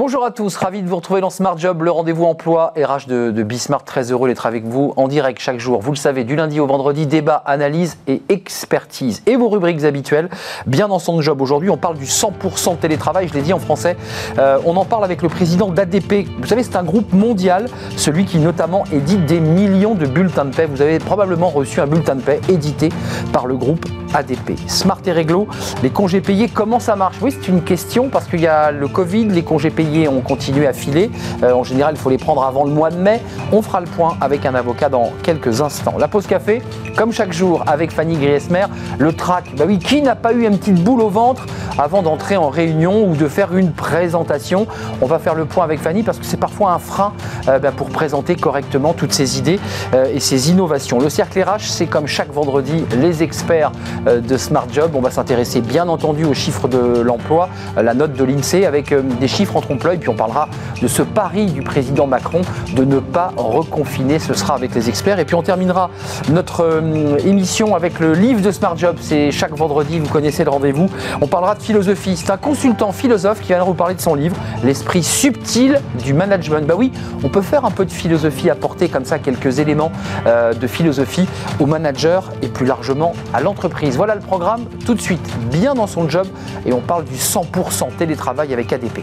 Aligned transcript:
Bonjour 0.00 0.24
à 0.24 0.30
tous, 0.30 0.56
ravi 0.56 0.80
de 0.80 0.88
vous 0.88 0.96
retrouver 0.96 1.20
dans 1.20 1.28
Smart 1.28 1.58
Job, 1.58 1.82
le 1.82 1.90
rendez-vous 1.90 2.24
emploi 2.24 2.72
RH 2.74 3.06
de, 3.06 3.30
de 3.30 3.42
Bismart. 3.42 3.84
Très 3.84 4.10
heureux 4.10 4.30
d'être 4.30 4.46
avec 4.46 4.64
vous 4.64 4.94
en 4.96 5.08
direct 5.08 5.38
chaque 5.42 5.60
jour. 5.60 5.82
Vous 5.82 5.90
le 5.90 5.98
savez, 5.98 6.24
du 6.24 6.36
lundi 6.36 6.58
au 6.58 6.66
vendredi, 6.66 7.06
débat, 7.06 7.42
analyse 7.44 7.98
et 8.06 8.22
expertise. 8.30 9.22
Et 9.26 9.36
vos 9.36 9.50
rubriques 9.50 9.84
habituelles, 9.84 10.30
bien 10.66 10.88
dans 10.88 11.00
son 11.00 11.20
job. 11.20 11.42
Aujourd'hui, 11.42 11.68
on 11.68 11.76
parle 11.76 11.98
du 11.98 12.06
100% 12.06 12.78
télétravail, 12.78 13.28
je 13.28 13.34
l'ai 13.34 13.42
dit 13.42 13.52
en 13.52 13.58
français. 13.58 13.98
Euh, 14.38 14.58
on 14.64 14.74
en 14.76 14.86
parle 14.86 15.04
avec 15.04 15.20
le 15.20 15.28
président 15.28 15.68
d'ADP. 15.68 16.26
Vous 16.40 16.46
savez, 16.46 16.62
c'est 16.62 16.76
un 16.76 16.82
groupe 16.82 17.12
mondial, 17.12 17.66
celui 17.98 18.24
qui 18.24 18.38
notamment 18.38 18.84
édite 18.94 19.26
des 19.26 19.40
millions 19.40 19.94
de 19.94 20.06
bulletins 20.06 20.46
de 20.46 20.56
paix. 20.56 20.64
Vous 20.64 20.80
avez 20.80 20.98
probablement 20.98 21.50
reçu 21.50 21.78
un 21.78 21.86
bulletin 21.86 22.14
de 22.14 22.22
paix 22.22 22.40
édité 22.48 22.88
par 23.34 23.46
le 23.46 23.54
groupe 23.54 23.84
ADP. 24.14 24.58
Smart 24.66 24.98
et 25.04 25.12
réglo, 25.12 25.46
les 25.82 25.90
congés 25.90 26.22
payés, 26.22 26.48
comment 26.48 26.80
ça 26.80 26.96
marche? 26.96 27.16
Oui, 27.20 27.32
c'est 27.38 27.48
une 27.48 27.62
question 27.62 28.08
parce 28.08 28.26
qu'il 28.26 28.40
y 28.40 28.46
a 28.46 28.72
le 28.72 28.88
Covid, 28.88 29.26
les 29.26 29.42
congés 29.42 29.70
payés 29.70 29.89
ont 30.08 30.20
continué 30.20 30.66
à 30.66 30.72
filer. 30.72 31.10
Euh, 31.42 31.52
en 31.52 31.64
général, 31.64 31.94
il 31.94 32.00
faut 32.00 32.10
les 32.10 32.18
prendre 32.18 32.42
avant 32.42 32.64
le 32.64 32.70
mois 32.70 32.90
de 32.90 32.96
mai. 32.96 33.20
On 33.52 33.62
fera 33.62 33.80
le 33.80 33.86
point 33.86 34.16
avec 34.20 34.46
un 34.46 34.54
avocat 34.54 34.88
dans 34.88 35.10
quelques 35.22 35.60
instants. 35.60 35.94
La 35.98 36.08
pause 36.08 36.26
café, 36.26 36.62
comme 36.96 37.12
chaque 37.12 37.32
jour 37.32 37.64
avec 37.66 37.92
Fanny 37.92 38.16
Griesmer, 38.16 38.66
le 38.98 39.12
trac. 39.12 39.54
Bah 39.56 39.64
oui, 39.66 39.78
qui 39.78 40.02
n'a 40.02 40.14
pas 40.14 40.32
eu 40.32 40.46
une 40.46 40.58
petite 40.58 40.82
boule 40.82 41.00
au 41.00 41.08
ventre 41.08 41.46
avant 41.78 42.02
d'entrer 42.02 42.36
en 42.36 42.48
réunion 42.48 43.08
ou 43.08 43.16
de 43.16 43.28
faire 43.28 43.56
une 43.56 43.72
présentation 43.72 44.66
On 45.00 45.06
va 45.06 45.18
faire 45.18 45.34
le 45.34 45.44
point 45.44 45.64
avec 45.64 45.80
Fanny 45.80 46.02
parce 46.02 46.18
que 46.18 46.24
c'est 46.24 46.36
parfois 46.36 46.72
un 46.72 46.78
frein 46.78 47.12
euh, 47.48 47.58
bah, 47.58 47.72
pour 47.74 47.90
présenter 47.90 48.36
correctement 48.36 48.92
toutes 48.92 49.12
ces 49.12 49.38
idées 49.38 49.58
euh, 49.94 50.12
et 50.12 50.20
ces 50.20 50.50
innovations. 50.50 50.98
Le 50.98 51.08
cercle 51.08 51.42
RH, 51.42 51.62
c'est 51.70 51.86
comme 51.86 52.06
chaque 52.06 52.32
vendredi 52.32 52.84
les 52.96 53.22
experts 53.22 53.72
de 54.06 54.36
Smart 54.36 54.66
Job. 54.72 54.92
On 54.94 55.00
va 55.00 55.10
s'intéresser 55.10 55.60
bien 55.60 55.88
entendu 55.88 56.24
aux 56.24 56.34
chiffres 56.34 56.68
de 56.68 57.00
l'emploi, 57.00 57.48
la 57.76 57.94
note 57.94 58.12
de 58.12 58.24
l'INSEE 58.24 58.66
avec 58.66 58.94
des 59.18 59.28
chiffres 59.28 59.56
en 59.56 59.60
Puis 59.78 60.08
on 60.08 60.14
parlera 60.14 60.48
de 60.82 60.88
ce 60.88 61.02
pari 61.02 61.46
du 61.46 61.62
président 61.62 62.06
Macron 62.06 62.40
de 62.74 62.84
ne 62.84 62.98
pas 62.98 63.32
reconfiner. 63.36 64.18
Ce 64.18 64.34
sera 64.34 64.54
avec 64.54 64.74
les 64.74 64.88
experts. 64.88 65.18
Et 65.18 65.24
puis 65.24 65.36
on 65.36 65.42
terminera 65.42 65.90
notre 66.28 66.64
euh, 66.64 67.18
émission 67.24 67.76
avec 67.76 68.00
le 68.00 68.14
livre 68.14 68.40
de 68.40 68.50
Smart 68.50 68.76
Job. 68.76 68.96
C'est 69.00 69.30
chaque 69.30 69.56
vendredi, 69.56 69.98
vous 69.98 70.08
connaissez 70.08 70.44
le 70.44 70.50
rendez-vous. 70.50 70.88
On 71.20 71.26
parlera 71.26 71.54
de 71.54 71.62
philosophie. 71.62 72.16
C'est 72.16 72.30
un 72.30 72.36
consultant 72.36 72.92
philosophe 72.92 73.40
qui 73.40 73.48
vient 73.48 73.62
vous 73.62 73.74
parler 73.74 73.94
de 73.94 74.00
son 74.00 74.14
livre, 74.14 74.36
L'esprit 74.64 75.02
subtil 75.02 75.80
du 76.02 76.14
management. 76.14 76.66
Bah 76.66 76.74
oui, 76.76 76.92
on 77.22 77.28
peut 77.28 77.42
faire 77.42 77.64
un 77.64 77.70
peu 77.70 77.84
de 77.84 77.92
philosophie, 77.92 78.50
apporter 78.50 78.88
comme 78.88 79.04
ça 79.04 79.18
quelques 79.18 79.58
éléments 79.58 79.92
euh, 80.26 80.52
de 80.52 80.66
philosophie 80.66 81.28
au 81.60 81.66
manager 81.66 82.30
et 82.42 82.48
plus 82.48 82.66
largement 82.66 83.12
à 83.32 83.40
l'entreprise. 83.40 83.96
Voilà 83.96 84.14
le 84.14 84.20
programme 84.20 84.64
tout 84.84 84.94
de 84.94 85.00
suite, 85.00 85.26
bien 85.50 85.74
dans 85.74 85.86
son 85.86 86.08
job. 86.08 86.26
Et 86.66 86.72
on 86.72 86.80
parle 86.80 87.04
du 87.04 87.16
100% 87.16 87.96
télétravail 87.96 88.52
avec 88.52 88.72
ADP. 88.72 89.00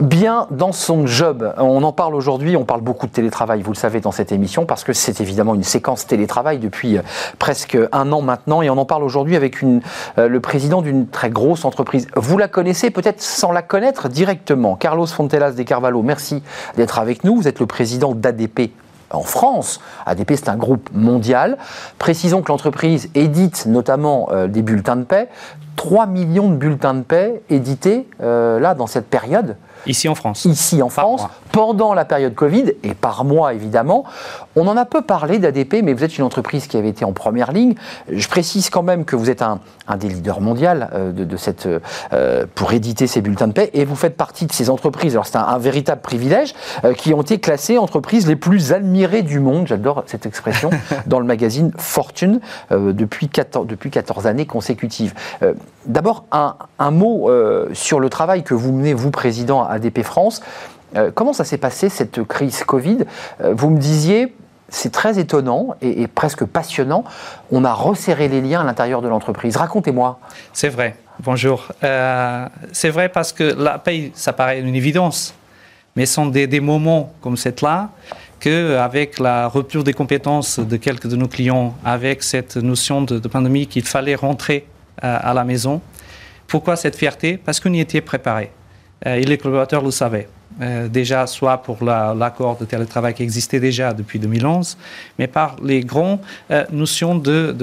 Bien 0.00 0.46
dans 0.50 0.72
son 0.72 1.06
job. 1.06 1.54
On 1.58 1.82
en 1.82 1.92
parle 1.92 2.14
aujourd'hui, 2.14 2.56
on 2.56 2.64
parle 2.64 2.82
beaucoup 2.82 3.06
de 3.06 3.12
télétravail, 3.12 3.62
vous 3.62 3.72
le 3.72 3.76
savez, 3.76 4.00
dans 4.00 4.12
cette 4.12 4.32
émission, 4.32 4.66
parce 4.66 4.84
que 4.84 4.92
c'est 4.92 5.20
évidemment 5.20 5.54
une 5.54 5.62
séquence 5.62 6.06
télétravail 6.06 6.58
depuis 6.58 6.98
euh, 6.98 7.02
presque 7.38 7.78
un 7.92 8.12
an 8.12 8.20
maintenant, 8.20 8.62
et 8.62 8.70
on 8.70 8.78
en 8.78 8.84
parle 8.84 9.04
aujourd'hui 9.04 9.36
avec 9.36 9.62
une, 9.62 9.80
euh, 10.18 10.28
le 10.28 10.40
président 10.40 10.82
d'une 10.82 11.06
très 11.08 11.30
grosse 11.30 11.64
entreprise. 11.64 12.08
Vous 12.14 12.36
la 12.38 12.48
connaissez 12.48 12.90
peut-être 12.90 13.22
sans 13.22 13.52
la 13.52 13.62
connaître 13.62 14.08
directement. 14.08 14.76
Carlos 14.76 15.06
Fontelas 15.06 15.52
de 15.52 15.62
Carvalho, 15.62 16.02
merci 16.02 16.42
d'être 16.76 16.98
avec 16.98 17.24
nous. 17.24 17.36
Vous 17.36 17.48
êtes 17.48 17.60
le 17.60 17.66
président 17.66 18.14
d'ADP 18.14 18.72
en 19.10 19.22
France. 19.22 19.80
ADP, 20.04 20.32
c'est 20.34 20.48
un 20.48 20.56
groupe 20.56 20.90
mondial. 20.92 21.56
Précisons 21.98 22.42
que 22.42 22.48
l'entreprise 22.48 23.08
édite 23.14 23.66
notamment 23.66 24.28
euh, 24.32 24.46
des 24.48 24.62
bulletins 24.62 24.96
de 24.96 25.04
paix. 25.04 25.28
3 25.76 26.06
millions 26.06 26.48
de 26.48 26.56
bulletins 26.56 26.94
de 26.94 27.02
paix 27.02 27.42
édités 27.50 28.08
là 28.18 28.74
dans 28.74 28.86
cette 28.86 29.10
période. 29.10 29.56
Ici 29.86 30.08
en 30.08 30.14
France. 30.14 30.44
Ici 30.44 30.82
en 30.82 30.88
France, 30.88 31.22
pendant 31.52 31.94
la 31.94 32.04
période 32.04 32.34
Covid, 32.34 32.72
et 32.82 32.94
par 32.94 33.24
mois 33.24 33.54
évidemment. 33.54 34.04
On 34.56 34.66
en 34.68 34.76
a 34.76 34.84
peu 34.84 35.02
parlé 35.02 35.38
d'ADP, 35.38 35.82
mais 35.82 35.92
vous 35.92 36.02
êtes 36.02 36.16
une 36.16 36.24
entreprise 36.24 36.66
qui 36.66 36.76
avait 36.76 36.88
été 36.88 37.04
en 37.04 37.12
première 37.12 37.52
ligne. 37.52 37.74
Je 38.10 38.26
précise 38.28 38.70
quand 38.70 38.82
même 38.82 39.04
que 39.04 39.14
vous 39.16 39.28
êtes 39.30 39.42
un, 39.42 39.60
des 39.98 40.08
leaders 40.08 40.40
mondiaux 40.40 40.56
euh, 40.66 41.12
de, 41.12 41.36
cette, 41.36 41.68
euh, 42.12 42.46
pour 42.54 42.72
éditer 42.72 43.06
ces 43.06 43.20
bulletins 43.20 43.48
de 43.48 43.52
paix, 43.52 43.70
et 43.74 43.84
vous 43.84 43.96
faites 43.96 44.16
partie 44.16 44.46
de 44.46 44.52
ces 44.52 44.70
entreprises, 44.70 45.12
alors 45.12 45.26
c'est 45.26 45.36
un, 45.36 45.58
véritable 45.58 46.00
privilège, 46.00 46.54
euh, 46.84 46.94
qui 46.94 47.12
ont 47.14 47.22
été 47.22 47.38
classées 47.38 47.78
entreprises 47.78 48.26
les 48.26 48.36
plus 48.36 48.72
admirées 48.72 49.22
du 49.22 49.38
monde, 49.38 49.66
j'adore 49.66 50.04
cette 50.06 50.26
expression, 50.26 50.70
dans 51.06 51.20
le 51.20 51.26
magazine 51.26 51.72
Fortune 51.76 52.40
depuis, 52.70 53.28
14, 53.28 53.66
depuis 53.66 53.90
14 53.90 54.26
années 54.26 54.46
consécutives. 54.46 55.14
D'abord, 55.86 56.24
un, 56.32 56.56
un, 56.78 56.90
mot 56.90 57.30
sur 57.72 58.00
le 58.00 58.08
travail 58.08 58.42
que 58.42 58.54
vous 58.54 58.72
menez, 58.72 58.94
vous, 58.94 59.10
président 59.10 59.62
ADP 59.76 60.02
France. 60.02 60.42
Euh, 60.94 61.10
comment 61.14 61.32
ça 61.32 61.44
s'est 61.44 61.58
passé, 61.58 61.88
cette 61.88 62.22
crise 62.24 62.64
Covid? 62.64 62.98
Euh, 63.40 63.54
Vous 63.54 63.70
me 63.70 63.78
disiez, 63.78 64.34
c'est 64.68 64.92
très 64.92 65.18
étonnant 65.18 65.74
et, 65.80 66.06
presque 66.06 66.44
passionnant. 66.44 67.04
On 67.50 67.64
a 67.64 67.72
resserré 67.72 68.28
les 68.28 68.40
liens 68.40 68.60
à 68.60 68.64
l'intérieur 68.64 69.02
de 69.02 69.08
l'entreprise. 69.08 69.56
Racontez-moi. 69.56 70.18
C'est 70.52 70.68
vrai. 70.68 70.96
Bonjour. 71.20 71.68
Euh, 71.82 72.46
c'est 72.72 72.90
vrai 72.90 73.08
parce 73.08 73.32
que 73.32 73.44
la 73.44 73.78
paye, 73.78 74.12
ça 74.14 74.32
paraît 74.32 74.60
une 74.60 74.74
évidence, 74.74 75.34
mais 75.94 76.04
ce 76.04 76.14
sont 76.14 76.26
des, 76.26 76.60
moments 76.60 77.12
comme 77.22 77.36
cette-là 77.36 77.88
qu'avec 78.38 79.18
la 79.18 79.48
rupture 79.48 79.82
des 79.82 79.94
compétences 79.94 80.58
de 80.58 80.76
quelques 80.76 81.06
de 81.06 81.16
nos 81.16 81.26
clients, 81.26 81.74
avec 81.86 82.22
cette 82.22 82.56
notion 82.56 83.00
de, 83.00 83.18
pandémie 83.28 83.66
qu'il 83.66 83.84
fallait 83.84 84.14
rentrer 84.14 84.66
à 85.00 85.32
la 85.32 85.44
maison. 85.44 85.80
Pourquoi 86.46 86.76
cette 86.76 86.96
fierté? 86.96 87.38
Parce 87.38 87.60
qu'on 87.60 87.72
y 87.72 87.80
était 87.80 88.02
préparé. 88.02 88.50
Et 89.04 89.24
les 89.24 89.38
collaborateurs 89.38 89.82
le 89.82 89.90
savaient. 89.90 90.28
Euh, 90.58 90.88
déjà 90.88 91.26
soit 91.26 91.58
pour 91.58 91.84
l'accord 91.84 92.56
de 92.56 92.64
télétravail 92.64 93.12
qui 93.12 93.22
existait 93.22 93.60
déjà 93.60 93.92
depuis 93.92 94.18
2011, 94.18 94.78
mais 95.18 95.26
par 95.26 95.56
les 95.62 95.80
grandes 95.80 96.20
euh, 96.50 96.64
notions 96.72 97.14
de, 97.14 97.54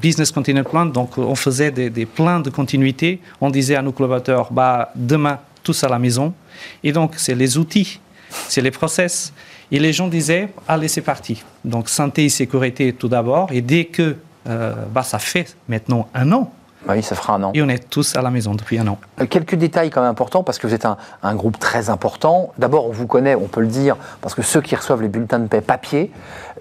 business 0.00 0.30
continuity 0.30 0.68
plan. 0.68 0.86
Donc, 0.86 1.18
on 1.18 1.34
faisait 1.34 1.72
des, 1.72 2.06
plans 2.06 2.38
de 2.38 2.50
continuité. 2.50 3.18
On 3.40 3.50
disait 3.50 3.74
à 3.74 3.82
nos 3.82 3.90
collaborateurs, 3.90 4.52
bah, 4.52 4.92
demain, 4.94 5.40
tous 5.64 5.82
à 5.82 5.88
la 5.88 5.98
maison. 5.98 6.32
Et 6.84 6.92
donc, 6.92 7.14
c'est 7.16 7.34
les 7.34 7.58
outils, 7.58 7.98
c'est 8.30 8.60
les 8.60 8.70
process. 8.70 9.32
Et 9.72 9.80
les 9.80 9.92
gens 9.92 10.06
disaient, 10.06 10.48
allez, 10.68 10.86
c'est 10.86 11.00
parti. 11.00 11.42
Donc, 11.64 11.88
santé 11.88 12.26
et 12.26 12.28
sécurité 12.28 12.92
tout 12.92 13.08
d'abord. 13.08 13.50
Et 13.50 13.60
dès 13.60 13.86
que, 13.86 14.14
euh, 14.48 14.74
bah, 14.92 15.02
ça 15.02 15.18
fait 15.18 15.56
maintenant 15.68 16.08
un 16.14 16.30
an 16.30 16.52
oui, 16.94 17.02
ça 17.02 17.14
fera 17.14 17.34
un 17.34 17.42
an. 17.42 17.50
Et 17.54 17.62
on 17.62 17.68
est 17.68 17.88
tous 17.90 18.16
à 18.16 18.22
la 18.22 18.30
maison 18.30 18.54
depuis 18.54 18.78
un 18.78 18.86
an. 18.86 18.98
Euh, 19.20 19.26
quelques 19.26 19.54
détails 19.54 19.90
quand 19.90 20.00
même 20.00 20.10
importants, 20.10 20.42
parce 20.42 20.58
que 20.58 20.66
vous 20.66 20.74
êtes 20.74 20.86
un, 20.86 21.34
groupe 21.34 21.58
très 21.58 21.90
important. 21.90 22.52
D'abord, 22.58 22.86
on 22.86 22.92
vous 22.92 23.06
connaît, 23.06 23.34
on 23.34 23.48
peut 23.48 23.60
le 23.60 23.66
dire, 23.66 23.96
parce 24.20 24.34
que 24.34 24.42
ceux 24.42 24.60
qui 24.60 24.74
reçoivent 24.76 25.02
les 25.02 25.08
bulletins 25.08 25.38
de 25.38 25.48
paix 25.48 25.60
papier, 25.60 26.10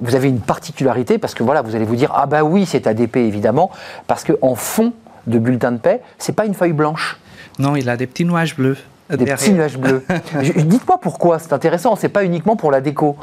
vous 0.01 0.15
avez 0.15 0.29
une 0.29 0.39
particularité, 0.39 1.17
parce 1.17 1.33
que 1.33 1.43
voilà, 1.43 1.61
vous 1.61 1.75
allez 1.75 1.85
vous 1.85 1.95
dire, 1.95 2.11
ah 2.15 2.25
bah 2.25 2.43
oui, 2.43 2.65
c'est 2.65 2.87
ADP 2.87 3.17
évidemment, 3.17 3.71
parce 4.07 4.23
qu'en 4.23 4.55
fond 4.55 4.93
de 5.27 5.39
bulletin 5.39 5.71
de 5.71 5.77
paix, 5.77 6.01
c'est 6.17 6.33
pas 6.33 6.45
une 6.45 6.53
feuille 6.53 6.73
blanche. 6.73 7.17
Non, 7.59 7.75
il 7.75 7.89
a 7.89 7.97
des 7.97 8.07
petits 8.07 8.25
nuages 8.25 8.55
bleus. 8.55 8.77
Des 9.09 9.25
petits 9.25 9.53
nuages 9.53 9.77
bleus. 9.77 10.03
Dites-moi 10.41 10.99
pourquoi, 10.99 11.37
c'est 11.37 11.53
intéressant, 11.53 11.95
c'est 11.95 12.09
pas 12.09 12.23
uniquement 12.23 12.55
pour 12.55 12.71
la 12.71 12.81
déco. 12.81 13.15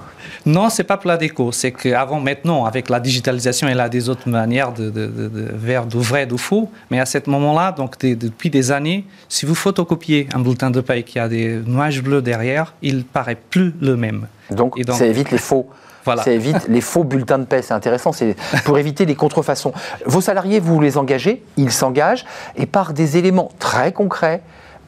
Non, 0.47 0.70
c'est 0.70 0.84
pas 0.84 0.97
pour 0.97 1.09
la 1.09 1.16
déco, 1.16 1.50
c'est 1.50 1.72
qu'avant, 1.72 2.20
maintenant, 2.20 2.65
avec 2.66 2.88
la 2.88 3.00
digitalisation, 3.00 3.69
il 3.69 3.81
a 3.81 3.88
des 3.88 4.09
autres 4.09 4.28
manières 4.28 4.72
de, 4.72 4.91
de, 4.91 5.06
de, 5.06 5.28
de 5.28 5.98
vrai, 5.98 6.26
de 6.26 6.37
faux, 6.37 6.70
mais 6.91 7.00
à 7.00 7.06
ce 7.06 7.19
moment-là, 7.26 7.73
donc 7.73 7.99
depuis 7.99 8.49
des 8.49 8.70
années, 8.70 9.05
si 9.29 9.44
vous 9.44 9.56
photocopiez 9.56 10.29
un 10.34 10.38
bulletin 10.38 10.70
de 10.70 10.81
paie 10.81 11.02
qui 11.02 11.19
a 11.19 11.29
des 11.29 11.61
nuages 11.67 12.00
bleus 12.00 12.23
derrière, 12.23 12.75
il 12.81 13.05
paraît 13.05 13.38
plus 13.50 13.75
le 13.81 13.96
même. 13.96 14.29
Donc, 14.50 14.81
ça 14.93 15.06
évite 15.06 15.32
les 15.32 15.38
faux. 15.38 15.69
Voilà. 16.05 16.23
Ça 16.23 16.32
évite 16.32 16.69
les 16.69 16.81
faux 16.81 17.05
bulletins 17.05 17.38
de 17.38 17.44
paie, 17.44 17.62
c'est 17.62 17.75
intéressant, 17.75 18.12
c'est 18.12 18.37
pour 18.64 18.79
éviter 18.79 19.05
les 19.05 19.14
contrefaçons. 19.14 19.73
Vos 20.05 20.20
salariés, 20.20 20.58
vous 20.61 20.81
les 20.81 20.99
engagez, 20.99 21.43
ils 21.56 21.70
s'engagent, 21.70 22.25
et 22.56 22.67
par 22.67 22.93
des 22.93 23.19
éléments 23.19 23.50
très 23.58 23.93
concrets, 23.93 24.43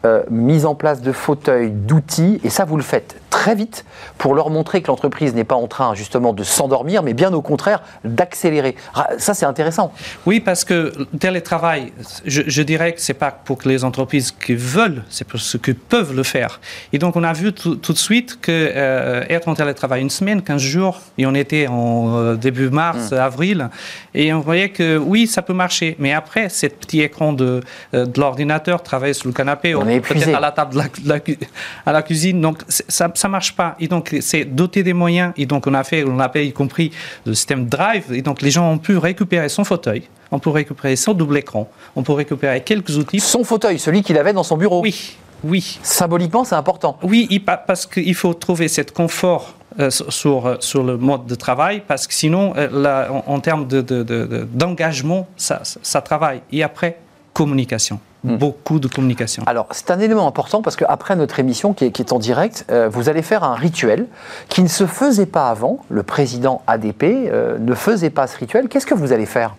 euh, 0.04 0.22
mise 0.30 0.66
en 0.66 0.74
place 0.74 1.00
de 1.00 1.12
fauteuils, 1.12 1.70
d'outils, 1.70 2.40
et 2.44 2.50
ça 2.50 2.64
vous 2.64 2.76
le 2.76 2.82
faites 2.82 3.16
très 3.30 3.54
vite 3.56 3.84
pour 4.16 4.34
leur 4.34 4.48
montrer 4.48 4.80
que 4.80 4.86
l'entreprise 4.86 5.34
n'est 5.34 5.44
pas 5.44 5.56
en 5.56 5.66
train 5.66 5.94
justement 5.94 6.32
de 6.32 6.44
s'endormir, 6.44 7.02
mais 7.02 7.14
bien 7.14 7.32
au 7.32 7.42
contraire 7.42 7.82
d'accélérer. 8.04 8.76
Ça, 9.18 9.34
c'est 9.34 9.44
intéressant. 9.44 9.92
Oui, 10.24 10.38
parce 10.38 10.64
que 10.64 10.92
télétravail, 11.18 11.92
je, 12.24 12.42
je 12.46 12.62
dirais 12.62 12.92
que 12.92 13.00
c'est 13.00 13.14
pas 13.14 13.32
pour 13.32 13.58
que 13.58 13.68
les 13.68 13.82
entreprises 13.82 14.30
qui 14.30 14.54
veulent, 14.54 15.02
c'est 15.10 15.26
pour 15.26 15.40
ceux 15.40 15.58
qui 15.58 15.74
peuvent 15.74 16.14
le 16.14 16.22
faire. 16.22 16.60
Et 16.92 16.98
donc, 16.98 17.16
on 17.16 17.24
a 17.24 17.32
vu 17.32 17.52
tout, 17.52 17.74
de 17.74 17.98
suite 17.98 18.40
que 18.40 18.52
euh, 18.52 19.24
être 19.28 19.48
en 19.48 19.54
télétravail 19.54 20.00
une 20.00 20.10
semaine, 20.10 20.42
15 20.42 20.60
jours, 20.60 21.00
et 21.18 21.26
on 21.26 21.34
était 21.34 21.66
en 21.66 22.16
euh, 22.16 22.34
début 22.36 22.70
mars, 22.70 23.10
hmm. 23.10 23.14
avril, 23.14 23.68
et 24.14 24.32
on 24.32 24.40
voyait 24.40 24.68
que 24.68 24.96
oui, 24.96 25.26
ça 25.26 25.42
peut 25.42 25.54
marcher. 25.54 25.96
Mais 25.98 26.12
après, 26.12 26.48
ce 26.48 26.66
petit 26.66 27.00
écran 27.00 27.32
de, 27.32 27.62
de 27.92 28.20
l'ordinateur, 28.20 28.82
travailler 28.82 29.14
sur 29.14 29.28
le 29.28 29.34
canapé, 29.34 29.74
on 29.74 29.88
est 29.94 29.98
épuisé. 29.98 30.34
à 30.34 30.40
la 30.40 30.52
table 30.52 30.72
de 30.74 30.78
la, 30.78 30.84
de 30.84 31.08
la 31.08 31.20
cu- 31.20 31.38
à 31.86 31.92
la 31.92 32.02
cuisine. 32.02 32.40
Donc 32.40 32.58
ça 32.68 33.10
ça 33.14 33.28
marche 33.28 33.54
pas. 33.56 33.76
Et 33.80 33.88
donc 33.88 34.14
c'est 34.20 34.44
doter 34.44 34.82
des 34.82 34.92
moyens. 34.92 35.32
Et 35.36 35.46
donc 35.46 35.66
on 35.66 35.74
a 35.74 35.84
fait, 35.84 36.04
on 36.04 36.18
a 36.18 36.28
fait 36.28 36.46
y 36.46 36.52
compris 36.52 36.90
le 37.26 37.34
système 37.34 37.66
Drive. 37.66 38.12
Et 38.12 38.22
donc 38.22 38.42
les 38.42 38.50
gens 38.50 38.70
ont 38.70 38.78
pu 38.78 38.96
récupérer 38.98 39.48
son 39.48 39.64
fauteuil, 39.64 40.02
on 40.30 40.38
peut 40.38 40.50
récupérer 40.50 40.96
son 40.96 41.12
double 41.14 41.38
écran, 41.38 41.68
on 41.96 42.02
peut 42.02 42.12
récupérer 42.12 42.60
quelques 42.62 42.96
outils. 42.96 43.20
Son 43.20 43.44
fauteuil, 43.44 43.78
celui 43.78 44.02
qu'il 44.02 44.18
avait 44.18 44.32
dans 44.32 44.42
son 44.42 44.56
bureau. 44.56 44.80
Oui, 44.82 45.16
oui. 45.42 45.78
Symboliquement, 45.82 46.44
c'est 46.44 46.54
important. 46.54 46.98
Oui, 47.02 47.40
parce 47.66 47.86
qu'il 47.86 48.14
faut 48.14 48.34
trouver 48.34 48.68
cet 48.68 48.92
confort 48.92 49.54
euh, 49.80 49.90
sur- 49.90 50.12
sur, 50.12 50.46
euh, 50.46 50.56
sur 50.60 50.84
le 50.84 50.96
mode 50.96 51.26
de 51.26 51.34
travail, 51.34 51.82
parce 51.86 52.06
que 52.06 52.14
sinon, 52.14 52.52
euh, 52.56 52.68
là, 52.72 53.08
en, 53.10 53.24
en 53.34 53.40
termes 53.40 53.66
de- 53.66 53.80
de- 53.80 54.04
de- 54.04 54.46
d'engagement, 54.52 55.26
ça, 55.36 55.62
ça 55.64 56.00
travaille. 56.00 56.40
Et 56.52 56.62
après, 56.62 56.98
communication. 57.32 57.98
Beaucoup 58.24 58.78
de 58.78 58.88
communication. 58.88 59.42
Alors, 59.46 59.66
c'est 59.70 59.90
un 59.90 60.00
élément 60.00 60.26
important 60.26 60.62
parce 60.62 60.76
qu'après 60.76 61.14
notre 61.14 61.38
émission 61.38 61.74
qui 61.74 61.84
est, 61.84 61.90
qui 61.90 62.00
est 62.00 62.12
en 62.12 62.18
direct, 62.18 62.64
euh, 62.70 62.88
vous 62.88 63.10
allez 63.10 63.20
faire 63.20 63.44
un 63.44 63.54
rituel 63.54 64.06
qui 64.48 64.62
ne 64.62 64.68
se 64.68 64.86
faisait 64.86 65.26
pas 65.26 65.50
avant. 65.50 65.84
Le 65.90 66.02
président 66.02 66.62
ADP 66.66 67.02
euh, 67.04 67.58
ne 67.58 67.74
faisait 67.74 68.10
pas 68.10 68.26
ce 68.26 68.38
rituel. 68.38 68.68
Qu'est-ce 68.68 68.86
que 68.86 68.94
vous 68.94 69.12
allez 69.12 69.26
faire? 69.26 69.54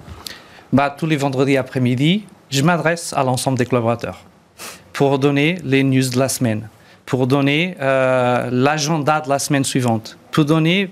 Bah, 0.73 0.89
tous 0.89 1.05
les 1.05 1.15
vendredis 1.15 1.57
après-midi, 1.57 2.25
je 2.49 2.63
m'adresse 2.63 3.13
à 3.13 3.23
l'ensemble 3.23 3.57
des 3.57 3.67
collaborateurs 3.67 4.23
pour 4.93 5.19
donner 5.19 5.59
les 5.63 5.83
news 5.83 6.09
de 6.09 6.17
la 6.17 6.29
semaine, 6.29 6.67
pour 7.05 7.27
donner 7.27 7.77
euh, 7.79 8.49
l'agenda 8.51 9.21
de 9.21 9.29
la 9.29 9.37
semaine 9.37 9.63
suivante, 9.63 10.17
pour 10.31 10.45
donner, 10.45 10.89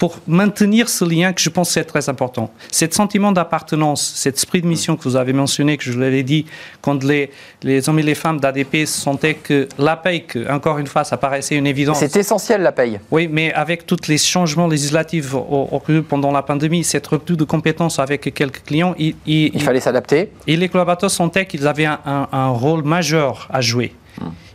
pour 0.00 0.16
maintenir 0.26 0.88
ce 0.88 1.04
lien 1.04 1.34
que 1.34 1.42
je 1.42 1.50
pense 1.50 1.68
c'est 1.72 1.84
très 1.84 2.08
important. 2.08 2.50
Cet 2.72 2.94
sentiment 2.94 3.32
d'appartenance, 3.32 4.00
cet 4.16 4.36
esprit 4.36 4.62
de 4.62 4.66
mission 4.66 4.96
que 4.96 5.02
vous 5.04 5.14
avez 5.14 5.34
mentionné, 5.34 5.76
que 5.76 5.84
je 5.84 5.92
vous 5.92 5.98
l'avais 6.00 6.22
dit, 6.22 6.46
quand 6.80 7.04
les, 7.04 7.30
les 7.62 7.86
hommes 7.86 7.98
et 7.98 8.02
les 8.02 8.14
femmes 8.14 8.40
d'ADP 8.40 8.86
sentaient 8.86 9.34
que 9.34 9.68
la 9.78 9.96
que, 10.26 10.50
encore 10.50 10.78
une 10.78 10.86
fois, 10.86 11.04
ça 11.04 11.18
paraissait 11.18 11.54
une 11.54 11.66
évidence. 11.66 11.98
C'est 11.98 12.16
essentiel 12.16 12.62
la 12.62 12.72
paye. 12.72 12.98
Oui, 13.10 13.28
mais 13.30 13.52
avec 13.52 13.84
tous 13.84 14.08
les 14.08 14.16
changements 14.16 14.66
législatifs 14.68 15.34
au- 15.34 15.68
occurrus 15.70 16.02
pendant 16.08 16.32
la 16.32 16.40
pandémie, 16.40 16.82
cette 16.82 17.06
rupture 17.06 17.36
de 17.36 17.44
compétences 17.44 17.98
avec 17.98 18.32
quelques 18.32 18.62
clients, 18.64 18.94
il, 18.98 19.16
il- 19.26 19.50
Il 19.54 19.60
fallait 19.62 19.80
s'adapter. 19.80 20.30
et 20.46 20.56
les 20.56 20.70
collaborateurs 20.70 21.10
sentaient 21.10 21.44
qu'ils 21.44 21.66
avaient 21.66 21.84
un, 21.84 22.00
un- 22.06 22.28
un 22.32 22.48
rôle 22.48 22.84
majeur 22.84 23.48
à 23.52 23.60
jouer. 23.60 23.92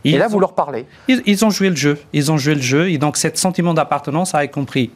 Et 0.03 0.17
là, 0.17 0.25
ont- 0.25 0.29
vous 0.29 0.39
leur 0.39 0.55
parlez. 0.55 0.85
ils, 1.07 1.21
ils 1.27 1.45
ont 1.45 1.51
joué 1.51 1.69
le 1.69 1.75
jeu, 1.75 1.99
ils 2.13 2.31
ont 2.31 2.37
joué 2.39 2.55
le 2.55 2.61
jeu, 2.61 2.89
et 2.89 2.97
donc 2.97 3.15
cet 3.17 3.37
sentiment 3.37 3.75
d'appartenance 3.75 4.33
a 4.33 4.43
y 4.43 4.49
compris 4.49 4.89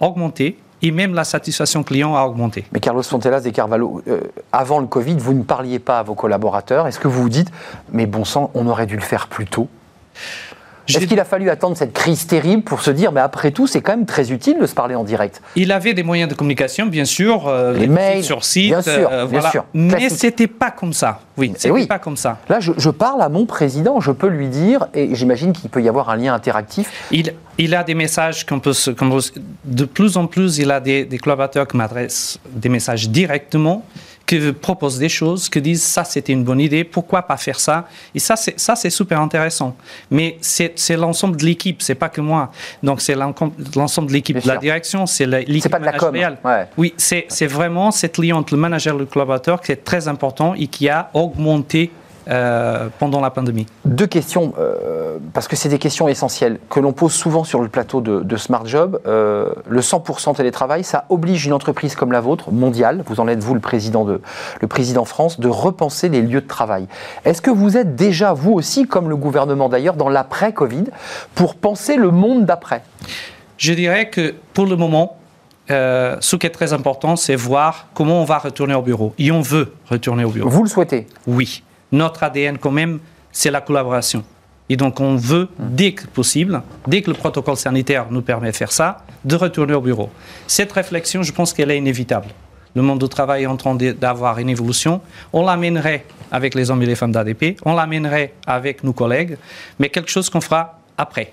augmenté, 0.00 0.58
et 0.82 0.90
même 0.90 1.14
la 1.14 1.24
satisfaction 1.24 1.82
client 1.82 2.14
a 2.14 2.24
augmenté. 2.24 2.64
Mais 2.72 2.80
Carlos 2.80 3.02
Fontelas 3.02 3.42
et 3.44 3.52
Carvalho, 3.52 4.02
euh, 4.08 4.20
avant 4.52 4.78
le 4.78 4.86
Covid, 4.86 5.16
vous 5.18 5.32
ne 5.32 5.42
parliez 5.42 5.78
pas 5.78 5.98
à 5.98 6.02
vos 6.02 6.14
collaborateurs. 6.14 6.86
Est-ce 6.86 7.00
que 7.00 7.08
vous 7.08 7.22
vous 7.22 7.28
dites, 7.28 7.50
mais 7.92 8.06
bon 8.06 8.24
sang, 8.24 8.50
on 8.54 8.66
aurait 8.66 8.86
dû 8.86 8.96
le 8.96 9.02
faire 9.02 9.26
plus 9.28 9.46
tôt? 9.46 9.68
Est-ce 10.88 11.06
qu'il 11.06 11.20
a 11.20 11.24
fallu 11.24 11.50
attendre 11.50 11.76
cette 11.76 11.92
crise 11.92 12.26
terrible 12.26 12.62
pour 12.62 12.80
se 12.82 12.90
dire, 12.90 13.12
mais 13.12 13.20
après 13.20 13.50
tout, 13.50 13.66
c'est 13.66 13.80
quand 13.80 13.92
même 13.92 14.06
très 14.06 14.32
utile 14.32 14.56
de 14.60 14.66
se 14.66 14.74
parler 14.74 14.94
en 14.94 15.04
direct? 15.04 15.42
Il 15.56 15.72
avait 15.72 15.94
des 15.94 16.02
moyens 16.02 16.30
de 16.30 16.34
communication, 16.34 16.86
bien 16.86 17.04
sûr, 17.04 17.48
euh, 17.48 17.72
Les 17.74 17.86
mails, 17.86 18.22
sur 18.24 18.44
site, 18.44 18.68
bien 18.68 18.82
sûr, 18.82 19.10
voilà. 19.28 19.50
sûr. 19.50 19.64
mais 19.74 20.08
c'était 20.08 20.46
pas 20.46 20.70
comme 20.70 20.92
ça. 20.92 21.20
Oui, 21.36 21.52
c'était 21.56 21.70
oui. 21.70 21.86
pas 21.86 21.98
comme 21.98 22.16
ça. 22.16 22.38
Là, 22.48 22.60
je, 22.60 22.72
je 22.76 22.90
parle 22.90 23.20
à 23.22 23.28
mon 23.28 23.46
président, 23.46 24.00
je 24.00 24.10
peux 24.12 24.28
lui 24.28 24.48
dire, 24.48 24.86
et 24.94 25.14
j'imagine 25.14 25.52
qu'il 25.52 25.68
peut 25.70 25.82
y 25.82 25.88
avoir 25.88 26.08
un 26.10 26.16
lien 26.16 26.32
interactif. 26.34 26.90
Il, 27.10 27.34
il 27.58 27.74
a 27.74 27.84
des 27.84 27.94
messages 27.94 28.46
qu'on 28.46 28.60
peut, 28.60 28.72
se- 28.72 28.90
qu'on 28.90 29.10
peut 29.10 29.20
se- 29.20 29.32
de 29.64 29.84
plus 29.84 30.16
en 30.16 30.26
plus, 30.26 30.58
il 30.58 30.70
a 30.70 30.80
des, 30.80 31.04
des 31.04 31.18
collaborateurs 31.18 31.66
qui 31.66 31.76
m'adressent 31.76 32.38
des 32.50 32.68
messages 32.68 33.08
directement, 33.10 33.84
qui 34.26 34.52
proposent 34.52 34.98
des 34.98 35.08
choses, 35.08 35.48
qui 35.48 35.60
disent 35.62 35.82
ça 35.82 36.04
c'était 36.04 36.32
une 36.32 36.42
bonne 36.44 36.60
idée, 36.60 36.82
pourquoi 36.84 37.22
pas 37.22 37.36
faire 37.36 37.60
ça? 37.60 37.86
Et 38.14 38.18
ça 38.18 38.34
c'est 38.36 38.58
ça 38.58 38.74
c'est 38.76 38.90
super 38.90 39.20
intéressant. 39.20 39.76
Mais 40.10 40.36
c'est 40.40 40.72
c'est 40.76 40.96
l'ensemble 40.96 41.36
de 41.36 41.44
l'équipe, 41.44 41.80
c'est 41.80 41.94
pas 41.94 42.08
que 42.08 42.20
moi. 42.20 42.50
Donc 42.82 43.00
c'est 43.00 43.14
l'ensemble 43.14 44.08
de 44.08 44.12
l'équipe, 44.12 44.42
de 44.42 44.48
la 44.48 44.56
direction, 44.56 45.06
c'est 45.06 45.26
l'équipe 45.26 45.62
C'est 45.62 45.68
pas 45.68 45.78
de 45.78 45.84
la 45.84 45.92
com, 45.92 46.08
managériale. 46.12 46.38
ouais. 46.44 46.66
Oui, 46.76 46.94
c'est 46.96 47.26
c'est 47.28 47.46
vraiment 47.46 47.90
cette 47.90 48.18
lien 48.18 48.36
entre 48.36 48.54
le 48.54 48.60
manager 48.60 48.94
et 48.96 48.98
le 48.98 49.06
collaborateur 49.06 49.60
qui 49.60 49.72
est 49.72 49.84
très 49.84 50.08
important 50.08 50.54
et 50.54 50.66
qui 50.66 50.88
a 50.88 51.10
augmenté 51.14 51.90
euh, 52.28 52.88
pendant 52.98 53.20
la 53.20 53.30
pandémie. 53.30 53.66
Deux 53.84 54.06
questions, 54.06 54.54
euh, 54.58 55.18
parce 55.32 55.48
que 55.48 55.56
c'est 55.56 55.68
des 55.68 55.78
questions 55.78 56.08
essentielles, 56.08 56.58
que 56.70 56.80
l'on 56.80 56.92
pose 56.92 57.12
souvent 57.12 57.44
sur 57.44 57.60
le 57.60 57.68
plateau 57.68 58.00
de, 58.00 58.20
de 58.20 58.36
Smart 58.36 58.66
Job. 58.66 59.00
Euh, 59.06 59.50
le 59.68 59.80
100% 59.80 60.34
télétravail, 60.34 60.84
ça 60.84 61.04
oblige 61.08 61.46
une 61.46 61.52
entreprise 61.52 61.94
comme 61.94 62.12
la 62.12 62.20
vôtre, 62.20 62.50
mondiale, 62.50 63.02
vous 63.06 63.20
en 63.20 63.28
êtes 63.28 63.42
vous 63.42 63.54
le 63.54 63.60
président, 63.60 64.04
de, 64.04 64.20
le 64.60 64.66
président 64.66 65.04
France, 65.04 65.38
de 65.40 65.48
repenser 65.48 66.08
les 66.08 66.22
lieux 66.22 66.40
de 66.40 66.46
travail. 66.46 66.86
Est-ce 67.24 67.40
que 67.40 67.50
vous 67.50 67.76
êtes 67.76 67.96
déjà, 67.96 68.32
vous 68.32 68.52
aussi, 68.52 68.86
comme 68.86 69.08
le 69.08 69.16
gouvernement 69.16 69.68
d'ailleurs, 69.68 69.94
dans 69.94 70.08
l'après-Covid, 70.08 70.84
pour 71.34 71.54
penser 71.54 71.96
le 71.96 72.10
monde 72.10 72.44
d'après? 72.44 72.82
Je 73.58 73.72
dirais 73.72 74.10
que 74.10 74.34
pour 74.52 74.66
le 74.66 74.76
moment, 74.76 75.16
euh, 75.70 76.16
ce 76.20 76.36
qui 76.36 76.46
est 76.46 76.50
très 76.50 76.72
important, 76.72 77.16
c'est 77.16 77.36
voir 77.36 77.88
comment 77.94 78.20
on 78.20 78.24
va 78.24 78.38
retourner 78.38 78.74
au 78.74 78.82
bureau. 78.82 79.14
Et 79.18 79.30
on 79.32 79.40
veut 79.40 79.72
retourner 79.90 80.24
au 80.24 80.30
bureau. 80.30 80.48
Vous 80.48 80.62
le 80.62 80.68
souhaitez? 80.68 81.06
Oui. 81.26 81.62
Notre 81.92 82.22
ADN, 82.22 82.58
quand 82.58 82.70
même, 82.70 82.98
c'est 83.32 83.50
la 83.50 83.60
collaboration. 83.60 84.24
Et 84.68 84.76
donc, 84.76 85.00
on 85.00 85.16
veut, 85.16 85.48
dès 85.58 85.92
que 85.92 86.06
possible, 86.06 86.62
dès 86.86 87.02
que 87.02 87.10
le 87.10 87.16
protocole 87.16 87.56
sanitaire 87.56 88.06
nous 88.10 88.22
permet 88.22 88.50
de 88.50 88.56
faire 88.56 88.72
ça, 88.72 89.04
de 89.24 89.36
retourner 89.36 89.74
au 89.74 89.80
bureau. 89.80 90.10
Cette 90.46 90.72
réflexion, 90.72 91.22
je 91.22 91.32
pense 91.32 91.52
qu'elle 91.52 91.70
est 91.70 91.78
inévitable. 91.78 92.28
Le 92.74 92.82
monde 92.82 93.00
du 93.00 93.08
travail 93.08 93.44
est 93.44 93.46
en 93.46 93.56
train 93.56 93.74
d'avoir 93.74 94.38
une 94.38 94.50
évolution. 94.50 95.00
On 95.32 95.44
l'amènerait 95.44 96.04
avec 96.30 96.54
les 96.54 96.70
hommes 96.70 96.82
et 96.82 96.86
les 96.86 96.94
femmes 96.94 97.12
d'ADP, 97.12 97.58
on 97.64 97.74
l'amènerait 97.74 98.34
avec 98.46 98.82
nos 98.84 98.92
collègues, 98.92 99.38
mais 99.78 99.88
quelque 99.88 100.10
chose 100.10 100.28
qu'on 100.28 100.40
fera 100.40 100.80
après. 100.98 101.32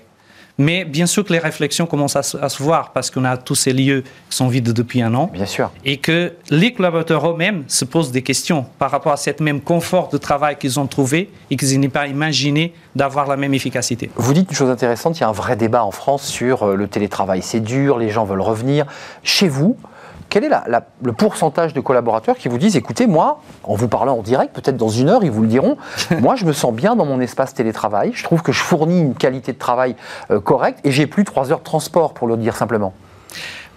Mais 0.56 0.84
bien 0.84 1.06
sûr 1.06 1.24
que 1.24 1.32
les 1.32 1.40
réflexions 1.40 1.86
commencent 1.86 2.14
à 2.14 2.22
se, 2.22 2.36
à 2.36 2.48
se 2.48 2.62
voir 2.62 2.92
parce 2.92 3.10
qu'on 3.10 3.24
a 3.24 3.36
tous 3.36 3.56
ces 3.56 3.72
lieux 3.72 4.02
qui 4.30 4.36
sont 4.36 4.46
vides 4.46 4.72
depuis 4.72 5.02
un 5.02 5.12
an 5.14 5.28
Bien 5.32 5.46
sûr. 5.46 5.70
et 5.84 5.96
que 5.96 6.32
les 6.50 6.72
collaborateurs 6.72 7.28
eux-mêmes 7.28 7.64
se 7.66 7.84
posent 7.84 8.12
des 8.12 8.22
questions 8.22 8.64
par 8.78 8.90
rapport 8.92 9.12
à 9.12 9.16
cet 9.16 9.40
même 9.40 9.60
confort 9.60 10.08
de 10.10 10.16
travail 10.18 10.56
qu'ils 10.56 10.78
ont 10.78 10.86
trouvé 10.86 11.30
et 11.50 11.56
qu'ils 11.56 11.80
n'aient 11.80 11.88
pas 11.88 12.06
imaginé 12.06 12.72
d'avoir 12.94 13.26
la 13.26 13.36
même 13.36 13.52
efficacité. 13.52 14.10
Vous 14.14 14.32
dites 14.32 14.48
une 14.50 14.56
chose 14.56 14.70
intéressante, 14.70 15.18
il 15.18 15.22
y 15.22 15.24
a 15.24 15.28
un 15.28 15.32
vrai 15.32 15.56
débat 15.56 15.84
en 15.84 15.90
France 15.90 16.24
sur 16.24 16.62
euh, 16.62 16.76
le 16.76 16.86
télétravail. 16.86 17.42
C'est 17.42 17.58
dur, 17.60 17.98
les 17.98 18.10
gens 18.10 18.24
veulent 18.24 18.40
revenir. 18.40 18.86
Chez 19.24 19.48
vous, 19.48 19.76
quel 20.34 20.42
est 20.42 20.48
la- 20.48 20.64
la- 20.66 20.82
le 21.04 21.12
pourcentage 21.12 21.74
de 21.74 21.80
collaborateurs 21.80 22.36
qui 22.36 22.48
vous 22.48 22.58
disent, 22.58 22.74
écoutez, 22.74 23.06
moi, 23.06 23.40
en 23.62 23.76
vous 23.76 23.86
parlant 23.86 24.18
en 24.18 24.22
direct, 24.22 24.52
peut-être 24.52 24.76
dans 24.76 24.88
une 24.88 25.08
heure, 25.08 25.22
ils 25.22 25.30
vous 25.30 25.42
le 25.42 25.46
diront, 25.46 25.76
moi, 26.20 26.34
je 26.34 26.44
me 26.44 26.52
sens 26.52 26.72
bien 26.72 26.96
dans 26.96 27.04
mon 27.04 27.20
espace 27.20 27.54
télétravail, 27.54 28.10
je 28.14 28.24
trouve 28.24 28.42
que 28.42 28.50
je 28.50 28.58
fournis 28.60 28.98
une 29.00 29.14
qualité 29.14 29.52
de 29.52 29.58
travail 29.58 29.94
euh, 30.32 30.40
correcte 30.40 30.80
et 30.82 30.90
j'ai 30.90 31.06
plus 31.06 31.22
trois 31.22 31.52
heures 31.52 31.60
de 31.60 31.64
transport, 31.64 32.14
pour 32.14 32.26
le 32.26 32.36
dire 32.36 32.56
simplement. 32.56 32.94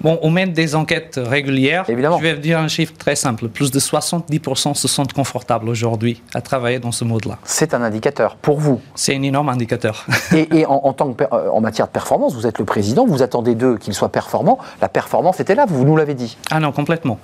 Bon, 0.01 0.19
on 0.21 0.29
mène 0.29 0.53
des 0.53 0.75
enquêtes 0.75 1.19
régulières. 1.23 1.85
Évidemment. 1.89 2.17
Je 2.17 2.23
vais 2.23 2.33
vous 2.35 2.41
dire 2.41 2.59
un 2.59 2.67
chiffre 2.67 2.93
très 2.97 3.15
simple. 3.15 3.47
Plus 3.47 3.71
de 3.71 3.79
70% 3.79 4.75
se 4.75 4.87
sentent 4.87 5.13
confortables 5.13 5.67
aujourd'hui 5.69 6.21
à 6.33 6.41
travailler 6.41 6.79
dans 6.79 6.91
ce 6.91 7.03
mode-là. 7.03 7.37
C'est 7.43 7.73
un 7.73 7.81
indicateur 7.81 8.35
pour 8.35 8.59
vous. 8.59 8.81
C'est 8.95 9.15
un 9.15 9.21
énorme 9.23 9.49
indicateur. 9.49 10.05
Et, 10.35 10.59
et 10.59 10.65
en, 10.65 10.73
en 10.83 10.93
tant 10.93 11.13
que, 11.13 11.23
euh, 11.23 11.49
en 11.49 11.61
matière 11.61 11.87
de 11.87 11.91
performance, 11.91 12.35
vous 12.35 12.45
êtes 12.45 12.59
le 12.59 12.65
président, 12.65 13.05
vous 13.05 13.23
attendez 13.23 13.55
d'eux 13.55 13.77
qu'ils 13.77 13.93
soient 13.93 14.11
performants. 14.11 14.59
La 14.81 14.89
performance 14.89 15.39
était 15.39 15.55
là, 15.55 15.65
vous 15.67 15.83
nous 15.83 15.95
l'avez 15.97 16.13
dit. 16.13 16.37
ah 16.51 16.59
non, 16.59 16.71
complètement. 16.71 17.17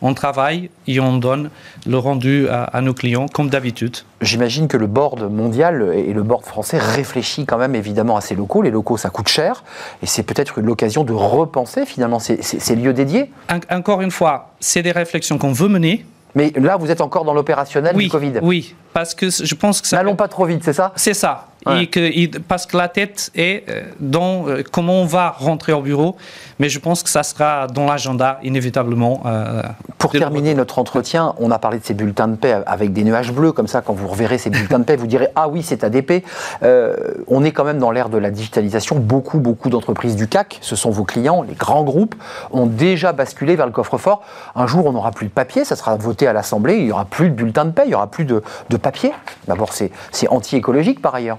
On 0.00 0.14
travaille 0.14 0.70
et 0.86 1.00
on 1.00 1.16
donne 1.16 1.50
le 1.86 1.98
rendu 1.98 2.48
à, 2.48 2.64
à 2.64 2.80
nos 2.80 2.94
clients 2.94 3.26
comme 3.28 3.48
d'habitude. 3.50 3.98
J'imagine 4.20 4.68
que 4.68 4.76
le 4.76 4.86
board 4.86 5.30
mondial 5.32 5.92
et 5.94 6.12
le 6.12 6.22
board 6.22 6.44
français 6.44 6.78
réfléchit 6.78 7.44
quand 7.46 7.58
même 7.58 7.74
évidemment 7.74 8.16
à 8.16 8.20
ces 8.20 8.34
locaux. 8.34 8.62
Les 8.62 8.70
locaux, 8.70 8.96
ça 8.96 9.10
coûte 9.10 9.28
cher. 9.28 9.64
Et 10.02 10.06
c'est 10.06 10.22
peut-être 10.22 10.60
l'occasion 10.60 11.04
de 11.04 11.12
repenser 11.12 11.86
finalement 11.86 12.18
ces, 12.18 12.40
ces- 12.42 12.60
ces 12.60 12.76
lieux 12.76 12.92
dédiés. 12.92 13.30
En- 13.50 13.76
encore 13.76 14.00
une 14.00 14.10
fois, 14.10 14.52
c'est 14.60 14.82
des 14.82 14.92
réflexions 14.92 15.38
qu'on 15.38 15.52
veut 15.52 15.68
mener. 15.68 16.04
Mais 16.34 16.50
là, 16.56 16.76
vous 16.78 16.90
êtes 16.90 17.02
encore 17.02 17.24
dans 17.24 17.34
l'opérationnel 17.34 17.94
Oui, 17.94 18.04
du 18.04 18.10
Covid. 18.10 18.32
oui, 18.40 18.74
parce 18.94 19.14
que 19.14 19.28
je 19.28 19.54
pense 19.54 19.82
que 19.82 19.86
ça. 19.88 19.96
N'allons 19.98 20.16
pas 20.16 20.28
trop 20.28 20.46
vite, 20.46 20.64
c'est 20.64 20.72
ça? 20.72 20.92
C'est 20.96 21.12
ça. 21.14 21.48
Ouais. 21.66 21.84
Et 21.84 21.86
que, 21.86 22.00
et 22.00 22.28
parce 22.48 22.66
que 22.66 22.76
la 22.76 22.88
tête 22.88 23.30
est 23.34 23.68
euh, 23.68 23.82
dans 24.00 24.48
euh, 24.48 24.62
comment 24.70 24.94
on 24.94 25.04
va 25.04 25.30
rentrer 25.30 25.72
au 25.72 25.80
bureau, 25.80 26.16
mais 26.58 26.68
je 26.68 26.78
pense 26.78 27.02
que 27.02 27.08
ça 27.08 27.22
sera 27.22 27.66
dans 27.68 27.86
l'agenda 27.86 28.38
inévitablement. 28.42 29.22
euh, 29.26 29.62
Pour 29.98 30.10
terminer 30.10 30.54
notre 30.54 30.78
entretien, 30.78 31.34
on 31.38 31.50
a 31.50 31.58
parlé 31.58 31.78
de 31.78 31.84
ces 31.84 31.94
bulletins 31.94 32.26
de 32.28 32.34
paix 32.36 32.56
avec 32.66 32.92
des 32.92 33.04
nuages 33.04 33.32
bleus, 33.32 33.52
comme 33.52 33.68
ça, 33.68 33.80
quand 33.80 33.92
vous 33.92 34.08
reverrez 34.08 34.38
ces 34.38 34.50
bulletins 34.50 34.78
de 34.80 34.84
paix, 34.84 34.96
vous 34.96 35.06
direz 35.06 35.28
Ah 35.36 35.48
oui, 35.48 35.62
c'est 35.62 35.84
ADP. 35.84 36.24
Euh, 36.62 36.96
on 37.28 37.44
est 37.44 37.52
quand 37.52 37.64
même 37.64 37.78
dans 37.78 37.90
l'ère 37.90 38.08
de 38.08 38.18
la 38.18 38.30
digitalisation. 38.30 38.96
Beaucoup, 38.96 39.38
beaucoup 39.38 39.68
d'entreprises 39.70 40.16
du 40.16 40.26
CAC, 40.28 40.58
ce 40.62 40.74
sont 40.76 40.90
vos 40.90 41.04
clients, 41.04 41.42
les 41.42 41.54
grands 41.54 41.84
groupes, 41.84 42.14
ont 42.50 42.66
déjà 42.66 43.12
basculé 43.12 43.54
vers 43.56 43.66
le 43.66 43.72
coffre-fort. 43.72 44.22
Un 44.56 44.66
jour, 44.66 44.86
on 44.86 44.92
n'aura 44.92 45.12
plus 45.12 45.26
de 45.26 45.32
papier, 45.32 45.64
ça 45.64 45.76
sera 45.76 45.96
voté 45.96 46.26
à 46.26 46.32
l'Assemblée, 46.32 46.76
il 46.78 46.84
n'y 46.86 46.92
aura 46.92 47.04
plus 47.04 47.30
de 47.30 47.34
bulletins 47.34 47.64
de 47.66 47.70
paix, 47.70 47.82
il 47.84 47.88
n'y 47.90 47.94
aura 47.94 48.08
plus 48.10 48.24
de, 48.24 48.42
de 48.68 48.76
papier. 48.76 49.12
D'abord, 49.46 49.72
c'est 49.72 49.90
c'est 50.10 50.28
anti-écologique 50.28 51.00
par 51.00 51.14
ailleurs. 51.14 51.38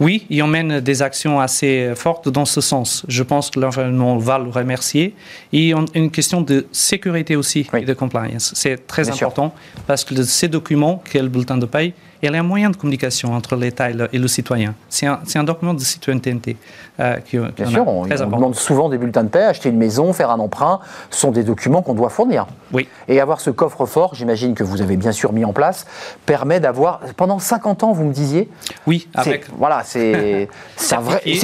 Oui, 0.00 0.26
on 0.42 0.46
mène 0.46 0.80
des 0.80 1.02
actions 1.02 1.40
assez 1.40 1.92
fortes 1.94 2.28
dans 2.28 2.44
ce 2.44 2.60
sens. 2.60 3.04
Je 3.08 3.22
pense 3.22 3.50
que 3.50 3.60
l'environnement 3.60 4.16
va 4.18 4.38
le 4.38 4.50
remercier. 4.50 5.14
Et 5.52 5.72
une 5.94 6.10
question 6.10 6.40
de 6.40 6.66
sécurité 6.72 7.36
aussi 7.36 7.66
Oui. 7.72 7.82
et 7.82 7.84
de 7.84 7.94
compliance. 7.94 8.52
C'est 8.56 8.86
très 8.86 9.02
Bien 9.04 9.12
sûr. 9.12 9.28
important 9.28 9.54
parce 9.86 10.04
que 10.04 10.20
ces 10.22 10.48
documents, 10.48 11.02
qui 11.10 11.18
est 11.18 11.22
le 11.22 11.28
bulletin 11.28 11.58
de 11.58 11.66
paye, 11.66 11.94
elle 12.24 12.34
est 12.34 12.38
un 12.38 12.42
moyen 12.42 12.70
de 12.70 12.76
communication 12.76 13.32
entre 13.34 13.56
l'État 13.56 13.90
et, 13.90 14.18
le, 14.18 14.28
citoyen. 14.28 14.74
C'est 14.88 15.06
un, 15.06 15.20
un, 15.34 15.44
document 15.44 15.74
de 15.74 15.80
citoyenneté 15.80 16.56
euh, 17.00 17.16
qui, 17.18 17.38
Bien 17.38 17.66
sûr, 17.66 17.86
on, 17.88 18.06
demande 18.06 18.54
souvent 18.54 18.88
des 18.88 18.98
bulletins 18.98 19.24
de 19.24 19.28
paix, 19.28 19.42
acheter 19.42 19.68
une 19.68 19.76
maison, 19.76 20.12
faire 20.12 20.30
un 20.30 20.38
emprunt, 20.38 20.80
ce 21.10 21.20
sont 21.20 21.30
des 21.30 21.42
documents 21.42 21.82
qu'on 21.82 21.94
doit 21.94 22.08
fournir. 22.08 22.46
Oui. 22.72 22.88
Et 23.08 23.20
avoir 23.20 23.40
ce 23.40 23.50
coffre-fort, 23.50 24.14
j'imagine 24.14 24.54
que 24.54 24.62
vous 24.62 24.80
avez 24.80 24.96
bien 24.96 25.12
sûr 25.12 25.32
mis 25.32 25.44
en 25.44 25.52
place, 25.52 25.86
permet 26.26 26.60
d'avoir, 26.60 27.00
pendant 27.16 27.38
50 27.38 27.82
ans, 27.84 27.92
vous 27.92 28.04
me 28.04 28.12
disiez 28.12 28.48
Oui, 28.86 29.08
avec... 29.14 29.46
Voilà, 29.56 29.82
c'est 29.84 30.48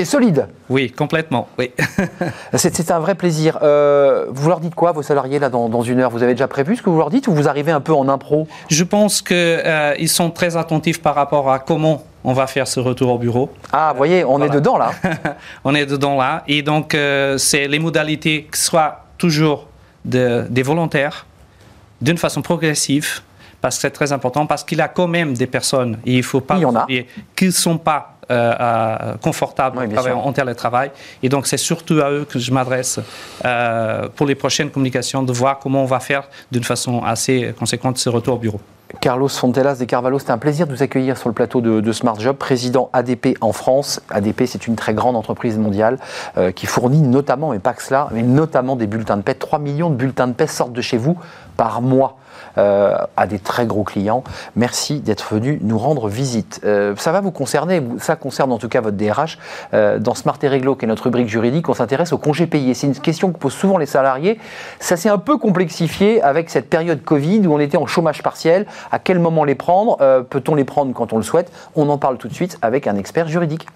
solide. 0.05 0.49
Oui, 0.69 0.91
complètement, 0.93 1.49
oui. 1.59 1.73
c'est 2.55 2.91
un 2.93 3.01
vrai 3.01 3.17
plaisir. 3.17 3.59
Euh, 3.63 4.27
vous 4.31 4.49
leur 4.49 4.61
dites 4.61 4.77
quoi, 4.77 4.93
vos 4.93 5.03
salariés, 5.03 5.41
là, 5.41 5.49
dans, 5.49 5.69
dans, 5.69 5.83
une 5.83 5.99
heure? 5.99 6.11
Vous 6.11 6.23
avez 6.23 6.35
déjà 6.35 6.47
prévu 6.47 6.77
ce 6.77 6.83
que 6.83 6.91
vous 6.91 6.99
leur 6.99 7.11
dites 7.11 7.27
ou 7.27 7.33
vous 7.33 7.49
arrivez 7.49 7.73
un 7.73 7.81
peu 7.81 7.93
en 7.93 8.09
impro? 8.09 8.47
Je 8.69 8.85
pense 8.85 9.21
qu'ils 9.21 9.37
euh, 9.37 10.07
sont 10.07 10.31
très 10.31 10.57
attentifs 10.71 11.03
par 11.03 11.17
rapport 11.17 11.51
à 11.51 11.59
comment 11.59 12.05
on 12.23 12.33
va 12.33 12.47
faire 12.47 12.69
ce 12.69 12.79
retour 12.79 13.11
au 13.11 13.19
bureau. 13.19 13.51
Ah, 13.73 13.91
vous 13.93 13.99
voyez, 13.99 14.25
on 14.25 14.41
est 14.41 14.51
dedans 14.51 14.79
là. 14.79 14.93
on 15.65 15.75
est 15.75 15.87
dedans 15.87 16.17
là. 16.17 16.45
Et 16.47 16.63
donc, 16.63 16.95
euh, 16.95 17.39
c'est 17.39 17.67
les 17.67 17.81
modalités 17.81 18.49
qui 18.53 18.61
soient 18.61 19.05
toujours 19.19 19.67
de, 20.05 20.47
des 20.49 20.63
volontaires, 20.63 21.27
d'une 22.01 22.19
façon 22.19 22.41
progressive, 22.41 23.21
parce 23.61 23.77
que 23.77 23.83
c'est 23.83 23.91
très 23.91 24.13
important, 24.13 24.47
parce 24.47 24.63
qu'il 24.63 24.79
y 24.79 24.81
a 24.81 24.89
quand 24.89 25.09
même 25.09 25.35
des 25.35 25.49
personnes, 25.49 25.99
et 26.07 26.13
il 26.13 26.19
ne 26.19 26.23
faut 26.23 26.41
pas 26.41 26.59
oublier, 26.59 27.09
qui 27.35 27.47
ne 27.47 27.51
sont 27.51 27.79
pas 27.79 28.15
euh, 28.31 28.55
euh, 28.61 29.15
confortables 29.17 29.77
en 29.79 30.33
télétravail. 30.33 30.93
Et 31.23 31.29
donc, 31.29 31.49
c'est 31.49 31.57
surtout 31.57 32.01
à 32.01 32.11
eux 32.11 32.25
que 32.25 32.39
je 32.39 32.53
m'adresse 32.53 33.01
pour 34.15 34.27
les 34.27 34.37
prochaines 34.37 34.71
communications, 34.71 35.25
de 35.25 35.33
voir 35.33 35.59
comment 35.59 35.83
on 35.83 35.87
va 35.87 36.01
faire 36.01 36.29
d'une 36.53 36.65
façon 36.65 37.03
assez 37.03 37.53
conséquente 37.59 37.99
ce 37.99 38.09
retour 38.09 38.35
au 38.35 38.39
bureau. 38.39 38.61
Carlos 38.99 39.29
Fontelas 39.29 39.77
de 39.77 39.85
Carvalho, 39.85 40.19
c'est 40.19 40.31
un 40.31 40.39
plaisir 40.39 40.67
de 40.67 40.75
vous 40.75 40.83
accueillir 40.83 41.17
sur 41.17 41.29
le 41.29 41.35
plateau 41.35 41.61
de, 41.61 41.93
Smart 41.93 42.19
Job, 42.19 42.37
président 42.37 42.91
ADP 42.93 43.37
en 43.41 43.53
France. 43.53 44.01
ADP, 44.11 44.45
c'est 44.47 44.67
une 44.67 44.75
très 44.75 44.95
grande 44.95 45.17
entreprise 45.17 45.59
mondiale 45.59 45.99
euh, 46.37 46.51
qui 46.51 46.67
fournit 46.67 47.01
notamment, 47.01 47.51
mais 47.51 47.61
pas 47.61 47.73
que 47.73 47.83
cela, 47.83 48.09
mais 48.13 48.23
notamment 48.23 48.77
des 48.77 48.87
bulletins 48.87 49.17
de 49.17 49.23
paie. 49.23 49.35
3 49.35 49.59
millions 49.61 49.91
de 49.91 49.95
bulletins 49.95 50.27
de 50.27 50.33
paie 50.33 50.47
sortent 50.47 50.73
de 50.73 50.81
chez 50.83 50.97
vous 50.97 51.17
par 51.57 51.83
mois. 51.83 52.20
Euh, 52.59 52.97
à 53.17 53.27
des 53.27 53.39
très 53.39 53.67
gros 53.67 53.85
clients. 53.85 54.25
Merci 54.57 55.01
d'être 55.01 55.35
venu 55.35 55.59
nous 55.63 55.79
rendre 55.79 56.09
visite. 56.09 56.61
Euh, 56.65 56.95
ça 56.97 57.13
va 57.13 57.21
vous 57.21 57.31
concerner, 57.31 57.83
ça 57.99 58.17
concerne 58.17 58.51
en 58.51 58.59
tout 58.59 58.69
cas 58.69 58.81
votre 58.81 58.97
DRH. 58.97 59.39
Euh, 59.73 59.99
dans 59.99 60.15
Smart 60.15 60.37
et 60.43 60.49
Réglo, 60.49 60.75
qui 60.75 60.85
est 60.85 60.89
notre 60.89 61.05
rubrique 61.05 61.29
juridique, 61.29 61.69
on 61.69 61.75
s'intéresse 61.75 62.13
aux 62.13 62.19
congés 62.19 62.47
payés. 62.47 62.75
C'est 62.75 62.89
une 62.89 62.95
question 62.95 63.31
que 63.33 63.39
posent 63.39 63.55
souvent 63.55 63.79
les 63.79 63.87
salariés. 63.87 64.39
Ça 64.81 64.97
s'est 64.97 65.09
un 65.09 65.19
peu 65.19 65.39
complexifié 65.39 66.23
avec 66.23 66.51
cette 66.51 66.69
période 66.69 67.03
Covid 67.05 67.47
où 67.47 67.55
on 67.55 67.61
était 67.61 67.79
en 67.79 67.87
chômage 67.87 68.23
partiel. 68.23 68.67
À 68.91 68.99
quel 68.99 69.21
moment 69.21 69.45
les 69.45 69.55
prendre? 69.55 69.97
Peut-on 70.29 70.55
les 70.55 70.65
prendre 70.65 70.93
quand 70.93 71.13
on 71.13 71.17
le 71.17 71.23
souhaite? 71.23 71.53
On 71.77 71.89
en 71.89 71.99
parle 71.99 72.19
tout 72.19 72.29
de 72.29 72.35
suite 72.35 72.59
avec 72.63 72.87
un 72.87 72.97
expert 72.97 73.29
juridique. 73.29 73.67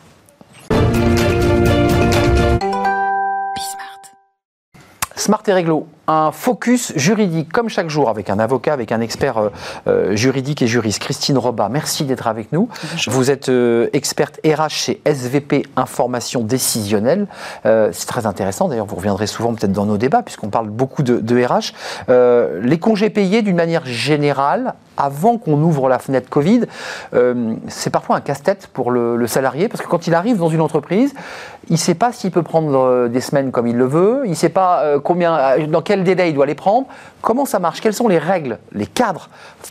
Smart 5.16 5.42
et 5.46 5.52
Réglo, 5.52 5.86
un 6.06 6.32
focus 6.32 6.92
juridique 6.96 7.52
comme 7.52 7.68
chaque 7.68 7.88
jour 7.88 8.08
avec 8.08 8.30
un 8.30 8.38
avocat, 8.38 8.73
avec 8.73 8.92
un 8.92 9.00
expert 9.00 9.38
euh, 9.38 9.49
euh, 9.87 10.16
juridique 10.16 10.62
et 10.62 10.66
juriste. 10.66 11.00
Christine 11.00 11.38
Roba, 11.38 11.68
merci 11.68 12.04
d'être 12.04 12.26
avec 12.26 12.52
nous. 12.52 12.68
Vous 13.06 13.30
êtes 13.30 13.49
euh, 13.49 13.88
experte 13.92 14.40
RH 14.44 14.68
chez 14.68 15.00
SVP 15.04 15.64
Information 15.76 16.42
Décisionnelle. 16.42 17.26
c'est 17.64 18.06
très 18.06 18.26
intéressant, 18.26 18.68
d'ailleurs 18.68 18.87
vous 18.87 18.96
reviendrez 18.96 19.26
souvent 19.26 19.54
peut-être 19.54 19.73
dans 19.73 19.87
nos 19.87 19.96
débats 19.96 20.23
puisqu'on 20.23 20.49
parle 20.49 20.68
beaucoup 20.68 21.02
de, 21.02 21.18
de 21.18 21.42
RH. 21.42 21.73
les 22.62 22.78
congés 22.78 23.11
payés 23.11 23.42
d'une 23.42 23.56
manière 23.56 23.87
générale, 23.87 24.75
avant 24.96 25.38
qu'on 25.38 25.61
ouvre 25.61 25.88
la 25.88 25.99
fenêtre 25.99 26.28
Covid, 26.28 26.62
c'est 27.68 27.90
parfois 27.90 28.16
un 28.16 28.20
casse-tête 28.20 28.68
pour 28.73 28.90
le, 28.90 29.16
le, 29.16 29.26
salarié 29.26 29.68
parce 29.68 29.82
que 29.82 29.88
quand 29.88 30.06
il 30.06 30.14
arrive 30.14 30.38
dans 30.38 30.49
une 30.49 30.61
entreprise, 30.61 31.14
il 31.68 31.75
ne 31.75 31.78
sait 31.78 31.94
pas 31.94 32.12
s'il 32.12 32.30
peut 32.30 32.42
prendre 32.42 33.08
des 33.08 33.20
semaines 33.20 33.50
comme 33.50 33.66
il 33.66 33.76
le 33.76 33.87
veut, 33.87 34.23
il 34.25 34.30
ne 34.30 34.37
sait 34.37 34.49
pas 34.49 34.99
combien, 35.02 35.58
dans 35.68 35.82
quel 35.82 35.93
quel 35.94 36.02
délai 36.02 36.30
il 36.30 36.34
doit 36.34 36.46
les 36.46 36.56
prendre, 36.56 36.88
comment 37.22 37.44
ça 37.44 37.60
marche, 37.60 37.80
quelles 37.80 37.94
sont 37.94 38.08
les 38.08 38.18
règles, 38.18 38.58
les 38.72 38.86
cadres 38.86 39.28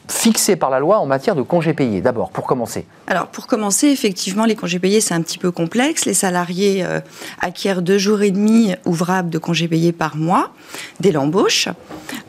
fixés 0.08 0.56
par 0.56 0.70
la 0.70 0.80
loi 0.80 1.00
en 1.00 1.06
matière 1.06 1.36
de 1.36 1.42
congés 1.42 1.74
payés, 1.74 2.00
d'abord, 2.00 2.30
pour 2.30 2.46
commencer 2.46 2.86
Alors, 3.08 3.28
pour 3.28 3.46
commencer, 3.46 3.88
effectivement, 3.88 4.46
les 4.46 4.56
congés 4.56 4.80
payés, 4.80 5.02
c'est 5.02 5.14
un 5.14 5.22
petit 5.22 5.38
peu 5.38 5.52
complexe. 5.52 6.06
Les 6.06 6.14
salariés 6.14 6.86
euh, 6.86 7.02
acquièrent 7.42 7.82
deux 7.82 7.98
jours 7.98 8.22
et 8.22 8.32
demi 8.32 8.74
ouvrables 8.86 9.30
de 9.30 9.38
congés 9.38 9.68
payés 9.68 9.92
par 9.92 10.16
mois 10.16 10.52
dès 11.02 11.12
l'embauche. 11.12 11.68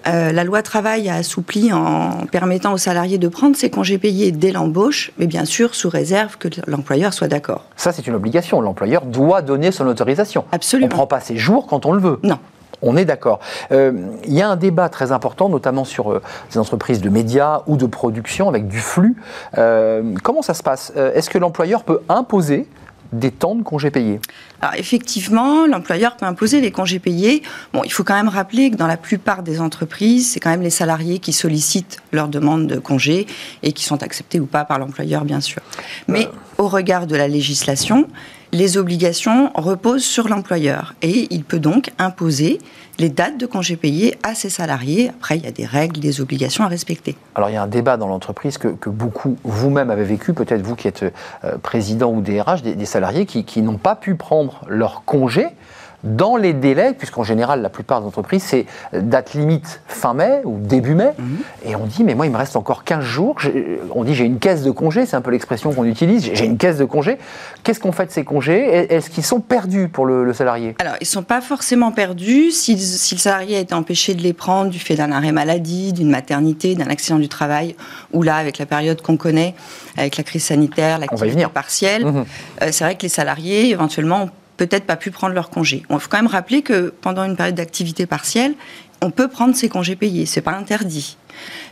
Euh, 0.09 0.33
la 0.33 0.43
loi 0.43 0.61
travail 0.63 1.09
a 1.09 1.15
assoupli 1.15 1.73
en 1.73 2.27
permettant 2.33 2.73
aux 2.73 2.79
salariés 2.79 3.19
de 3.19 3.29
prendre 3.29 3.55
ces 3.55 3.71
congés 3.71 3.99
payés 3.99 4.33
dès 4.33 4.51
l'embauche, 4.51 5.13
mais 5.19 5.29
bien 5.29 5.45
sûr 5.45 5.77
sous 5.77 5.89
réserve 5.89 6.37
que 6.37 6.49
l'employeur 6.67 7.15
soit 7.15 7.29
d'accord. 7.29 7.67
Ça, 7.77 7.93
c'est 7.93 8.09
une 8.09 8.15
obligation. 8.17 8.61
L'employeur 8.61 9.07
doit 9.07 9.41
donner 9.41 9.71
son 9.71 9.87
autorisation. 9.87 10.47
Absolument. 10.51 10.87
On 10.87 10.91
ne 10.91 10.95
prend 10.95 11.07
pas 11.07 11.21
ces 11.21 11.37
jours 11.37 11.69
quand 11.69 11.87
on 11.87 11.93
le 11.93 12.01
veut. 12.01 12.19
Non. 12.25 12.41
On 12.83 12.97
est 12.97 13.05
d'accord. 13.05 13.41
Euh, 13.73 13.93
il 14.25 14.35
y 14.35 14.43
a 14.43 14.49
un 14.49 14.57
débat 14.57 14.89
très 14.89 15.13
important, 15.13 15.49
notamment 15.49 15.85
sur 15.85 16.13
euh, 16.13 16.23
ces 16.49 16.59
entreprises 16.59 17.01
de 17.01 17.09
médias 17.09 17.63
ou 17.67 17.77
de 17.77 17.87
production 17.87 18.49
avec 18.49 18.69
du 18.69 18.79
flux. 18.79 19.17
Euh, 19.59 20.15
comment 20.23 20.43
ça 20.43 20.55
se 20.55 20.63
passe? 20.63 20.93
Est-ce 20.97 21.31
que 21.31 21.39
l'employeur 21.39 21.85
peut 21.85 22.01
imposer 22.09 22.67
des 23.13 23.31
temps 23.31 23.55
de 23.55 23.63
congés 23.63 23.91
payés? 23.91 24.21
Alors 24.61 24.75
effectivement, 24.77 25.67
l'employeur 25.67 26.17
peut 26.17 26.27
imposer 26.27 26.61
les 26.61 26.71
congés 26.71 26.99
payés. 26.99 27.43
Bon, 27.73 27.83
il 27.85 27.93
faut 27.93 28.05
quand 28.05 28.15
même 28.15 28.29
rappeler 28.29 28.71
que 28.71 28.77
dans 28.77 28.87
la 28.87 28.97
plupart 28.97 29.43
des 29.43 29.61
entreprises, 29.61 30.33
c'est 30.33 30.41
quand 30.41 30.51
même 30.51 30.63
les 30.63 30.71
salariés 30.71 31.19
qui 31.19 31.33
sollicitent 31.33 31.99
leur 32.13 32.29
demande 32.29 32.67
de 32.67 32.79
congés 32.79 33.27
et 33.63 33.73
qui 33.73 33.85
sont 33.85 34.03
acceptés 34.03 34.41
ou 34.41 34.47
pas 34.47 34.65
par 34.65 34.79
l'employeur, 34.79 35.25
bien 35.25 35.41
sûr. 35.41 35.63
Mais 36.09 36.29
au 36.59 36.69
regard 36.69 37.07
de 37.07 37.17
la 37.17 37.29
législation, 37.29 38.09
les 38.55 38.79
obligations 38.79 39.51
reposent 39.57 40.05
sur 40.05 40.29
l'employeur 40.29 40.95
et 41.03 41.27
il 41.31 41.43
peut 41.43 41.59
donc 41.59 41.91
imposer 41.99 42.61
les 43.01 43.09
dates 43.09 43.37
de 43.37 43.47
congés 43.47 43.75
payés 43.75 44.17
à 44.23 44.37
ses 44.37 44.49
salariés. 44.49 45.09
Après, 45.09 45.37
il 45.37 45.45
y 45.45 45.49
a 45.49 45.51
des 45.51 45.67
règles, 45.67 45.99
des 45.99 46.21
obligations 46.21 46.63
à 46.63 46.69
respecter. 46.69 47.17
Alors, 47.35 47.51
il 47.51 47.55
y 47.55 47.57
a 47.57 47.63
un 47.63 47.67
débat 47.67 47.97
dans 47.97 48.07
l'entreprise 48.07 48.57
que, 48.57 48.89
beaucoup, 48.89 49.37
vous-même, 49.43 49.91
avez 49.91 50.05
vécu, 50.05 50.35
peut-être 50.35 50.63
vous 50.63 50.77
qui 50.77 50.87
êtes 50.87 51.03
euh, 51.43 51.59
président 51.61 52.13
ou 52.13 52.21
DRH, 52.21 52.63
des, 52.63 52.77
des 52.77 52.87
salariés 52.87 53.27
qui, 53.27 53.45
qui 53.45 53.61
n'ont 53.61 53.77
pas 53.77 53.97
pu 53.97 54.15
prendre 54.15 54.61
leur 54.69 55.03
congé 55.05 55.49
dans 56.05 56.37
les 56.37 56.53
délais, 56.53 56.93
puisqu'en 56.93 57.25
général, 57.25 57.63
la 57.63 57.71
plupart 57.71 58.01
des 58.01 58.07
entreprises, 58.07 58.43
c'est 58.43 58.67
date 58.93 59.35
limite 59.35 59.81
fin 59.89 60.15
mai 60.15 60.43
ou 60.45 60.59
début 60.59 60.95
mai, 60.95 61.13
mhm. 61.19 61.39
et 61.67 61.77
on 61.77 61.87
dit, 61.87 62.05
mais 62.05 62.15
moi, 62.15 62.27
il 62.27 62.33
me 62.33 62.37
reste 62.37 62.57
encore 62.57 62.85
15 62.85 63.03
jours, 63.03 63.37
on 63.91 64.05
dit, 64.05 64.15
j'ai 64.15 64.25
une 64.25 64.39
caisse 64.39 64.63
de 64.63 64.71
congés, 64.71 65.07
c'est 65.07 65.17
un 65.17 65.23
peu 65.23 65.31
l'expression 65.31 65.73
qu'on 65.73 65.85
utilise, 65.85 66.31
j'ai 66.33 66.45
une 66.45 66.59
caisse 66.59 66.79
de 66.79 66.85
congés. 66.85 67.19
Qu'est-ce 67.63 67.81
qu'on 67.81 67.93
fait 67.93 68.07
de 68.07 68.11
ces 68.11 68.25
congés? 68.25 68.93
Est-ce 68.93 69.09
qu'ils 69.09 69.25
sont 69.25 69.41
perdus 69.41 69.89
pour 69.89 70.07
le, 70.07 70.33
salarié? 70.35 70.75
Alors, 70.79 70.95
ils 71.01 71.05
ne 71.05 71.09
sont 71.09 71.23
pas 71.23 71.41
forcément 71.41 71.93
perdus 71.93 72.51
si, 72.51 72.79
si, 72.79 73.15
le 73.15 73.21
salarié 73.21 73.57
a 73.57 73.61
été 73.61 73.75
empêché 73.75 74.15
de 74.15 74.23
les 74.23 74.33
prendre 74.33 74.71
du 74.71 74.79
fait 74.79 74.97
d'un 74.97 75.13
arrêt 75.13 75.33
maladie, 75.33 75.93
d'une 75.93 76.11
maternité, 76.11 76.75
d'un 76.75 76.89
accident 76.89 77.19
du 77.19 77.29
travail, 77.29 77.77
ou 78.13 78.23
là, 78.23 78.37
avec 78.37 78.59
la 78.59 78.67
période 78.67 79.01
qu'on 79.01 79.17
connaît, 79.17 79.55
avec 79.97 80.17
la 80.17 80.25
crise 80.25 80.45
sanitaire, 80.45 80.99
l'activité 80.99 81.47
partielle. 81.53 82.05
Mhm. 82.05 82.25
Euh, 82.63 82.69
c'est 82.71 82.85
vrai 82.85 82.97
que 82.97 83.03
les 83.03 83.09
salariés, 83.09 83.71
éventuellement, 83.71 84.29
peut-être 84.57 84.85
pas 84.85 84.97
pu 84.97 85.11
prendre 85.11 85.35
leur 85.35 85.51
congé. 85.51 85.85
Il 85.91 85.99
faut 85.99 86.09
quand 86.09 86.19
même 86.19 86.27
rappeler 86.27 86.63
que 86.63 86.93
pendant 87.01 87.25
une 87.25 87.37
période 87.37 87.55
d'activité 87.55 88.07
partielle, 88.07 88.55
on 89.03 89.11
peut 89.11 89.29
prendre 89.29 89.55
ses 89.55 89.69
congés 89.69 89.97
payés, 89.97 90.27
c'est 90.27 90.41
pas 90.41 90.53
interdit. 90.53 91.17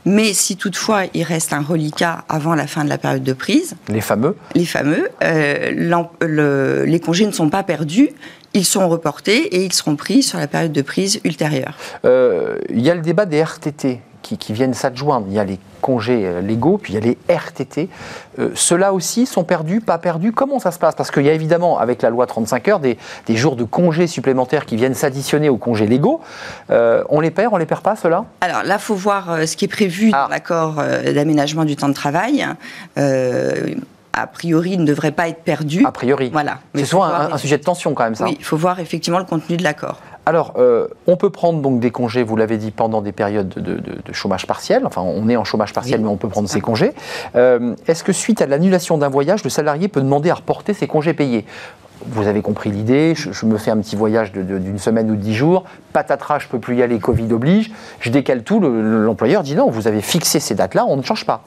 Mais 0.04 0.34
si 0.34 0.56
toutefois 0.56 1.04
il 1.14 1.22
reste 1.22 1.52
un 1.52 1.62
reliquat 1.62 2.24
avant 2.28 2.54
la 2.54 2.66
fin 2.66 2.84
de 2.84 2.88
la 2.88 2.98
période 2.98 3.22
de 3.22 3.32
prise, 3.32 3.76
les 3.88 4.00
fameux, 4.00 4.36
les 4.54 4.64
fameux, 4.64 5.08
euh, 5.22 6.84
les 6.84 7.00
congés 7.00 7.26
ne 7.26 7.32
sont 7.32 7.48
pas 7.48 7.62
perdus, 7.62 8.10
ils 8.54 8.66
sont 8.66 8.88
reportés 8.88 9.56
et 9.56 9.64
ils 9.64 9.72
seront 9.72 9.96
pris 9.96 10.22
sur 10.22 10.38
la 10.38 10.46
période 10.46 10.72
de 10.72 10.82
prise 10.82 11.20
ultérieure. 11.24 11.76
Euh, 12.04 12.58
il 12.68 12.82
y 12.82 12.90
a 12.90 12.94
le 12.94 13.00
débat 13.00 13.24
des 13.24 13.42
RTT 13.42 14.00
qui, 14.22 14.52
viennent 14.52 14.74
s'adjoindre. 14.74 15.26
Il 15.28 15.34
y 15.34 15.38
a 15.38 15.44
les 15.44 15.58
congés 15.80 16.22
euh, 16.24 16.40
légaux, 16.40 16.78
puis 16.78 16.92
il 16.92 16.96
y 16.96 16.98
a 16.98 17.00
les 17.00 17.18
RTT. 17.28 17.88
Euh, 18.38 18.50
Ceux-là 18.54 18.92
aussi 18.92 19.26
sont 19.26 19.44
perdus, 19.44 19.80
pas 19.80 19.98
perdus? 19.98 20.32
Comment 20.32 20.58
ça 20.58 20.70
se 20.70 20.78
passe? 20.78 20.94
Parce 20.94 21.10
qu'il 21.10 21.24
y 21.24 21.30
a 21.30 21.32
évidemment, 21.32 21.78
avec 21.78 22.02
la 22.02 22.10
loi 22.10 22.26
35 22.26 22.68
heures, 22.68 22.80
des, 22.80 22.96
jours 23.30 23.56
de 23.56 23.64
congés 23.64 24.06
supplémentaires 24.06 24.66
qui 24.66 24.76
viennent 24.76 24.94
s'additionner 24.94 25.48
aux 25.48 25.56
congés 25.56 25.86
légaux. 25.86 26.20
Euh, 26.70 27.02
on 27.08 27.20
les 27.20 27.30
perd, 27.30 27.52
on 27.52 27.56
les 27.56 27.66
perd 27.66 27.82
pas, 27.82 27.96
ceux-là? 27.96 28.24
Alors 28.40 28.62
là, 28.62 28.76
il 28.76 28.80
faut 28.80 28.94
voir 28.94 29.46
ce 29.46 29.56
qui 29.56 29.64
est 29.64 29.68
prévu 29.68 30.10
dans 30.10 30.18
ah. 30.18 30.28
l'accord 30.30 30.74
d'aménagement 30.74 31.64
du 31.64 31.76
temps 31.76 31.88
de 31.88 31.94
travail 31.94 32.46
a 34.12 34.26
priori, 34.26 34.76
ne 34.76 34.84
devrait 34.84 35.12
pas 35.12 35.28
être 35.28 35.42
perdu. 35.42 35.84
A 35.86 35.92
priori. 35.92 36.30
Voilà. 36.30 36.58
C'est 36.74 36.84
souvent 36.84 37.04
un, 37.04 37.38
sujet 37.38 37.58
de 37.58 37.64
tension 37.64 37.94
quand 37.94 38.04
même, 38.04 38.14
ça. 38.14 38.24
Oui, 38.24 38.36
il 38.38 38.44
faut 38.44 38.56
voir 38.56 38.78
effectivement 38.80 39.18
le 39.18 39.24
contenu 39.24 39.56
de 39.56 39.62
l'accord. 39.62 40.00
Alors, 40.24 40.54
euh, 40.56 40.86
on 41.06 41.16
peut 41.16 41.30
prendre 41.30 41.60
donc 41.60 41.80
des 41.80 41.90
congés, 41.90 42.22
vous 42.22 42.36
l'avez 42.36 42.56
dit, 42.56 42.70
pendant 42.70 43.02
des 43.02 43.10
périodes 43.10 43.48
de, 43.48 44.12
chômage 44.12 44.46
partiel. 44.46 44.86
Enfin, 44.86 45.00
on 45.00 45.28
est 45.28 45.36
en 45.36 45.44
chômage 45.44 45.72
partiel, 45.72 46.00
mais 46.00 46.08
on 46.08 46.16
peut 46.16 46.28
prendre 46.28 46.48
ses 46.48 46.60
congés. 46.60 46.92
Euh, 47.34 47.74
est-ce 47.88 48.04
que 48.04 48.12
suite 48.12 48.40
à 48.40 48.46
l'annulation 48.46 48.98
d'un 48.98 49.08
voyage, 49.08 49.42
le 49.42 49.50
salarié 49.50 49.88
peut 49.88 50.00
demander 50.00 50.30
à 50.30 50.34
reporter 50.34 50.74
ses 50.74 50.86
congés 50.86 51.14
payés? 51.14 51.44
Vous 52.06 52.26
avez 52.26 52.42
compris 52.42 52.70
l'idée, 52.70 53.14
je, 53.14 53.46
me 53.46 53.58
fais 53.58 53.70
un 53.70 53.78
petit 53.78 53.96
voyage 53.96 54.32
d'une 54.32 54.78
semaine 54.78 55.10
ou 55.10 55.16
de 55.16 55.20
dix 55.20 55.34
jours, 55.34 55.64
patatras, 55.92 56.40
je 56.40 56.48
peux 56.48 56.58
plus 56.58 56.76
y 56.76 56.82
aller, 56.82 56.98
Covid 56.98 57.32
oblige, 57.32 57.70
je 58.00 58.10
décale 58.10 58.42
tout, 58.42 58.60
l'employeur 58.60 59.42
dit 59.42 59.54
non, 59.54 59.70
vous 59.70 59.86
avez 59.86 60.00
fixé 60.00 60.40
ces 60.40 60.54
dates-là, 60.54 60.84
on 60.88 60.96
ne 60.96 61.02
change 61.02 61.24
pas. 61.24 61.42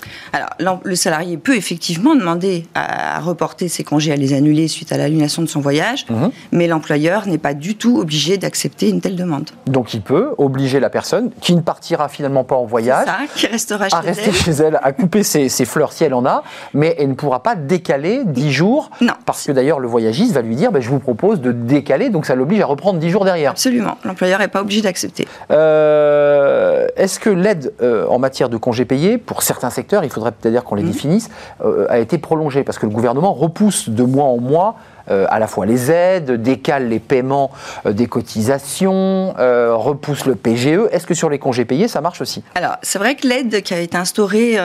Alors, 0.59 0.79
le 0.83 0.95
salarié 0.95 1.37
peut 1.37 1.55
effectivement 1.55 2.15
demander 2.15 2.65
à, 2.75 3.19
reporter 3.19 3.67
ses 3.67 3.83
congés, 3.83 4.11
à 4.11 4.15
les 4.15 4.33
annuler 4.33 4.67
suite 4.67 4.91
à 4.91 4.97
l'annulation 4.97 5.41
de 5.41 5.47
son 5.47 5.59
voyage, 5.59 6.05
mhm. 6.09 6.31
mais 6.51 6.67
l'employeur 6.67 7.27
n'est 7.27 7.37
pas 7.37 7.53
du 7.53 7.75
tout 7.75 7.99
obligé 7.99 8.37
d'accepter 8.37 8.89
une 8.89 9.01
telle 9.01 9.15
demande. 9.15 9.49
Donc 9.67 9.93
il 9.93 10.01
peut 10.01 10.29
obliger 10.37 10.79
la 10.79 10.89
personne 10.89 11.31
qui 11.41 11.55
ne 11.55 11.61
partira 11.61 12.09
finalement 12.09 12.43
pas 12.43 12.55
en 12.55 12.65
voyage, 12.65 13.05
ça, 13.05 13.17
qui 13.35 13.47
restera 13.47 13.87
à 13.91 13.99
rester 13.99 14.31
chez 14.31 14.51
elle, 14.51 14.79
à 14.81 14.91
couper 14.91 15.23
ses, 15.23 15.49
fleurs 15.65 15.91
si 15.93 16.03
elle 16.03 16.13
en 16.13 16.25
a, 16.25 16.43
mais 16.73 16.95
elle 16.99 17.09
ne 17.09 17.13
pourra 17.13 17.41
pas 17.41 17.55
décaler 17.55 18.21
dix 18.25 18.51
jours, 18.51 18.89
non. 19.01 19.13
parce 19.25 19.45
que 19.45 19.51
d'ailleurs 19.51 19.79
le 19.79 19.87
voyagiste 19.87 20.33
va 20.33 20.41
lui 20.45 20.55
dire, 20.55 20.71
ben, 20.71 20.81
je 20.81 20.89
vous 20.89 20.99
propose 20.99 21.41
de 21.41 21.51
décaler, 21.51 22.09
donc 22.09 22.25
ça 22.25 22.35
l'oblige 22.35 22.61
à 22.61 22.65
reprendre 22.65 22.99
dix 22.99 23.09
jours 23.09 23.25
derrière. 23.25 23.51
Absolument, 23.51 23.97
l'employeur 24.03 24.39
n'est 24.39 24.47
pas 24.47 24.61
obligé 24.61 24.81
d'accepter. 24.81 25.27
Euh, 25.51 26.87
est-ce 26.95 27.19
que 27.19 27.29
l'aide 27.29 27.73
euh, 27.81 28.07
en 28.07 28.19
matière 28.19 28.49
de 28.49 28.57
congés 28.57 28.85
payés, 28.85 29.17
pour 29.17 29.43
certains 29.43 29.69
secteurs, 29.69 30.03
il 30.03 30.09
faudrait 30.09 30.31
peut-être 30.31 30.53
dire 30.53 30.63
qu'on 30.63 30.75
les 30.75 30.83
mhm. 30.83 30.91
définisse, 30.91 31.29
euh, 31.63 31.87
a 31.89 31.99
été 31.99 32.17
prolongée? 32.17 32.63
Parce 32.63 32.77
que 32.77 32.85
le 32.85 32.91
gouvernement 32.91 33.33
repousse 33.33 33.89
de 33.89 34.03
mois 34.03 34.25
en 34.25 34.37
mois 34.37 34.75
à 35.07 35.39
la 35.39 35.47
fois 35.47 35.65
les 35.65 35.91
aides, 35.91 36.31
décale 36.41 36.89
les 36.89 36.99
paiements 36.99 37.51
euh, 37.85 37.93
des 37.93 38.07
cotisations, 38.07 39.33
euh, 39.39 39.75
repousse 39.75 40.25
le 40.25 40.35
PGE. 40.35 40.87
Est-ce 40.91 41.05
que 41.05 41.13
sur 41.13 41.29
les 41.29 41.39
congés 41.39 41.65
payés, 41.65 41.87
ça 41.87 42.01
marche 42.01 42.21
aussi? 42.21 42.43
Alors, 42.55 42.77
c'est 42.81 42.99
vrai 42.99 43.15
que 43.15 43.27
l'aide 43.27 43.61
qui 43.61 43.73
a 43.73 43.79
été 43.79 43.97
instaurée 43.97 44.57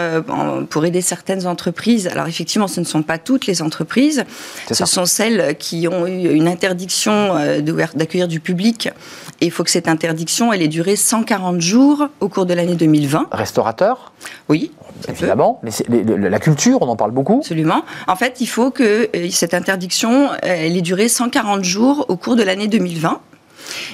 pour 0.69 0.85
aider 0.85 1.01
certaines 1.01 1.47
entreprises, 1.47 2.09
alors 2.09 2.27
effectivement, 2.27 2.69
ce 2.69 2.81
ne 2.81 2.85
sont 2.85 3.03
pas 3.03 3.19
toutes 3.19 3.47
les 3.47 3.63
entreprises, 3.63 4.25
ce 4.71 4.85
sont 4.85 5.07
celles 5.07 5.57
qui 5.57 5.89
ont 5.89 6.07
eu 6.07 6.31
une 6.33 6.49
interdiction 6.49 7.35
d'accueillir 7.95 8.29
du 8.29 8.41
public. 8.41 8.91
Et 9.41 9.47
il 9.47 9.51
faut 9.51 9.65
que 9.65 9.71
cette 9.71 9.89
interdiction, 9.89 10.53
elle 10.53 10.63
ait 10.63 10.69
duré 10.69 10.97
140 10.97 11.61
jours 11.61 12.09
au 12.21 12.29
cours 12.29 12.47
de 12.47 12.55
l'année 12.55 12.75
2020. 12.75 13.29
Restaurateur 13.33 14.13
Oui. 14.49 14.73
Évidemment. 15.09 15.61
la 15.97 16.39
culture, 16.39 16.83
on 16.83 16.89
en 16.89 16.97
parle 16.97 17.13
beaucoup. 17.13 17.39
Absolument. 17.39 17.83
En 18.07 18.17
fait, 18.17 18.41
il 18.41 18.47
faut 18.47 18.71
que 18.71 19.09
cette 19.31 19.55
interdiction 19.55 20.30
elle 20.43 20.77
est 20.77 20.83
durée 20.83 21.09
140 21.09 21.65
jours 21.65 22.07
au 22.09 22.17
cours 22.17 22.37
de 22.37 22.43
l'année 22.43 22.69
2020. 22.69 23.21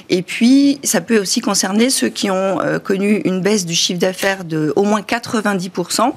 Et 0.09 0.21
puis, 0.21 0.79
ça 0.83 1.01
peut 1.01 1.19
aussi 1.19 1.41
concerner 1.41 1.89
ceux 1.89 2.09
qui 2.09 2.31
ont 2.31 2.61
euh, 2.61 2.79
connu 2.79 3.21
une 3.25 3.41
baisse 3.41 3.65
du 3.65 3.75
chiffre 3.75 3.99
d'affaires 3.99 4.43
de 4.43 4.73
au 4.75 4.83
moins 4.83 5.01
90% 5.01 6.11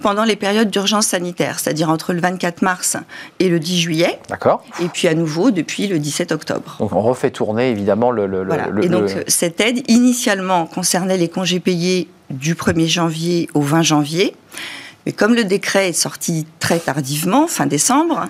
pendant 0.00 0.24
les 0.24 0.36
périodes 0.36 0.70
d'urgence 0.70 1.08
sanitaire, 1.08 1.58
c'est-à-dire 1.58 1.90
entre 1.90 2.12
le 2.12 2.20
24 2.20 2.62
mars 2.62 2.96
et 3.40 3.48
le 3.48 3.58
10 3.58 3.80
juillet. 3.80 4.18
D'accord. 4.28 4.64
Et 4.80 4.88
puis 4.88 5.08
à 5.08 5.14
nouveau 5.14 5.50
depuis 5.50 5.86
le 5.86 5.98
17 5.98 6.32
octobre. 6.32 6.76
Donc 6.78 6.92
on 6.92 7.02
refait 7.02 7.30
tourner 7.30 7.70
évidemment 7.70 8.10
le. 8.10 8.26
le, 8.26 8.44
voilà. 8.44 8.68
et 8.82 8.88
donc 8.88 9.10
cette 9.26 9.60
aide 9.60 9.82
initialement 9.90 10.66
concernait 10.66 11.16
les 11.16 11.28
congés 11.28 11.60
payés 11.60 12.08
du 12.30 12.54
1er 12.54 12.88
janvier 12.88 13.48
au 13.54 13.60
20 13.60 13.82
janvier. 13.82 14.34
Mais 15.06 15.12
comme 15.12 15.34
le 15.34 15.44
décret 15.44 15.90
est 15.90 15.92
sorti 15.92 16.46
très 16.60 16.78
tardivement, 16.78 17.46
fin 17.46 17.66
décembre, 17.66 18.26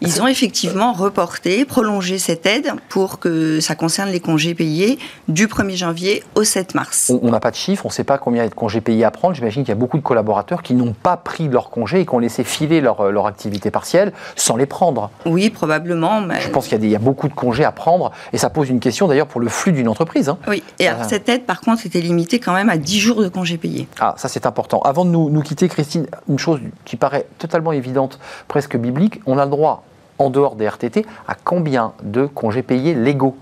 ils 0.00 0.22
ont 0.22 0.26
effectivement 0.26 0.92
reporté, 0.92 1.64
prolongé 1.64 2.18
cette 2.18 2.46
aide 2.46 2.72
pour 2.88 3.18
que 3.18 3.60
ça 3.60 3.74
concerne 3.74 4.10
les 4.10 4.20
congés 4.20 4.54
payés 4.54 4.98
du 5.28 5.46
1er 5.46 5.76
janvier 5.76 6.22
au 6.34 6.44
7 6.44 6.74
mars. 6.74 7.12
On 7.22 7.30
n'a 7.30 7.40
pas 7.40 7.50
de 7.50 7.56
chiffres, 7.56 7.86
on 7.86 7.88
ne 7.88 7.92
sait 7.92 8.04
pas 8.04 8.18
combien 8.18 8.42
il 8.42 8.46
y 8.46 8.48
a 8.48 8.50
de 8.50 8.54
congés 8.54 8.80
payés 8.80 9.04
à 9.04 9.10
prendre. 9.10 9.34
J'imagine 9.34 9.62
qu'il 9.62 9.70
y 9.70 9.72
a 9.72 9.78
beaucoup 9.78 9.96
de 9.96 10.02
collaborateurs 10.02 10.62
qui 10.62 10.74
n'ont 10.74 10.92
pas 10.92 11.16
pris 11.16 11.48
leurs 11.48 11.70
congés 11.70 12.00
et 12.00 12.06
qui 12.06 12.14
ont 12.14 12.18
laissé 12.18 12.44
filer 12.44 12.80
leur, 12.80 13.00
euh, 13.00 13.10
leur 13.10 13.26
activité 13.26 13.70
partielle 13.70 14.12
sans 14.34 14.56
les 14.56 14.66
prendre. 14.66 15.10
Oui, 15.24 15.50
probablement. 15.50 16.20
Mais... 16.20 16.40
Je 16.40 16.50
pense 16.50 16.68
qu'il 16.68 16.84
y, 16.86 16.94
a 16.94 16.98
beaucoup 16.98 17.28
de 17.28 17.34
congés 17.34 17.64
à 17.64 17.72
prendre 17.72 18.12
et 18.32 18.38
ça 18.38 18.50
pose 18.50 18.68
une 18.68 18.80
question 18.80 19.08
d'ailleurs 19.08 19.26
pour 19.26 19.40
le 19.40 19.48
flux 19.48 19.72
d'une 19.72 19.88
entreprise. 19.88 20.28
Hein. 20.28 20.38
Oui, 20.48 20.62
et 20.78 20.88
alors, 20.88 21.04
cette 21.04 21.28
aide 21.28 21.44
par 21.44 21.60
contre 21.60 21.86
était 21.86 22.00
limitée 22.00 22.38
quand 22.38 22.52
même 22.52 22.68
à 22.68 22.76
10 22.76 23.00
jours 23.00 23.22
de 23.22 23.28
congés 23.28 23.58
payés. 23.58 23.88
Ah, 24.00 24.14
ça 24.16 24.28
c'est 24.28 24.46
important. 24.46 24.80
Avant 24.80 25.04
de 25.04 25.10
nous, 25.10 25.30
nous 25.30 25.42
quitter, 25.42 25.68
Christine, 25.68 26.06
une 26.28 26.38
chose 26.38 26.60
qui 26.84 26.96
paraît 26.96 27.26
totalement 27.38 27.72
évidente, 27.72 28.18
presque 28.48 28.76
biblique, 28.76 29.20
on 29.26 29.38
a 29.38 29.44
le 29.44 29.50
droit 29.50 29.75
en 30.18 30.30
dehors 30.30 30.56
des 30.56 30.68
RTT, 30.68 31.06
à 31.28 31.34
combien 31.34 31.92
de 32.02 32.26
congés 32.26 32.62
payés 32.62 32.94
légaux 32.94 33.36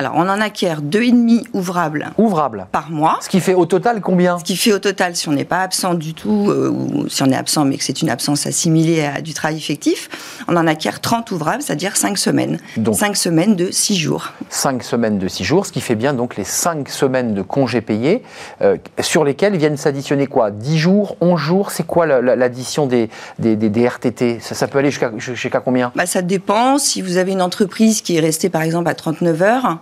alors, 0.00 0.12
on 0.14 0.28
en 0.28 0.40
acquiert 0.40 0.80
deux 0.80 1.02
et 1.02 1.10
demi 1.10 1.44
ouvrables. 1.52 2.12
Ouvrables. 2.18 2.68
Par 2.70 2.88
mois. 2.92 3.18
Ce 3.20 3.28
qui 3.28 3.40
fait 3.40 3.54
au 3.54 3.66
total 3.66 4.00
combien 4.00 4.38
Ce 4.38 4.44
qui 4.44 4.56
fait 4.56 4.72
au 4.72 4.78
total, 4.78 5.16
si 5.16 5.28
on 5.28 5.32
n'est 5.32 5.44
pas 5.44 5.60
absent 5.62 5.94
du 5.94 6.14
tout, 6.14 6.50
euh, 6.50 6.70
ou 6.70 7.08
si 7.08 7.20
on 7.24 7.26
est 7.26 7.36
absent 7.36 7.64
mais 7.64 7.76
que 7.78 7.82
c'est 7.82 8.00
une 8.00 8.08
absence 8.08 8.46
assimilée 8.46 9.04
à 9.04 9.20
du 9.20 9.34
travail 9.34 9.56
effectif, 9.56 10.08
on 10.46 10.56
en 10.56 10.68
acquiert 10.68 11.00
30 11.00 11.32
ouvrables, 11.32 11.62
c'est-à-dire 11.62 11.96
5 11.96 12.16
semaines. 12.16 12.60
Donc 12.76 12.94
5 12.94 13.16
semaines 13.16 13.56
de 13.56 13.72
6 13.72 13.96
jours. 13.96 14.32
5 14.50 14.84
semaines 14.84 15.18
de 15.18 15.26
6 15.26 15.42
jours, 15.42 15.66
ce 15.66 15.72
qui 15.72 15.80
fait 15.80 15.96
bien 15.96 16.14
donc 16.14 16.36
les 16.36 16.44
5 16.44 16.88
semaines 16.88 17.34
de 17.34 17.42
congés 17.42 17.80
payés, 17.80 18.22
euh, 18.62 18.76
sur 19.00 19.24
lesquels 19.24 19.56
viennent 19.56 19.76
s'additionner 19.76 20.28
quoi? 20.28 20.52
10 20.52 20.78
jours, 20.78 21.16
11 21.20 21.40
jours? 21.40 21.70
C'est 21.72 21.86
quoi 21.86 22.06
l'addition 22.06 22.86
des, 22.86 23.10
des, 23.40 23.56
des, 23.56 23.88
RTT 23.88 24.38
ça, 24.40 24.54
ça, 24.54 24.68
peut 24.68 24.78
aller 24.78 24.92
jusqu'à 24.92 25.58
combien? 25.58 25.90
Bah, 25.96 26.06
Ça 26.06 26.22
dépend. 26.22 26.78
Si 26.78 27.02
vous 27.02 27.16
avez 27.16 27.32
une 27.32 27.42
entreprise 27.42 28.00
qui 28.00 28.16
est 28.16 28.20
restée 28.20 28.48
par 28.48 28.62
exemple 28.62 28.88
à 28.88 28.94
39 28.94 29.42
heures, 29.42 29.78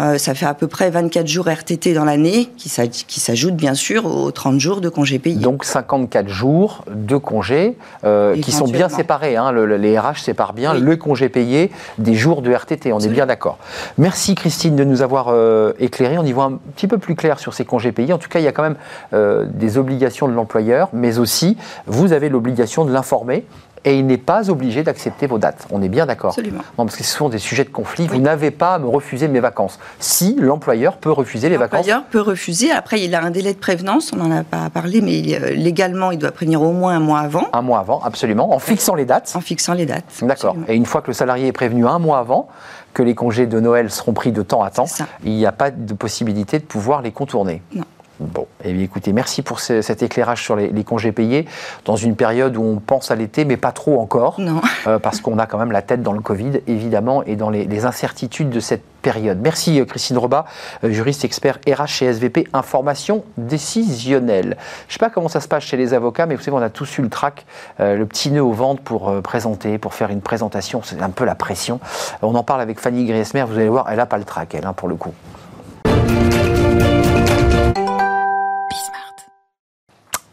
euh, 0.00 0.16
ça 0.16 0.34
fait 0.34 0.46
à 0.46 0.54
peu 0.54 0.68
près 0.68 0.90
24 0.90 1.26
jours 1.26 1.48
RTT 1.48 1.92
dans 1.92 2.04
l'année, 2.04 2.48
qui 2.56 2.68
s'ajoutent 2.68 3.56
bien 3.56 3.74
sûr 3.74 4.06
aux 4.06 4.30
30 4.30 4.58
jours 4.58 4.80
de 4.80 4.88
congés 4.88 5.18
payés. 5.18 5.36
Donc 5.36 5.64
54 5.64 6.28
jours 6.28 6.84
de 6.90 7.16
congés 7.16 7.76
euh, 8.04 8.34
qui 8.40 8.52
sont 8.52 8.66
bien 8.66 8.88
séparés. 8.88 9.36
Hein. 9.36 9.52
les 9.52 9.98
RH 9.98 10.18
séparent 10.18 10.54
bien 10.54 10.74
le 10.74 10.96
congé 10.96 11.28
payé 11.28 11.70
des 11.98 12.14
jours 12.14 12.42
de 12.42 12.52
RTT, 12.52 12.92
on 12.92 13.00
est 13.00 13.08
bien 13.08 13.26
d'accord. 13.26 13.58
Merci 13.98 14.34
Christine 14.34 14.76
de 14.76 14.84
nous 14.84 15.02
avoir 15.02 15.28
euh, 15.28 15.72
éclairé. 15.78 16.18
On 16.18 16.24
y 16.24 16.32
voit 16.32 16.44
un 16.44 16.58
petit 16.74 16.86
peu 16.86 16.98
plus 16.98 17.14
clair 17.14 17.38
sur 17.38 17.52
ces 17.52 17.64
congés 17.64 17.92
payés. 17.92 18.12
En 18.12 18.18
tout 18.18 18.28
cas, 18.28 18.38
il 18.38 18.44
y 18.44 18.48
a 18.48 18.52
quand 18.52 18.62
même 18.62 18.76
des 19.12 19.78
obligations 19.78 20.26
de 20.26 20.32
l'employeur, 20.32 20.88
mais 20.92 21.18
aussi 21.18 21.56
vous 21.86 22.12
avez 22.12 22.28
l'obligation 22.28 22.84
de 22.84 22.92
l'informer 22.92 23.44
et 23.84 23.98
il 23.98 24.06
n'est 24.06 24.16
pas 24.16 24.50
obligé 24.50 24.82
d'accepter 24.82 25.26
vos 25.26 25.38
dates. 25.38 25.66
On 25.70 25.82
est 25.82 25.88
bien 25.88 26.06
d'accord 26.06 26.30
Absolument. 26.30 26.62
Non, 26.78 26.86
parce 26.86 26.96
que 26.96 27.04
ce 27.04 27.16
sont 27.16 27.28
des 27.28 27.38
sujets 27.38 27.64
de 27.64 27.70
conflit. 27.70 28.06
Vous 28.06 28.18
n'avez 28.18 28.50
pas 28.50 28.74
à 28.74 28.78
me 28.78 28.86
refuser 28.86 29.28
mes 29.28 29.40
vacances. 29.40 29.78
Si 29.98 30.36
l'employeur 30.38 30.96
peut 30.96 31.10
refuser 31.10 31.48
les 31.48 31.56
vacances. 31.56 31.78
L'employeur 31.78 32.04
peut 32.04 32.20
refuser. 32.20 32.70
Après, 32.70 33.00
il 33.00 33.14
a 33.14 33.22
un 33.22 33.30
délai 33.30 33.54
de 33.54 33.58
prévenance. 33.58 34.10
On 34.12 34.16
n'en 34.16 34.30
a 34.30 34.44
pas 34.44 34.70
parlé, 34.70 35.00
mais 35.00 35.20
légalement, 35.54 36.10
il 36.10 36.18
doit 36.18 36.32
prévenir 36.32 36.62
au 36.62 36.72
moins 36.72 36.96
un 36.96 37.00
mois 37.00 37.20
avant. 37.20 37.48
Un 37.52 37.62
mois 37.62 37.80
avant, 37.80 38.00
absolument, 38.02 38.54
en 38.54 38.58
fixant 38.58 38.94
les 38.94 39.04
dates. 39.04 39.32
En 39.34 39.40
fixant 39.40 39.74
les 39.74 39.86
dates. 39.86 40.04
D'accord. 40.22 40.56
Et 40.68 40.74
une 40.74 40.86
fois 40.86 41.02
que 41.02 41.08
le 41.08 41.14
salarié 41.14 41.48
est 41.48 41.52
prévenu 41.52 41.86
un 41.86 41.98
mois 41.98 42.18
avant, 42.18 42.48
que 42.94 43.02
les 43.02 43.14
congés 43.14 43.46
de 43.46 43.58
Noël 43.58 43.90
seront 43.90 44.12
pris 44.12 44.32
de 44.32 44.42
temps 44.42 44.62
à 44.62 44.70
temps, 44.70 44.86
il 45.24 45.32
n'y 45.32 45.46
a 45.46 45.52
pas 45.52 45.70
de 45.70 45.94
possibilité 45.94 46.58
de 46.58 46.64
pouvoir 46.64 47.02
les 47.02 47.10
contourner. 47.10 47.62
Non. 47.74 47.84
Bon, 48.22 48.46
eh 48.64 48.72
bien, 48.72 48.82
écoutez, 48.82 49.12
merci 49.12 49.42
pour 49.42 49.60
cet 49.60 50.02
éclairage 50.02 50.42
sur 50.42 50.56
les, 50.56 50.84
congés 50.84 51.12
payés 51.12 51.46
dans 51.84 51.96
une 51.96 52.16
période 52.16 52.56
où 52.56 52.62
on 52.62 52.76
pense 52.76 53.10
à 53.10 53.16
l'été, 53.16 53.44
mais 53.44 53.56
pas 53.56 53.72
trop 53.72 54.00
encore. 54.00 54.40
Non. 54.40 54.60
Euh, 54.86 54.98
parce 54.98 55.20
qu'on 55.20 55.38
a 55.38 55.46
quand 55.46 55.58
même 55.58 55.72
la 55.72 55.82
tête 55.82 56.02
dans 56.02 56.12
le 56.12 56.20
Covid, 56.20 56.60
évidemment, 56.66 57.22
et 57.24 57.36
dans 57.36 57.50
les, 57.50 57.84
incertitudes 57.84 58.50
de 58.50 58.60
cette 58.60 58.84
période. 59.02 59.40
Merci 59.42 59.80
euh, 59.80 59.84
Christine 59.84 60.18
Robat, 60.18 60.44
euh, 60.84 60.90
juriste 60.90 61.24
expert 61.24 61.58
RH 61.66 61.86
chez 61.86 62.06
SVP 62.06 62.46
Information 62.52 63.24
décisionnelle. 63.36 64.56
Je 64.86 64.90
ne 64.90 64.92
sais 64.92 64.98
pas 64.98 65.10
comment 65.10 65.28
ça 65.28 65.40
se 65.40 65.48
passe 65.48 65.64
chez 65.64 65.76
les 65.76 65.94
avocats, 65.94 66.26
mais 66.26 66.36
vous 66.36 66.42
savez, 66.42 66.56
on 66.56 66.62
a 66.62 66.70
tous 66.70 66.98
eu 66.98 67.02
le 67.02 67.08
trac, 67.08 67.44
le 67.78 68.04
petit 68.04 68.30
nœud 68.30 68.42
au 68.42 68.52
ventre 68.52 68.82
pour 68.82 69.20
présenter, 69.22 69.78
pour 69.78 69.94
faire 69.94 70.10
une 70.10 70.20
présentation. 70.20 70.82
C'est 70.84 71.02
un 71.02 71.10
peu 71.10 71.24
la 71.24 71.34
pression. 71.34 71.80
On 72.22 72.34
en 72.34 72.44
parle 72.44 72.60
avec 72.60 72.78
Fanny 72.78 73.04
Griesmer, 73.04 73.44
vous 73.48 73.56
allez 73.56 73.68
voir, 73.68 73.86
elle 73.90 73.96
n'a 73.96 74.06
pas 74.06 74.18
le 74.18 74.24
trac, 74.24 74.54
elle, 74.54 74.66
hein, 74.66 74.74
pour 74.74 74.88
le 74.88 74.94
coup. 74.94 75.12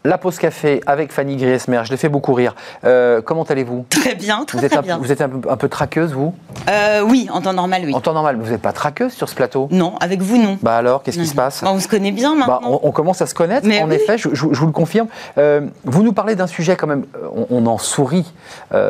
La 0.02 0.16
pause 0.16 0.38
café 0.38 0.80
avec 0.86 1.12
Fanny 1.12 1.36
Griesmer, 1.36 1.82
je 1.84 1.90
l'ai 1.90 1.98
fait 1.98 2.08
beaucoup 2.08 2.32
rire. 2.32 2.54
Euh, 2.84 3.20
comment 3.20 3.42
allez-vous? 3.42 3.84
Très 3.90 4.14
bien, 4.14 4.46
très, 4.46 4.56
vous 4.56 4.64
êtes 4.64 4.70
très 4.70 4.78
un, 4.78 4.82
bien. 4.82 4.96
Vous 4.96 5.12
êtes 5.12 5.20
un 5.20 5.28
peu, 5.28 5.68
traqueuse, 5.68 6.14
vous? 6.14 6.34
Euh, 6.70 7.02
Oui, 7.02 7.28
en 7.30 7.42
temps 7.42 7.52
normal, 7.52 7.82
oui. 7.84 7.94
En 7.94 8.00
temps 8.00 8.14
normal, 8.14 8.38
vous 8.40 8.50
n'êtes 8.50 8.62
pas 8.62 8.72
traqueuse 8.72 9.12
sur 9.12 9.28
ce 9.28 9.34
plateau? 9.34 9.68
Non, 9.70 9.96
avec 10.00 10.22
vous, 10.22 10.38
non. 10.38 10.56
Bah 10.62 10.76
alors, 10.76 11.02
qu'est-ce 11.02 11.18
qui 11.18 11.26
se 11.26 11.34
passe? 11.34 11.62
Bah, 11.62 11.70
On 11.70 11.78
se 11.78 11.86
connaît 11.86 12.12
bien 12.12 12.30
bah, 12.34 12.46
maintenant. 12.46 12.80
on, 12.82 12.92
commence 12.92 13.20
à 13.20 13.26
se 13.26 13.34
connaître, 13.34 13.68
en 13.68 13.90
effet, 13.90 14.16
je, 14.16 14.28
vous 14.30 14.66
le 14.66 14.72
confirme. 14.72 15.08
Euh, 15.36 15.66
vous 15.84 16.02
nous 16.02 16.14
parlez 16.14 16.34
d'un 16.34 16.46
sujet 16.46 16.76
quand 16.76 16.86
même, 16.86 17.04
on, 17.50 17.66
en 17.66 17.76
sourit, 17.76 18.32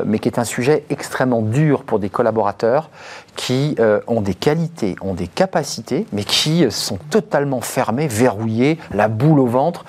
mais 0.04 0.20
qui 0.20 0.28
est 0.28 0.38
un 0.38 0.44
sujet 0.44 0.84
extrêmement 0.90 1.42
dur 1.42 1.82
pour 1.82 1.98
des 1.98 2.08
collaborateurs 2.08 2.88
qui 3.36 3.76
ont 4.06 4.20
des 4.20 4.34
qualités, 4.34 4.96
ont 5.00 5.14
des 5.14 5.26
capacités, 5.26 6.06
mais 6.12 6.24
qui 6.24 6.64
sont 6.70 6.98
totalement 7.10 7.60
fermés, 7.60 8.08
verrouillés, 8.08 8.78
la 8.92 9.08
boule 9.08 9.40
au 9.40 9.46
ventre. 9.46 9.84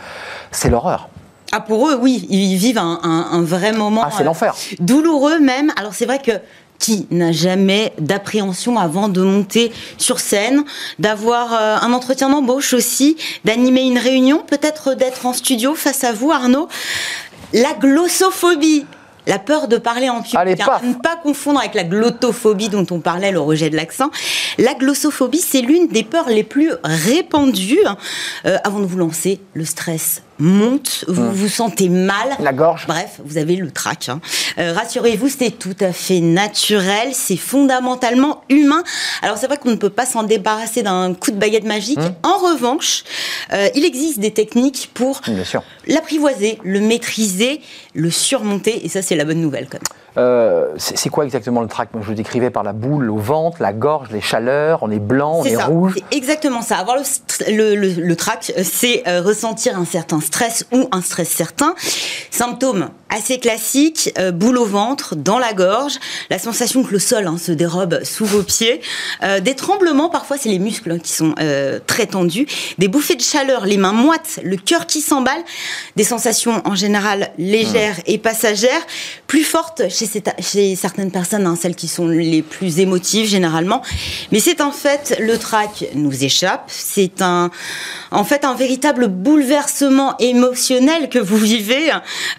C'est 0.51 0.69
l'horreur. 0.69 1.10
Ah, 1.54 1.60
pour 1.60 1.89
eux, 1.89 1.97
oui, 1.99 2.25
ils 2.30 2.56
vivent 2.56 2.77
un, 2.77 3.41
vrai 3.41 3.73
moment. 3.73 4.04
Ah, 4.06 4.12
c'est 4.15 4.23
l'enfer. 4.23 4.56
Euh, 4.56 4.75
douloureux 4.80 5.39
même. 5.39 5.71
Alors, 5.77 5.93
c'est 5.93 6.06
vrai 6.06 6.19
que 6.19 6.32
qui 6.80 7.06
n'a 7.12 7.32
jamais 7.32 7.93
d'appréhension 7.99 8.80
avant 8.80 9.08
de 9.08 9.21
monter 9.21 9.71
sur 9.99 10.19
scène, 10.19 10.63
d'avoir 10.97 11.54
euh, 11.54 11.77
un 11.80 11.93
entretien 11.93 12.30
d'embauche 12.30 12.73
aussi, 12.73 13.17
d'animer 13.45 13.82
une 13.82 13.99
réunion, 13.99 14.39
peut-être 14.39 14.95
d'être 14.95 15.27
en 15.27 15.34
studio 15.34 15.75
face 15.75 16.04
à 16.04 16.12
vous, 16.12 16.32
Arnaud? 16.32 16.69
La 17.54 17.73
glossophobie 17.73 18.86
la 19.31 19.39
peur 19.39 19.69
de 19.69 19.77
parler 19.77 20.09
en 20.09 20.21
public. 20.21 20.59
Ne 20.83 21.01
pas 21.01 21.15
confondre 21.15 21.61
avec 21.61 21.73
la 21.73 21.85
glottophobie 21.85 22.67
dont 22.67 22.85
on 22.91 22.99
parlait, 22.99 23.31
le 23.31 23.39
rejet 23.39 23.69
de 23.69 23.77
l'accent. 23.77 24.11
La 24.57 24.73
glossophobie, 24.73 25.39
c'est 25.39 25.61
l'une 25.61 25.87
des 25.87 26.03
peurs 26.03 26.27
les 26.27 26.43
plus 26.43 26.73
répandues. 26.83 27.79
Euh, 28.45 28.57
avant 28.65 28.81
de 28.81 28.85
vous 28.85 28.97
lancer, 28.97 29.39
le 29.53 29.63
stress 29.63 30.21
monte, 30.41 31.06
vous 31.08 31.21
hum. 31.21 31.32
vous 31.32 31.47
sentez 31.47 31.89
mal. 31.89 32.36
La 32.39 32.54
gorge. 32.54 32.86
Bref, 32.88 33.19
vous 33.23 33.38
avez 33.38 33.56
le 33.56 33.71
trac. 33.71 34.10
Hein. 34.10 34.19
Euh, 34.58 34.73
rassurez-vous, 34.73 35.30
c'est 35.30 35.51
tout 35.51 35.75
à 35.80 35.93
fait 35.93 36.19
naturel, 36.19 37.10
c'est 37.13 37.38
fondamentalement 37.38 38.43
humain. 38.49 38.84
Alors 39.21 39.38
c'est 39.38 39.47
vrai 39.47 39.58
qu'on 39.58 39.69
ne 39.69 39.75
peut 39.75 39.89
pas 39.89 40.06
s'en 40.06 40.23
débarrasser 40.23 40.84
d'un 40.84 41.13
coup 41.13 41.32
de 41.32 41.38
baguette 41.38 41.65
magique. 41.65 41.99
Hum. 41.99 42.13
En 42.23 42.38
revanche, 42.38 43.04
euh, 43.54 43.69
il 43.75 43.86
existe 43.86 44.19
des 44.19 44.32
techniques 44.32 44.89
pour 44.93 45.21
l'apprivoiser, 45.88 46.60
le 46.63 46.80
maîtriser, 46.80 47.62
le 47.93 48.10
surmonter, 48.10 48.86
et 48.86 48.89
ça 48.89 49.01
c'est 49.01 49.15
la 49.15 49.25
bonne 49.25 49.41
nouvelle 49.41 49.67
quand 49.69 49.77
même. 49.77 50.01
Euh, 50.17 50.74
c'est 50.78 51.10
quoi 51.10 51.26
exactement 51.26 51.62
le 51.62 51.67
trac? 51.67 51.89
Je 51.93 52.06
vous 52.06 52.13
décrivais 52.13 52.50
par 52.50 52.63
la 52.63 52.74
boule 52.74 53.10
au 53.10 53.17
ventre, 53.17 53.62
la 53.62 53.74
gorge, 53.74 54.10
les 54.12 54.21
chaleurs, 54.21 54.84
on 54.84 54.91
est 54.91 55.00
blanc, 55.00 55.39
on 55.39 55.45
est, 55.45 55.56
rouge. 55.56 55.93
C'est 55.95 56.17
exactement 56.17 56.62
ça. 56.62 56.78
Avoir 56.78 56.97
le, 56.97 57.76
le, 57.76 57.76
le, 57.76 58.15
trac, 58.15 58.52
c'est 58.63 59.08
euh, 59.08 59.21
ressentir 59.21 59.78
un 59.78 59.86
certain 59.86 60.19
stress 60.19 60.65
ou 60.74 60.88
un 60.91 61.02
stress 61.02 61.30
certain. 61.30 61.76
Symptômes 62.30 62.89
assez 63.12 63.39
classiques, 63.39 64.12
euh, 64.17 64.32
boule 64.32 64.58
au 64.58 64.65
ventre, 64.65 65.15
dans 65.15 65.38
la 65.38 65.54
gorge, 65.54 66.00
la 66.30 66.39
sensation 66.39 66.84
que 66.84 66.91
le 66.91 67.00
sol 67.00 67.28
hein, 67.28 67.38
se 67.38 67.52
dérobe 67.52 68.04
sous 68.04 68.26
vos 68.26 68.43
pieds, 68.43 68.82
des 69.41 69.56
tremblements, 69.56 70.10
parfois 70.10 70.38
c'est 70.38 70.50
les 70.50 70.60
muscles 70.60 71.00
qui 71.00 71.12
sont 71.12 71.36
très 71.86 72.08
tendus, 72.08 72.47
des 72.78 72.88
bouffées 72.88 73.15
de 73.15 73.21
chaleur, 73.21 73.65
les 73.65 73.78
mains 73.78 73.91
moites, 73.91 74.39
le 74.43 74.58
cœur 74.58 74.88
qui 74.88 75.02
s'emballe, 75.02 75.43
des 75.95 76.04
sensations 76.04 76.62
en 76.65 76.76
général 76.76 77.32
légères 77.38 78.00
et 78.06 78.17
passagères, 78.17 78.82
plus 79.28 79.43
fortes 79.43 79.84
chez, 79.89 80.76
certaines 80.76 81.12
personnes, 81.12 81.45
hein, 81.45 81.58
celles 81.60 81.76
qui 81.76 81.88
sont 81.88 82.08
les 82.08 82.41
plus 82.41 82.80
émotives 82.80 83.28
généralement. 83.28 83.82
Mais 84.32 84.39
c'est 84.39 84.62
en 84.62 84.71
fait, 84.71 85.15
le 85.19 85.38
trac 85.38 85.86
nous 85.95 86.24
échappe. 86.24 86.65
C'est 86.67 87.21
un, 87.21 87.52
en 88.12 88.24
fait, 88.24 88.45
un 88.45 88.56
véritable 88.56 89.08
bouleversement 89.08 90.15
émotionnel 90.19 91.10
que 91.10 91.19
vous 91.19 91.38
vivez 91.38 91.91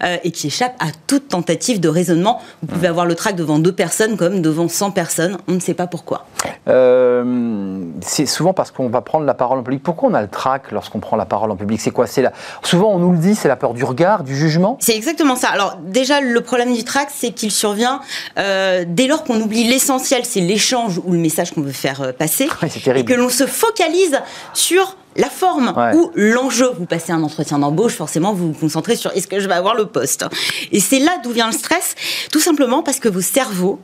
euh, 0.02 0.16
et 0.24 0.30
qui 0.30 0.48
échappe 0.48 0.61
à 0.66 0.86
toute 1.06 1.28
tentative 1.28 1.80
de 1.80 1.88
raisonnement. 1.88 2.40
Vous 2.62 2.68
pouvez 2.68 2.88
avoir 2.88 3.06
le 3.06 3.14
trac 3.14 3.36
devant 3.36 3.58
deux 3.58 3.72
personnes 3.72 4.16
comme 4.16 4.40
devant 4.40 4.68
100 4.68 4.90
personnes. 4.92 5.38
On 5.48 5.52
ne 5.52 5.60
sait 5.60 5.74
pas 5.74 5.86
pourquoi. 5.86 6.26
Euh, 6.68 7.84
c'est 8.00 8.26
souvent 8.26 8.52
parce 8.52 8.70
qu'on 8.70 8.88
va 8.88 9.00
prendre 9.00 9.24
la 9.24 9.34
parole 9.34 9.58
en 9.58 9.62
public. 9.62 9.82
Pourquoi 9.82 10.08
on 10.10 10.14
a 10.14 10.22
le 10.22 10.28
trac 10.28 10.70
lorsqu'on 10.72 11.00
prend 11.00 11.16
la 11.16 11.26
parole 11.26 11.50
en 11.50 11.56
public? 11.56 11.80
C'est 11.80 11.90
quoi? 11.90 12.06
C'est 12.06 12.22
la... 12.22 12.32
Souvent, 12.62 12.92
on 12.92 12.98
nous 12.98 13.12
le 13.12 13.18
dit, 13.18 13.34
c'est 13.34 13.48
la 13.48 13.56
peur 13.56 13.74
du 13.74 13.84
regard, 13.84 14.24
du 14.24 14.36
jugement? 14.36 14.76
C'est 14.80 14.96
exactement 14.96 15.36
ça. 15.36 15.48
Alors 15.48 15.78
déjà, 15.82 16.20
le 16.20 16.40
problème 16.40 16.72
du 16.72 16.84
trac, 16.84 17.08
c'est 17.12 17.32
qu'il 17.32 17.50
survient 17.50 18.00
euh, 18.38 18.84
dès 18.86 19.06
lors 19.06 19.24
qu'on 19.24 19.40
oublie 19.40 19.64
l'essentiel, 19.64 20.24
c'est 20.24 20.40
l'échange 20.40 21.00
ou 21.04 21.12
le 21.12 21.18
message 21.18 21.52
qu'on 21.52 21.62
veut 21.62 21.72
faire 21.72 22.02
euh, 22.02 22.12
passer, 22.12 22.48
et 22.94 23.04
que 23.04 23.14
l'on 23.14 23.28
se 23.28 23.46
focalise 23.46 24.20
sur 24.54 24.96
la 25.16 25.28
forme 25.28 25.74
ou 25.94 26.10
l'enjeu. 26.14 26.70
Vous 26.78 26.86
passez 26.86 27.12
un 27.12 27.22
entretien 27.22 27.58
d'embauche, 27.58 27.94
forcément, 27.94 28.32
vous 28.32 28.52
vous 28.52 28.58
concentrez 28.58 28.96
sur 28.96 29.10
est-ce 29.12 29.26
que 29.26 29.40
je 29.40 29.48
vais 29.48 29.54
avoir 29.54 29.74
le 29.74 29.86
poste. 29.86 30.24
Et 30.70 30.80
c'est 30.80 30.98
là 30.98 31.18
d'où 31.22 31.30
vient 31.30 31.46
le 31.46 31.52
stress, 31.52 31.94
tout 32.30 32.40
simplement 32.40 32.82
parce 32.82 32.98
que 32.98 33.08
vos 33.08 33.20
cerveaux, 33.20 33.80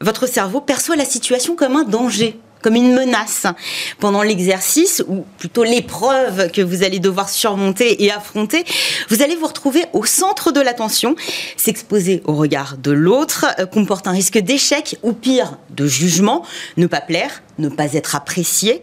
votre 0.00 0.26
cerveau 0.26 0.60
perçoit 0.60 0.96
la 0.96 1.04
situation 1.04 1.56
comme 1.56 1.76
un 1.76 1.84
danger 1.84 2.38
comme 2.62 2.74
une 2.74 2.94
menace 2.94 3.46
pendant 3.98 4.22
l'exercice 4.22 5.02
ou 5.08 5.24
plutôt 5.38 5.64
l'épreuve 5.64 6.50
que 6.50 6.62
vous 6.62 6.82
allez 6.82 6.98
devoir 6.98 7.28
surmonter 7.28 8.04
et 8.04 8.10
affronter, 8.10 8.64
vous 9.08 9.22
allez 9.22 9.36
vous 9.36 9.46
retrouver 9.46 9.84
au 9.92 10.04
centre 10.04 10.52
de 10.52 10.60
l'attention, 10.60 11.14
s'exposer 11.56 12.22
au 12.24 12.34
regard 12.34 12.76
de 12.76 12.90
l'autre 12.90 13.46
euh, 13.58 13.66
comporte 13.66 14.06
un 14.06 14.12
risque 14.12 14.38
d'échec 14.38 14.96
ou 15.02 15.12
pire 15.12 15.58
de 15.70 15.86
jugement, 15.86 16.44
ne 16.76 16.86
pas 16.86 17.00
plaire, 17.00 17.42
ne 17.58 17.68
pas 17.68 17.92
être 17.94 18.14
apprécié, 18.14 18.82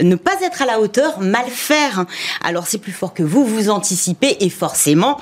ne 0.00 0.14
pas 0.14 0.34
être 0.42 0.62
à 0.62 0.66
la 0.66 0.80
hauteur, 0.80 1.20
mal 1.20 1.46
faire. 1.48 2.04
Alors 2.42 2.66
c'est 2.66 2.78
plus 2.78 2.92
fort 2.92 3.14
que 3.14 3.22
vous, 3.22 3.44
vous 3.44 3.70
anticipez 3.70 4.36
et 4.40 4.50
forcément 4.50 5.18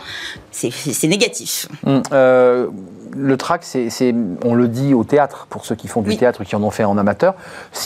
c'est 0.51 1.07
négatif. 1.07 1.69
Hum, 1.87 2.03
euh, 2.13 2.69
le 3.17 3.37
trac, 3.37 3.63
c'est, 3.65 4.15
on 4.45 4.55
le 4.55 4.69
dit 4.69 4.95
au 4.95 5.05
théâtre, 5.05 5.47
pour 5.49 5.65
ceux 5.65 5.75
qui 5.75 5.89
font 5.89 6.03
du 6.03 6.17
théâtre 6.17 6.45
qui 6.45 6.57
en 6.57 6.63
ont 6.63 6.71
fait 6.71 6.85
en 6.85 6.99
amateur, 6.99 7.35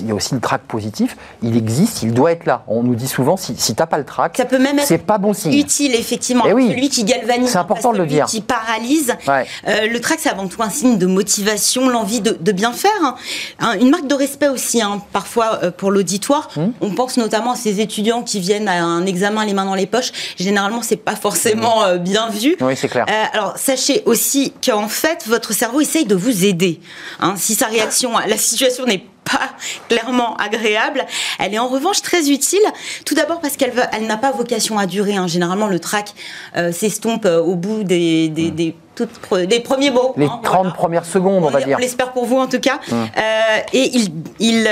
il 0.01 0.09
y 0.09 0.11
a 0.11 0.15
aussi 0.15 0.35
le 0.35 0.41
trac 0.41 0.63
positif, 0.63 1.17
il 1.43 1.57
existe, 1.57 2.03
il 2.03 2.13
doit 2.13 2.33
être 2.33 2.47
là. 2.47 2.63
On 2.67 2.83
nous 2.83 2.95
dit 2.95 3.09
souvent, 3.09 3.37
si, 3.37 3.55
si 3.57 3.75
t'as 3.75 3.87
pas 3.87 3.99
le 3.99 4.05
trac, 4.05 4.37
ça 4.37 4.45
peut 4.45 4.59
même 4.59 4.79
être 4.79 4.87
c'est 4.87 4.99
pas 4.99 5.19
bon 5.19 5.33
signe. 5.33 5.53
utile, 5.53 5.95
effectivement. 5.95 6.47
Et 6.47 6.51
eh 6.51 6.53
oui, 6.53 6.69
celui 6.71 6.89
qui 6.89 7.05
galvanise, 7.05 7.51
c'est 7.51 7.59
important 7.59 7.93
de 7.93 7.99
le 7.99 8.07
dire. 8.07 8.27
qui 8.27 8.41
paralyse. 8.41 9.15
Euh, 9.29 9.87
le 9.87 10.01
trac, 10.01 10.19
c'est 10.21 10.31
avant 10.31 10.47
tout 10.47 10.63
un 10.63 10.71
signe 10.71 10.99
de 10.99 11.07
motivation, 11.07 11.89
l'envie 11.89 12.21
de, 12.21 12.53
bien 12.53 12.73
faire. 12.73 13.17
Hein. 13.61 13.77
Une 13.81 13.91
marque 13.91 14.07
de 14.07 14.15
respect 14.15 14.49
aussi, 14.49 14.83
hein, 14.83 15.03
parfois 15.13 15.61
euh, 15.63 15.71
pour 15.71 15.91
l'auditoire. 15.91 16.51
Hum. 16.57 16.73
On 16.81 16.91
pense 16.91 17.17
notamment 17.17 17.53
à 17.53 17.57
ces 17.57 17.81
étudiants 17.81 18.23
qui 18.23 18.41
viennent 18.41 18.69
à 18.69 18.83
un 18.85 19.07
examen 19.07 19.45
les 19.45 19.55
mains 19.55 19.65
dans 19.65 19.75
les 19.75 19.87
poches. 19.87 20.13
Généralement, 20.37 20.83
c'est 20.83 20.97
pas 20.97 21.17
forcément 21.17 21.83
euh, 21.85 21.97
bien 21.97 22.29
vu. 22.29 22.57
Oui, 22.61 22.77
c'est 22.77 22.89
clair. 22.89 23.07
alors, 23.33 23.57
sachez 23.57 24.03
aussi 24.07 24.53
qu'en 24.65 24.89
fait, 24.89 25.22
votre 25.27 25.53
cerveau 25.53 25.81
essaye 25.81 26.07
de 26.07 26.15
vous 26.15 26.45
aider. 26.45 26.81
Hein. 27.21 27.35
si 27.37 27.55
sa 27.55 27.67
réaction 27.67 28.17
à 28.17 28.27
la 28.27 28.37
situation 28.37 28.85
n'est 28.85 29.07
pas 29.25 29.51
clairement 29.89 30.37
agréable. 30.37 31.07
Elle 31.39 31.55
est 31.55 31.59
en 31.59 31.69
revanche 31.69 32.03
très 32.03 32.31
utile, 32.31 32.61
tout 33.07 33.15
d'abord 33.15 33.41
parce 33.41 33.57
qu'elle 33.57 33.73
elle 33.93 34.07
n'a 34.07 34.17
pas 34.17 34.33
vocation 34.33 34.79
à 34.79 34.87
durer. 34.87 35.17
Hein. 35.17 35.27
Généralement, 35.27 35.69
le 35.69 35.79
trac 35.79 36.15
euh, 36.57 36.73
s'estompe 36.73 37.27
euh, 37.27 37.41
au 37.41 37.55
bout 37.55 37.85
des, 37.85 38.29
des, 38.29 38.51
mmh. 38.51 38.75
Des 38.97 39.47
des 39.47 39.61
premiers 39.61 39.91
mots. 39.91 40.15
Les 40.17 40.27
30 40.27 40.67
hein, 40.67 40.71
premières 40.71 41.05
secondes, 41.05 41.45
on, 41.45 41.51
va 41.51 41.61
dire. 41.61 41.77
On 41.77 41.81
l'espère 41.81 42.13
pour 42.13 42.27
vous 42.27 42.39
en 42.39 42.47
tout 42.47 42.61
cas. 42.61 42.81
Mmh. 42.89 42.95
Euh, 42.95 43.59
et 43.73 43.91
il, 43.95 44.13
il, 44.39 44.69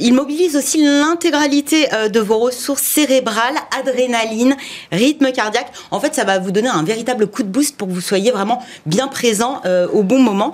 il, 0.00 0.12
mobilise 0.12 0.56
aussi 0.56 0.82
l'intégralité 0.82 1.88
de 2.10 2.20
vos 2.20 2.38
ressources 2.38 2.82
cérébrales, 2.82 3.54
adrénaline, 3.78 4.56
rythme 4.92 5.32
cardiaque. 5.32 5.70
En 5.90 6.00
fait, 6.00 6.14
ça 6.14 6.24
va 6.24 6.38
vous 6.38 6.50
donner 6.50 6.68
un 6.68 6.82
véritable 6.82 7.26
coup 7.26 7.42
de 7.42 7.48
boost 7.48 7.76
pour 7.76 7.88
que 7.88 7.92
vous 7.92 8.00
soyez 8.00 8.30
vraiment 8.30 8.62
bien 8.86 9.08
présent 9.08 9.62
au 9.92 10.02
bon 10.02 10.18
moment. 10.18 10.52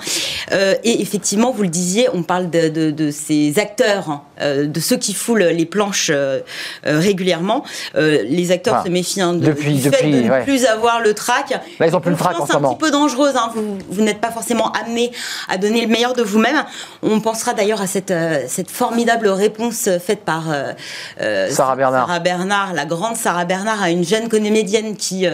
et 0.52 1.02
effectivement, 1.02 1.52
vous 1.52 1.62
le 1.62 1.68
disiez, 1.68 2.08
on 2.12 2.22
parle 2.22 2.50
de 2.50 2.94
de 2.94 3.10
ces 3.10 3.58
acteurs, 3.58 4.10
hein, 4.10 4.22
euh, 4.40 4.66
de 4.66 4.80
ceux 4.80 4.96
qui 4.96 5.14
foulent 5.14 5.44
les 5.44 5.66
planches 5.66 6.10
euh, 6.12 6.40
euh, 6.86 6.98
régulièrement. 6.98 7.64
les 7.94 8.50
acteurs 8.50 8.84
se 8.84 8.88
méfient 8.88 9.20
hein, 9.20 9.34
de, 9.34 9.46
depuis, 9.46 9.74
du 9.74 9.90
fait 9.90 10.10
de 10.10 10.20
ne 10.20 10.42
plus 10.42 10.66
avoir 10.66 11.00
le 11.00 11.14
trac. 11.14 11.50
Là, 11.78 11.86
ils 11.86 11.92
n'ont 11.92 12.00
plus 12.00 12.10
le 12.10 12.16
trac 12.16 12.38
en 12.38 12.46
C'est 12.64 12.74
un 12.74 12.76
petit 12.76 12.84
peu 12.84 12.90
dangereuse. 12.90 13.36
Hein. 13.36 13.50
Vous, 13.54 13.78
vous 13.88 14.02
n'êtes 14.02 14.20
pas 14.20 14.30
forcément 14.30 14.72
amené 14.72 15.12
à 15.48 15.58
donner 15.58 15.82
le 15.82 15.88
meilleur 15.88 16.14
de 16.14 16.22
vous-même. 16.22 16.64
On 17.02 17.20
pensera 17.20 17.54
d'ailleurs 17.54 17.80
à 17.80 17.86
cette, 17.86 18.12
cette 18.48 18.70
formidable 18.70 19.28
réponse 19.28 19.88
faite 20.04 20.24
par 20.24 20.44
Sarah 21.50 21.76
Bernard. 21.76 22.06
Sarah 22.06 22.20
Bernard, 22.20 22.72
la 22.72 22.84
grande 22.84 23.16
Sarah 23.16 23.44
Bernard, 23.44 23.82
à 23.82 23.90
une 23.90 24.04
jeune 24.04 24.28
comédienne 24.28 24.96
qui 24.96 25.26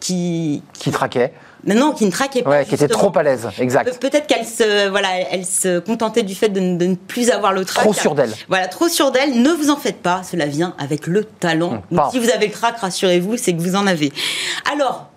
qui, 0.00 0.62
qui 0.78 0.90
traquait 0.90 1.32
non, 1.66 1.92
qui 1.92 2.06
ne 2.06 2.10
traquait 2.10 2.42
pas. 2.42 2.50
Ouais, 2.50 2.64
qui 2.64 2.74
était 2.74 2.88
trop 2.88 3.12
à 3.16 3.22
l'aise, 3.22 3.48
exact. 3.58 3.98
Peut-être 4.00 4.26
qu'elle 4.26 4.46
se, 4.46 4.88
voilà, 4.88 5.08
elle 5.30 5.44
se 5.44 5.78
contentait 5.78 6.22
du 6.22 6.34
fait 6.34 6.48
de, 6.48 6.60
ne 6.60 6.94
plus 6.94 7.30
avoir 7.30 7.52
le 7.52 7.64
trac. 7.64 7.84
Trop 7.84 7.92
sûr 7.92 8.14
d'elle. 8.14 8.32
Voilà, 8.48 8.68
trop 8.68 8.88
sûr 8.88 9.10
d'elle. 9.10 9.42
Ne 9.42 9.50
vous 9.50 9.70
en 9.70 9.76
faites 9.76 10.00
pas, 10.00 10.22
cela 10.22 10.46
vient 10.46 10.74
avec 10.78 11.06
le 11.06 11.24
talent. 11.24 11.82
Hum, 11.92 12.02
si 12.10 12.18
vous 12.18 12.30
avez 12.30 12.46
le 12.46 12.52
trac, 12.52 12.78
rassurez-vous, 12.78 13.36
c'est 13.36 13.52
que 13.52 13.60
vous 13.60 13.76
en 13.76 13.86
avez. 13.86 14.12
Alors, 14.72 15.10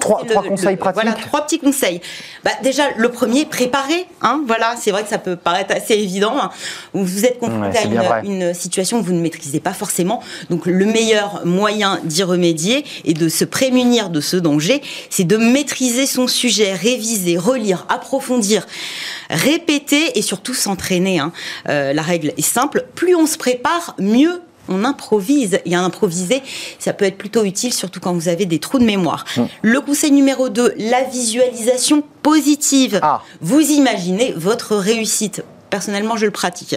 trois, 0.00 0.24
conseils 0.42 0.76
pratiques. 0.76 1.02
Voilà, 1.02 1.12
trois 1.12 1.42
petits 1.44 1.58
conseils. 1.58 2.00
Bah, 2.44 2.50
déjà, 2.62 2.84
le 2.96 3.08
premier, 3.10 3.44
préparer. 3.44 4.06
Hein, 4.22 4.42
voilà, 4.46 4.74
c'est 4.78 4.90
vrai 4.90 5.02
que 5.02 5.08
ça 5.08 5.18
peut 5.18 5.36
paraître 5.36 5.74
assez 5.74 5.94
évident. 5.94 6.34
Hein. 6.40 6.50
Vous 6.92 7.24
êtes 7.24 7.38
confronté 7.38 7.78
à 7.78 8.22
une, 8.22 8.54
situation 8.54 9.00
que 9.00 9.06
vous 9.06 9.12
ne 9.12 9.20
maîtrisez 9.20 9.60
pas 9.60 9.72
forcément. 9.72 10.22
Donc, 10.50 10.66
le 10.66 10.86
meilleur 10.86 11.42
moyen 11.44 12.00
d'y 12.04 12.22
remédier 12.22 12.84
et 13.04 13.14
de 13.14 13.28
se 13.28 13.44
prémunir 13.44 14.10
de 14.10 14.20
ce 14.20 14.36
danger, 14.36 14.82
c'est 15.10 15.24
de 15.24 15.36
maîtriser 15.36 16.06
son 16.06 16.26
sujet, 16.26 16.72
réviser, 16.72 17.36
relire, 17.36 17.86
approfondir, 17.88 18.66
répéter 19.30 20.18
et 20.18 20.22
surtout 20.22 20.54
s'entraîner. 20.54 21.18
Hein. 21.18 21.32
Euh, 21.68 21.92
la 21.92 22.02
règle 22.02 22.32
est 22.36 22.42
simple. 22.42 22.84
Plus 22.94 23.14
on 23.14 23.26
se 23.26 23.36
prépare, 23.36 23.94
mieux 23.98 24.40
on 24.68 24.84
improvise. 24.84 25.60
Et 25.64 25.74
improviser, 25.74 26.42
ça 26.78 26.92
peut 26.92 27.04
être 27.04 27.18
plutôt 27.18 27.44
utile, 27.44 27.72
surtout 27.72 28.00
quand 28.00 28.12
vous 28.12 28.28
avez 28.28 28.46
des 28.46 28.58
trous 28.58 28.78
de 28.78 28.84
mémoire. 28.84 29.24
Mm. 29.36 29.42
Le 29.62 29.80
conseil 29.80 30.12
numéro 30.12 30.48
2, 30.48 30.74
la 30.78 31.04
visualisation 31.04 32.02
positive. 32.22 33.00
Ah. 33.02 33.22
Vous 33.40 33.60
imaginez 33.60 34.32
votre 34.36 34.76
réussite 34.76 35.42
personnellement, 35.70 36.16
je 36.16 36.26
le 36.26 36.30
pratique. 36.30 36.76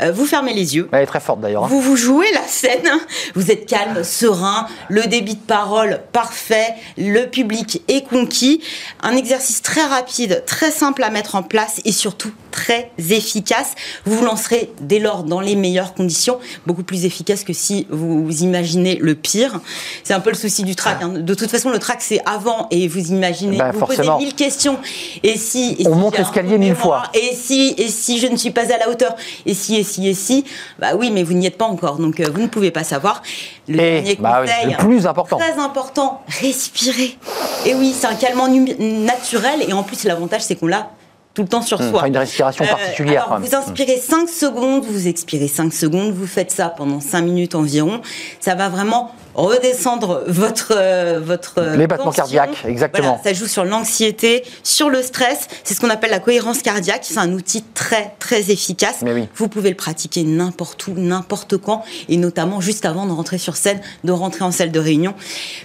Euh, 0.00 0.12
vous 0.12 0.26
fermez 0.26 0.54
les 0.54 0.76
yeux. 0.76 0.88
Elle 0.92 1.02
est 1.02 1.06
très 1.06 1.20
forte 1.20 1.40
d'ailleurs. 1.40 1.64
Hein. 1.64 1.68
Vous 1.68 1.80
vous 1.80 1.96
jouez 1.96 2.30
la 2.32 2.42
scène. 2.42 2.88
Vous 3.34 3.50
êtes 3.50 3.66
calme, 3.66 4.04
serein. 4.04 4.66
Le 4.88 5.02
débit 5.02 5.34
de 5.34 5.40
parole 5.40 6.00
parfait. 6.12 6.74
Le 6.96 7.26
public 7.26 7.82
est 7.88 8.06
conquis. 8.08 8.60
Un 9.02 9.16
exercice 9.16 9.62
très 9.62 9.84
rapide, 9.84 10.42
très 10.46 10.70
simple 10.70 11.02
à 11.02 11.10
mettre 11.10 11.34
en 11.34 11.42
place 11.42 11.80
et 11.84 11.92
surtout 11.92 12.32
très 12.50 12.90
efficace. 13.10 13.74
Vous 14.04 14.16
vous 14.16 14.24
lancerez 14.24 14.72
dès 14.80 14.98
lors 14.98 15.24
dans 15.24 15.40
les 15.40 15.56
meilleures 15.56 15.94
conditions, 15.94 16.38
beaucoup 16.66 16.82
plus 16.82 17.04
efficace 17.04 17.44
que 17.44 17.52
si 17.52 17.86
vous, 17.90 18.26
imaginez 18.42 18.96
le 18.96 19.14
pire. 19.14 19.60
C'est 20.04 20.14
un 20.14 20.20
peu 20.20 20.30
le 20.30 20.36
souci 20.36 20.62
du 20.62 20.74
track. 20.74 21.02
Hein. 21.02 21.08
De 21.08 21.34
toute 21.34 21.50
façon, 21.50 21.70
le 21.70 21.78
track 21.78 22.00
c'est 22.00 22.20
avant 22.26 22.66
et 22.70 22.88
vous 22.88 23.10
imaginez, 23.10 23.58
bah, 23.58 23.72
vous 23.72 23.84
posez 23.84 24.02
mille 24.18 24.34
questions. 24.34 24.78
Et 25.22 25.36
si 25.36 25.76
on 25.86 25.94
monte 25.94 26.18
l'escalier 26.18 26.58
mille 26.58 26.74
fois. 26.74 27.04
Et 27.14 27.34
si 27.34 27.74
et 27.76 27.88
si 27.88 28.18
je 28.18 28.25
ne 28.28 28.36
suis 28.36 28.50
pas 28.50 28.72
à 28.72 28.78
la 28.78 28.88
hauteur 28.88 29.14
Et 29.44 29.54
si 29.54 29.76
et 29.76 29.82
si 29.82 30.08
et 30.08 30.14
si 30.14 30.44
Bah 30.78 30.88
oui, 30.96 31.10
mais 31.10 31.22
vous 31.22 31.34
n'y 31.34 31.46
êtes 31.46 31.58
pas 31.58 31.66
encore, 31.66 31.96
donc 31.96 32.20
euh, 32.20 32.26
vous 32.32 32.42
ne 32.42 32.46
pouvez 32.46 32.70
pas 32.70 32.84
savoir. 32.84 33.22
Le 33.68 33.76
dernier 33.76 34.16
bah 34.16 34.42
conseil, 34.42 34.72
le 34.72 34.76
plus 34.76 35.06
important, 35.06 35.38
très 35.38 35.58
important, 35.58 36.22
respirer. 36.40 37.16
Et 37.64 37.74
oui, 37.74 37.94
c'est 37.98 38.06
un 38.06 38.14
calmant 38.14 38.48
naturel 38.48 39.64
et 39.66 39.72
en 39.72 39.82
plus 39.82 40.04
l'avantage 40.04 40.42
c'est 40.42 40.56
qu'on 40.56 40.68
l'a 40.68 40.90
tout 41.36 41.42
le 41.42 41.48
temps 41.48 41.60
sur 41.60 41.80
mmh, 41.80 41.90
soi. 41.90 42.08
une 42.08 42.16
respiration 42.16 42.64
euh, 42.64 42.68
particulière. 42.68 43.26
Alors, 43.26 43.40
vous 43.40 43.54
inspirez 43.54 43.98
5 43.98 44.26
secondes, 44.26 44.84
vous 44.86 45.06
expirez 45.06 45.48
5 45.48 45.70
secondes, 45.70 46.12
vous 46.14 46.26
faites 46.26 46.50
ça 46.50 46.70
pendant 46.70 46.98
5 46.98 47.20
minutes 47.20 47.54
environ. 47.54 48.00
Ça 48.40 48.54
va 48.54 48.70
vraiment 48.70 49.12
redescendre 49.36 50.24
votre 50.26 50.72
euh, 50.74 51.20
votre 51.22 51.60
les 51.76 51.86
battements 51.86 52.10
cardiaques 52.10 52.64
exactement. 52.64 53.20
ça 53.22 53.32
joue 53.32 53.46
sur 53.46 53.64
l'anxiété 53.64 54.42
sur 54.62 54.88
le 54.90 55.02
stress. 55.02 55.46
C'est 55.62 55.74
ce 55.74 55.80
qu'on 55.80 55.90
appelle 55.90 56.10
la 56.10 56.20
cohérence 56.20 56.62
cardiaque. 56.62 57.02
C'est 57.02 57.18
un 57.18 57.32
outil 57.32 57.62
très 57.74 58.14
très 58.18 58.50
efficace. 58.50 59.02
Mais 59.02 59.28
vous 59.34 59.48
pouvez 59.48 59.70
le 59.70 59.76
pratiquer 59.76 60.24
n'importe 60.24 60.86
où 60.88 60.94
n'importe 60.96 61.56
quand 61.58 61.84
et 62.08 62.16
notamment 62.16 62.60
juste 62.60 62.84
avant 62.84 63.06
de 63.06 63.12
rentrer 63.12 63.38
sur 63.38 63.56
scène 63.56 63.80
de 64.04 64.12
rentrer 64.12 64.44
en 64.44 64.50
salle 64.50 64.72
de 64.72 64.80
réunion. 64.80 65.14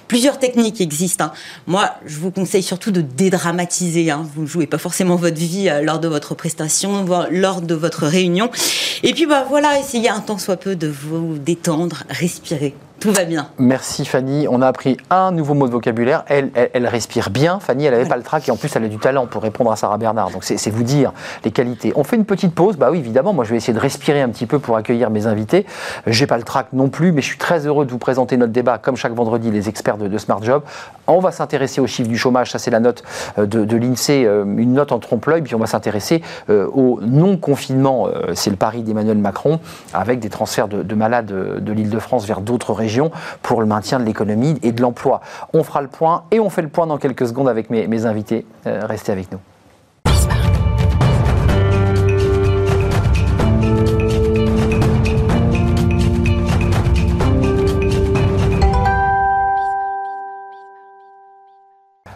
Plusieurs 0.07 0.37
techniques 0.37 0.81
existent 0.81 1.25
hein. 1.25 1.31
moi 1.65 1.91
je 2.05 2.17
vous 2.17 2.31
conseille 2.31 2.63
surtout 2.63 2.91
de 2.91 3.01
dédramatiser 3.01 4.11
hein. 4.11 4.27
vous 4.35 4.43
ne 4.43 4.47
jouez 4.47 4.67
pas 4.67 4.77
forcément 4.77 5.15
votre 5.15 5.37
vie 5.37 5.69
euh, 5.69 5.81
lors 5.81 5.99
de 5.99 6.07
votre 6.07 6.35
prestation 6.35 7.05
lors 7.31 7.61
de 7.61 7.75
votre 7.75 8.05
réunion. 8.05 8.49
Et 9.03 9.13
puis 9.13 9.25
bah 9.25 9.45
voilà 9.47 9.79
essayez 9.79 10.09
un 10.09 10.19
temps 10.19 10.37
soit 10.37 10.57
peu 10.57 10.75
de 10.75 10.87
vous 10.87 11.37
détendre 11.37 12.03
respirer 12.09 12.75
tout 13.01 13.11
va 13.11 13.25
bien. 13.25 13.47
Merci 13.57 14.05
Fanny. 14.05 14.47
On 14.47 14.61
a 14.61 14.67
appris 14.67 14.95
un 15.09 15.31
nouveau 15.31 15.55
mot 15.55 15.65
de 15.65 15.71
vocabulaire. 15.71 16.23
Elle, 16.27 16.51
elle, 16.53 16.85
respire 16.85 17.31
bien. 17.31 17.59
Fanny, 17.59 17.85
elle 17.85 17.93
n'avait 17.93 18.07
pas 18.07 18.15
le 18.15 18.21
trac 18.21 18.47
et 18.47 18.51
en 18.51 18.57
plus, 18.57 18.73
elle 18.75 18.83
a 18.83 18.87
du 18.87 18.99
talent 18.99 19.25
pour 19.25 19.41
répondre 19.41 19.71
à 19.71 19.75
Sarah 19.75 19.97
Bernard. 19.97 20.29
Donc, 20.29 20.43
c'est 20.43 20.69
vous 20.69 20.83
dire 20.83 21.11
les 21.43 21.49
qualités. 21.49 21.93
On 21.95 22.03
fait 22.03 22.15
une 22.15 22.25
petite 22.25 22.53
pause. 22.53 22.77
Bah 22.77 22.89
oui, 22.91 22.99
évidemment. 22.99 23.33
Moi, 23.33 23.43
je 23.43 23.49
vais 23.49 23.57
essayer 23.57 23.73
de 23.73 23.79
respirer 23.79 24.21
un 24.21 24.29
petit 24.29 24.45
peu 24.45 24.59
pour 24.59 24.77
accueillir 24.77 25.09
mes 25.09 25.25
invités. 25.25 25.65
J'ai 26.05 26.27
pas 26.27 26.37
le 26.37 26.43
trac 26.43 26.67
non 26.73 26.89
plus, 26.89 27.11
mais 27.11 27.23
je 27.23 27.25
suis 27.25 27.39
très 27.39 27.65
heureux 27.65 27.85
de 27.85 27.91
vous 27.91 27.97
présenter 27.97 28.37
notre 28.37 28.53
débat, 28.53 28.77
comme 28.77 28.95
chaque 28.95 29.13
vendredi, 29.13 29.49
les 29.49 29.67
experts 29.67 29.97
de, 29.97 30.17
Smart 30.19 30.43
Job. 30.43 30.61
On 31.07 31.19
va 31.19 31.31
s'intéresser 31.31 31.81
aux 31.81 31.87
chiffres 31.87 32.09
du 32.09 32.19
chômage. 32.19 32.51
Ça, 32.51 32.59
c'est 32.59 32.69
la 32.69 32.79
note 32.79 33.03
euh, 33.39 33.47
de, 33.47 33.77
l'INSEE, 33.77 34.25
euh, 34.27 34.43
une 34.43 34.73
note 34.73 34.91
en 34.91 34.99
trompe-l'œil. 34.99 35.41
Puis, 35.41 35.55
on 35.55 35.59
va 35.59 35.65
s'intéresser 35.65 36.21
euh, 36.51 36.67
au 36.67 36.99
non-confinement. 37.01 38.09
C'est 38.35 38.51
le 38.51 38.57
pari 38.57 38.83
d'Emmanuel 38.83 39.17
Macron, 39.17 39.59
avec 39.91 40.19
des 40.19 40.29
transferts 40.29 40.67
de, 40.67 40.83
de 40.83 40.95
malades 40.95 41.25
de 41.25 41.73
l'île 41.73 41.89
de 41.89 41.99
France 41.99 42.27
vers 42.27 42.41
d'autres 42.41 42.73
régions 42.73 42.90
pour 43.41 43.61
le 43.61 43.67
maintien 43.67 43.99
de 43.99 44.05
l'économie 44.05 44.57
et 44.63 44.71
de 44.71 44.81
l'emploi. 44.81 45.21
On 45.53 45.63
fera 45.63 45.81
le 45.81 45.87
point 45.87 46.23
et 46.31 46.39
on 46.39 46.49
fait 46.49 46.61
le 46.61 46.69
point 46.69 46.87
dans 46.87 46.97
quelques 46.97 47.27
secondes 47.27 47.49
avec 47.49 47.69
mes, 47.69 48.05
invités. 48.05 48.45
Euh, 48.67 48.81
restez 48.85 49.11
avec 49.11 49.31
nous. 49.31 49.39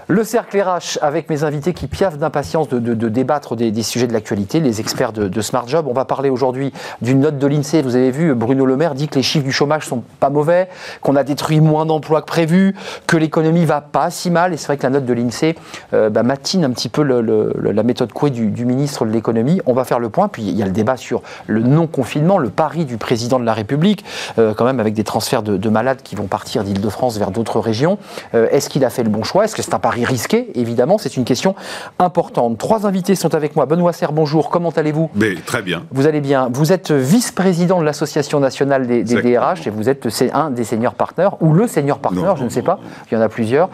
Le 0.07 0.23
cercle 0.23 0.61
RH 0.61 0.99
avec 1.01 1.31
mes 1.31 1.43
invités 1.43 1.73
qui 1.73 1.87
piaffent 1.87 2.19
d'impatience 2.19 2.69
de, 2.69 3.09
débattre 3.09 3.55
des, 3.55 3.81
sujets 3.81 4.05
de 4.05 4.13
l'actualité, 4.13 4.59
les 4.59 4.79
experts 4.79 5.13
de, 5.13 5.41
Smart 5.41 5.67
Job. 5.67 5.87
On 5.89 5.93
va 5.93 6.05
parler 6.05 6.29
aujourd'hui 6.29 6.71
d'une 7.01 7.21
note 7.21 7.39
de 7.39 7.47
l'INSEE. 7.47 7.81
Vous 7.81 7.95
avez 7.95 8.11
vu, 8.11 8.35
Bruno 8.35 8.67
Le 8.67 8.77
Maire 8.77 8.93
dit 8.93 9.07
que 9.07 9.15
les 9.15 9.23
chiffres 9.23 9.43
du 9.43 9.51
chômage 9.51 9.87
sont 9.87 10.03
pas 10.19 10.29
mauvais, 10.29 10.69
qu'on 11.01 11.15
a 11.15 11.23
détruit 11.23 11.59
moins 11.59 11.87
d'emplois 11.87 12.21
que 12.21 12.27
prévu, 12.27 12.75
que 13.07 13.17
l'économie 13.17 13.65
va 13.65 13.81
pas 13.81 14.11
si 14.11 14.29
mal. 14.29 14.53
Et 14.53 14.57
c'est 14.57 14.67
vrai 14.67 14.77
que 14.77 14.83
la 14.83 14.91
note 14.91 15.05
de 15.05 15.13
l'INSEE 15.13 15.55
euh, 15.93 16.11
bah, 16.11 16.21
matine 16.21 16.63
un 16.65 16.69
petit 16.69 16.89
peu 16.89 17.01
la 17.01 17.83
méthode 17.83 18.13
couée 18.13 18.29
du, 18.29 18.65
ministre 18.65 19.05
de 19.05 19.11
l'économie. 19.11 19.59
On 19.65 19.73
va 19.73 19.85
faire 19.85 19.99
le 19.99 20.09
point. 20.09 20.27
Puis 20.27 20.43
il 20.43 20.55
y 20.55 20.61
a 20.61 20.65
le 20.67 20.71
débat 20.71 20.97
sur 20.97 21.23
le 21.47 21.61
non-confinement, 21.61 22.37
le 22.37 22.51
pari 22.51 22.85
du 22.85 22.97
président 22.97 23.39
de 23.39 23.45
la 23.45 23.55
République, 23.55 24.05
euh, 24.37 24.53
quand 24.53 24.65
même 24.65 24.79
avec 24.79 24.93
des 24.93 25.03
transferts 25.03 25.41
de, 25.41 25.69
malades 25.69 26.03
qui 26.03 26.15
vont 26.15 26.27
partir 26.27 26.63
d'Île-de-France 26.63 27.17
vers 27.17 27.31
d'autres 27.31 27.59
régions. 27.59 27.97
Euh, 28.35 28.47
est-ce 28.51 28.69
qu'il 28.69 28.85
a 28.85 28.91
fait 28.91 29.01
le 29.01 29.09
bon 29.09 29.23
choix? 29.23 29.45
Est-ce 29.45 29.55
que 29.55 29.63
c'est 29.63 29.73
un 29.73 29.79
pari 29.79 29.94
risqué, 30.03 30.49
évidemment, 30.55 30.97
c'est 30.97 31.15
une 31.17 31.25
question 31.25 31.55
importante. 31.99 32.58
Trois 32.58 32.86
invités 32.86 33.15
sont 33.15 33.34
avec 33.36 33.55
moi. 33.55 33.65
Benoît 33.65 33.93
Serre, 33.93 34.12
bonjour, 34.12 34.49
comment 34.49 34.71
allez-vous? 34.71 35.10
Très 35.45 35.62
bien. 35.62 35.84
Vous 35.91 36.08
allez 36.08 36.21
bien. 36.21 36.49
Vous 36.51 36.71
êtes 36.71 36.91
vice-président 36.91 37.79
de 37.79 37.86
l'Association 37.86 38.39
nationale 38.39 38.88
des, 38.88 39.03
DRH 39.03 39.67
et 39.67 39.69
vous 39.69 39.89
êtes 39.89 40.08
un 40.34 40.49
des 40.49 40.63
seniors 40.63 40.95
partners, 40.95 41.29
ou 41.39 41.53
le 41.53 41.67
senior 41.67 41.99
partner, 41.99 42.34
je 42.38 42.43
ne 42.43 42.49
sais 42.49 42.62
pas, 42.62 42.79
il 43.12 43.15
y 43.15 43.17
en 43.17 43.21
a 43.21 43.29
plusieurs, 43.29 43.69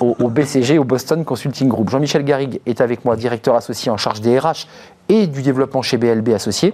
au, 0.00 0.28
BCG, 0.28 0.78
au 0.78 0.84
Boston 0.84 1.24
Consulting 1.24 1.68
Group. 1.68 1.90
Jean-Michel 1.90 2.24
Garrigue 2.24 2.60
est 2.66 2.80
avec 2.80 3.04
moi, 3.04 3.16
directeur 3.16 3.54
associé 3.54 3.90
en 3.90 3.96
charge 3.96 4.20
des 4.20 4.38
RH 4.38 4.66
et 5.08 5.26
du 5.26 5.42
développement 5.42 5.82
chez 5.82 5.96
BLB 5.96 6.30
Associés. 6.30 6.72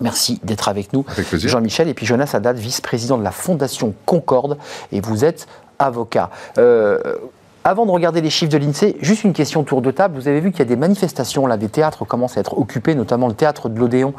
Merci 0.00 0.40
d'être 0.42 0.68
avec 0.68 0.92
nous, 0.92 1.04
Jean-Michel. 1.32 1.88
Et 1.88 1.94
puis 1.94 2.06
Jonas 2.06 2.30
Haddad, 2.32 2.56
vice-président 2.56 3.18
de 3.18 3.22
la 3.22 3.32
Fondation 3.32 3.94
Concorde, 4.06 4.56
et 4.92 5.00
vous 5.00 5.24
êtes 5.24 5.46
avocat. 5.78 6.30
Euh, 6.58 6.98
avant 7.64 7.84
de 7.84 7.90
regarder 7.90 8.20
les 8.20 8.30
chiffres 8.30 8.52
de 8.52 8.58
l'INSEE, 8.58 8.96
juste 9.00 9.24
une 9.24 9.32
question 9.32 9.64
tour 9.64 9.82
de 9.82 9.90
table. 9.90 10.14
Vous 10.18 10.28
avez 10.28 10.40
vu 10.40 10.50
qu'il 10.50 10.60
y 10.60 10.62
a 10.62 10.66
des 10.66 10.76
manifestations, 10.76 11.46
là, 11.46 11.56
des 11.56 11.68
théâtres 11.68 12.04
commencent 12.04 12.36
à 12.36 12.40
être 12.40 12.56
occupés, 12.56 12.94
notamment 12.94 13.28
le 13.28 13.34
théâtre 13.34 13.68
de 13.68 13.78
l'Odéon, 13.78 14.14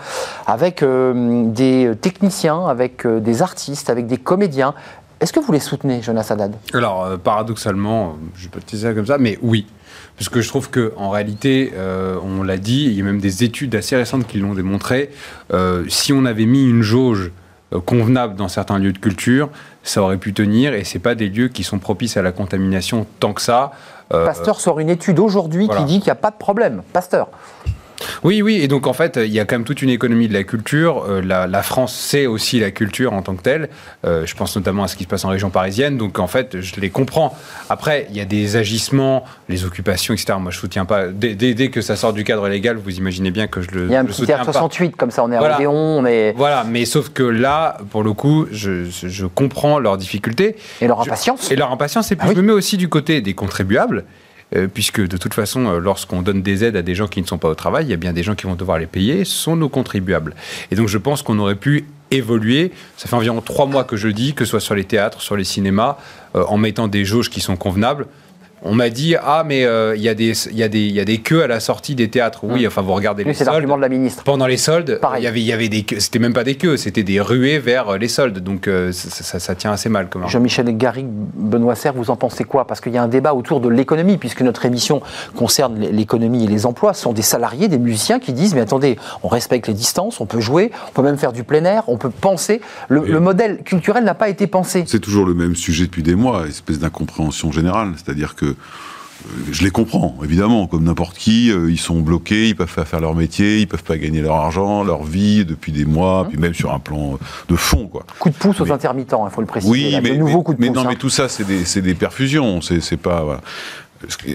avec 0.46 0.84
euh, 0.84 1.46
des 1.48 1.92
techniciens, 2.00 2.68
avec 2.68 3.06
euh, 3.06 3.20
des 3.20 3.42
artistes, 3.42 3.90
avec 3.90 4.06
des 4.06 4.18
comédiens. 4.18 4.76
Est-ce 5.20 5.34
que 5.34 5.40
vous 5.40 5.52
les 5.52 5.60
soutenez, 5.60 6.02
Jonas 6.02 6.28
Haddad? 6.30 6.56
Alors, 6.74 7.04
euh, 7.04 7.18
paradoxalement, 7.18 8.18
je 8.36 8.48
peux 8.48 8.60
te 8.60 8.76
dire 8.76 8.90
ça 8.90 8.94
comme 8.94 9.08
ça, 9.08 9.18
mais 9.18 9.40
oui. 9.42 9.66
Parce 10.18 10.30
que 10.30 10.42
je 10.42 10.48
trouve 10.48 10.70
qu'en 10.70 11.10
réalité, 11.10 11.74
on 12.24 12.44
l'a 12.44 12.58
dit, 12.58 12.86
il 12.86 12.94
y 12.94 13.02
a 13.02 13.04
même 13.04 13.20
des 13.20 13.44
études 13.44 13.74
assez 13.74 13.96
récentes 13.96 14.28
qui 14.28 14.38
l'ont 14.38 14.54
démontré, 14.54 15.10
si 15.88 16.14
on 16.14 16.26
avait 16.26 16.46
mis 16.46 16.64
une 16.64 16.84
jauge 16.84 17.32
convenable 17.86 18.36
dans 18.36 18.48
certains 18.48 18.78
lieux 18.78 18.94
de 18.94 19.00
culture, 19.00 19.50
ça 19.84 20.02
aurait 20.02 20.18
pu 20.18 20.34
tenir 20.34 20.74
et 20.74 20.84
c'est 20.84 21.00
pas 21.00 21.16
des 21.16 21.30
lieux 21.30 21.48
qui 21.48 21.64
sont 21.64 21.80
propices 21.80 22.18
à 22.18 22.22
la 22.22 22.32
contamination 22.32 23.06
tant 23.20 23.34
que 23.34 23.42
ça. 23.42 23.72
Euh, 24.14 24.26
Pasteur 24.26 24.60
sort 24.60 24.80
une 24.80 24.90
étude 24.90 25.20
aujourd'hui 25.20 25.68
qui 25.68 25.84
dit 25.86 26.00
qu'il 26.00 26.06
n'y 26.06 26.12
a 26.12 26.16
pas 26.16 26.32
de 26.32 26.36
problème. 26.36 26.84
Pasteur. 26.94 27.30
Oui, 28.24 28.42
oui, 28.42 28.56
et 28.62 28.68
donc 28.68 28.88
en 28.88 28.94
fait, 28.94 29.18
il 29.18 29.32
y 29.32 29.40
a 29.40 29.46
quand 29.46 29.56
même 29.56 29.64
toute 29.64 29.82
une 29.82 29.90
économie 29.90 30.28
de 30.28 30.34
la 30.34 30.44
culture. 30.44 31.06
Euh, 31.08 31.22
la, 31.22 31.64
France, 31.64 31.96
c'est 31.96 32.26
aussi 32.26 32.60
la 32.60 32.72
culture 32.72 33.14
en 33.14 33.22
tant 33.22 33.36
que 33.36 33.42
telle. 33.42 33.70
Euh, 34.06 34.26
je 34.26 34.36
pense 34.36 34.56
notamment 34.56 34.84
à 34.84 34.88
ce 34.88 34.96
qui 34.96 35.04
se 35.04 35.10
passe 35.10 35.26
en 35.26 35.30
région 35.30 35.50
parisienne, 35.50 35.98
donc 35.98 36.20
en 36.20 36.28
fait, 36.28 36.60
je 36.60 36.80
les 36.80 36.90
comprends. 36.90 37.38
Après, 37.70 38.08
il 38.10 38.18
y 38.18 38.22
a 38.22 38.26
des 38.26 38.56
agissements, 38.56 39.26
les 39.50 39.66
occupations, 39.66 40.14
etc. 40.14 40.34
Moi, 40.40 40.52
je 40.52 40.58
soutiens 40.58 40.86
pas. 40.86 41.08
Dès, 41.08 41.70
que 41.70 41.82
ça 41.82 41.96
sort 41.96 42.14
du 42.14 42.24
cadre 42.24 42.48
légal, 42.48 42.78
vous 42.78 42.98
imaginez 42.98 43.32
bien 43.32 43.48
que 43.48 43.62
je 43.62 43.72
le. 43.72 43.86
Il 43.86 43.92
y 43.92 43.96
a 43.96 44.00
un 44.00 44.06
petit 44.06 44.26
68, 44.26 44.96
comme 44.96 45.12
ça, 45.12 45.24
on 45.24 45.32
est 45.32 45.38
voilà. 45.38 45.56
à 45.56 45.58
Odéon, 45.58 46.02
mais. 46.02 46.34
Voilà, 46.36 46.64
mais 46.68 46.86
sauf 46.86 47.10
que 47.10 47.24
là, 47.24 47.78
pour 47.90 48.04
le 48.04 48.14
coup, 48.14 48.48
je, 48.52 49.26
comprends 49.28 49.80
leurs 49.80 49.98
difficultés. 49.98 50.56
Et 50.82 50.88
leur 50.88 51.02
impatience. 51.02 51.52
et 51.52 51.56
leur 51.56 51.72
impatience, 51.72 52.12
et 52.12 52.16
puis 52.16 52.28
ah 52.30 52.34
je 52.34 52.42
me 52.42 52.48
mets 52.48 52.54
aussi 52.54 52.78
du 52.78 52.90
côté 52.90 53.22
des 53.22 53.34
contribuables. 53.34 54.06
Euh, 54.54 54.68
puisque 54.68 55.00
de 55.00 55.16
toute 55.18 55.34
façon, 55.34 55.66
euh, 55.68 55.80
lorsqu'on 55.80 56.22
donne 56.22 56.42
des 56.42 56.66
aides 56.66 56.76
à 56.76 56.82
des 56.82 56.94
gens 56.94 57.08
qui 57.08 57.22
ne 57.22 57.28
sont 57.28 57.38
pas 57.38 57.48
au 57.48 57.56
travail, 57.56 57.86
il 57.86 57.90
y 57.90 57.94
a 57.94 57.98
bien 57.98 58.12
des 58.12 58.24
gens 58.24 58.36
qui 58.36 58.48
vont 58.48 58.56
devoir 58.56 58.80
les 58.80 58.86
payer, 58.86 59.24
ce 59.24 59.34
sont 59.34 59.56
nos 59.56 59.70
contribuables. 59.70 60.36
Et 60.72 60.76
donc 60.76 60.90
je 60.90 60.98
pense 60.98 61.22
qu'on 61.22 61.40
aurait 61.40 61.56
pu 61.56 61.86
évoluer. 62.12 62.72
Ça 62.98 63.08
fait 63.08 63.16
environ 63.16 63.40
trois 63.40 63.66
mois 63.66 63.86
que 63.86 63.96
je 63.96 64.10
dis, 64.10 64.34
que 64.34 64.44
ce 64.44 64.52
soit 64.52 64.60
sur 64.60 64.76
les 64.76 64.84
théâtres, 64.84 65.22
sur 65.22 65.38
les 65.38 65.46
cinémas, 65.46 65.98
euh, 66.36 66.44
en 66.48 66.58
mettant 66.58 66.90
des 66.90 67.06
jauges 67.06 67.30
qui 67.30 67.40
sont 67.40 67.56
convenables. 67.56 68.08
On 68.64 68.76
m'a 68.76 68.90
dit 68.90 69.16
ah 69.16 69.44
mais 69.46 69.66
euh, 69.66 69.96
il 69.96 70.04
y, 70.04 70.10
a 70.10 70.14
des 70.14 70.48
y, 70.50 70.70
des, 70.70 70.88
y 70.88 71.00
a 71.00 71.06
des 71.06 71.18
queues 71.18 71.44
à 71.44 71.48
la 71.48 71.60
sortie 71.60 71.96
des 71.96 72.10
théâtres. 72.10 72.42
Oui, 72.44 72.62
hum. 72.62 72.68
enfin 72.68 72.82
vous 72.82 72.94
regardez 72.94 73.24
les 73.24 73.34
soldes. 73.34 73.38
C'est 73.48 73.52
l'argument 73.52 73.76
de 73.76 73.82
la 73.82 73.90
ministre. 73.90 74.24
Pendant 74.24 74.46
les 74.46 74.58
soldes, 74.58 75.00
il 75.18 75.24
y 75.24 75.28
avait, 75.28 75.42
y 75.42 75.52
avait 75.52 75.68
des 75.68 75.84
c'était 75.98 76.20
même 76.20 76.34
pas 76.34 76.44
des 76.44 76.56
queues, 76.56 76.78
c'était 76.78 77.02
des 77.02 77.20
ruées 77.20 77.58
vers 77.58 77.90
euh, 77.90 77.98
les 77.98 78.08
soldes. 78.08 78.40
Donc 78.40 78.68
euh, 78.68 78.92
ça, 78.92 79.56
tient 79.56 79.72
assez 79.72 79.90
mal. 79.90 80.08
Jean-Michel 80.28 80.78
Garrigue, 80.78 81.08
Benoît 81.10 81.76
Serre, 81.76 81.94
vous 81.94 82.12
en 82.12 82.16
pensez 82.16 82.44
quoi? 82.44 82.68
Parce 82.68 82.82
qu'il 82.82 82.94
y 82.94 82.98
a 82.98 83.04
un 83.04 83.08
débat 83.08 83.34
autour 83.34 83.62
de 83.62 83.70
l'économie, 83.70 84.18
puisque 84.18 84.42
notre 84.42 84.66
émission 84.66 85.02
concerne 85.36 85.80
l'économie 85.80 86.44
et 86.44 86.48
les 86.48 86.66
emplois. 86.66 86.94
Ce 86.94 87.02
sont 87.02 87.14
des 87.14 87.22
salariés, 87.24 87.68
des 87.68 87.80
musiciens 87.80 88.20
qui 88.20 88.32
disent 88.32 88.54
mais 88.54 88.62
attendez, 88.62 88.98
on 89.24 89.28
respecte 89.28 89.68
les 89.68 89.74
distances, 89.74 90.22
on 90.22 90.28
peut 90.28 90.40
jouer, 90.40 90.72
on 90.90 90.92
peut 90.92 91.04
même 91.04 91.18
faire 91.18 91.34
du 91.34 91.44
plein 91.44 91.66
air, 91.66 91.84
on 91.88 91.98
peut 91.98 92.12
penser. 92.12 92.62
Le, 92.90 93.04
le 93.06 93.20
modèle 93.20 93.64
culturel 93.64 94.04
n'a 94.04 94.14
pas 94.14 94.30
été 94.30 94.46
pensé. 94.46 94.84
C'est 94.86 95.00
toujours 95.00 95.26
le 95.26 95.34
même 95.34 95.56
sujet 95.56 95.86
depuis 95.86 96.04
des 96.04 96.16
mois, 96.16 96.46
espèce 96.48 96.78
d'incompréhension 96.80 97.52
générale, 97.52 97.94
c'est-à-dire 97.96 98.36
que 98.36 98.51
je 99.52 99.64
les 99.64 99.70
comprends, 99.70 100.18
évidemment, 100.24 100.66
comme 100.66 100.84
n'importe 100.84 101.18
qui. 101.18 101.48
ils 101.50 101.80
sont 101.80 102.00
bloqués, 102.00 102.50
ils 102.50 102.56
peuvent 102.56 102.74
pas 102.74 102.86
faire 102.86 103.00
leur 103.00 103.14
métier, 103.14 103.60
ils 103.60 103.68
peuvent 103.68 103.84
pas 103.84 103.98
gagner 103.98 104.22
leur 104.22 104.36
argent, 104.36 104.84
leur 104.84 105.04
vie 105.04 105.46
depuis 105.46 105.72
des 105.72 105.86
mois, 105.86 106.24
mmh. 106.24 106.28
puis 106.30 106.38
même 106.40 106.54
sur 106.56 106.74
un 106.74 106.80
plan 106.80 107.20
de 107.48 107.56
fond, 107.56 107.88
quoi. 107.88 108.04
Coup 108.20 108.30
de 108.30 108.36
pouce 108.36 108.60
aux 108.62 108.72
intermittents, 108.72 109.28
il 109.28 109.32
faut 109.32 109.42
le 109.42 109.48
préciser. 109.48 109.72
Oui, 109.72 109.92
mais, 110.02 110.18
mais, 110.58 110.70
non, 110.70 110.86
mais 110.88 110.96
tout 110.96 111.10
ça, 111.10 111.30
c'est 111.30 111.46
des, 111.46 111.82
des, 111.82 111.94
perfusions. 111.94 112.62
C'est 112.62 112.98
pas. 112.98 113.42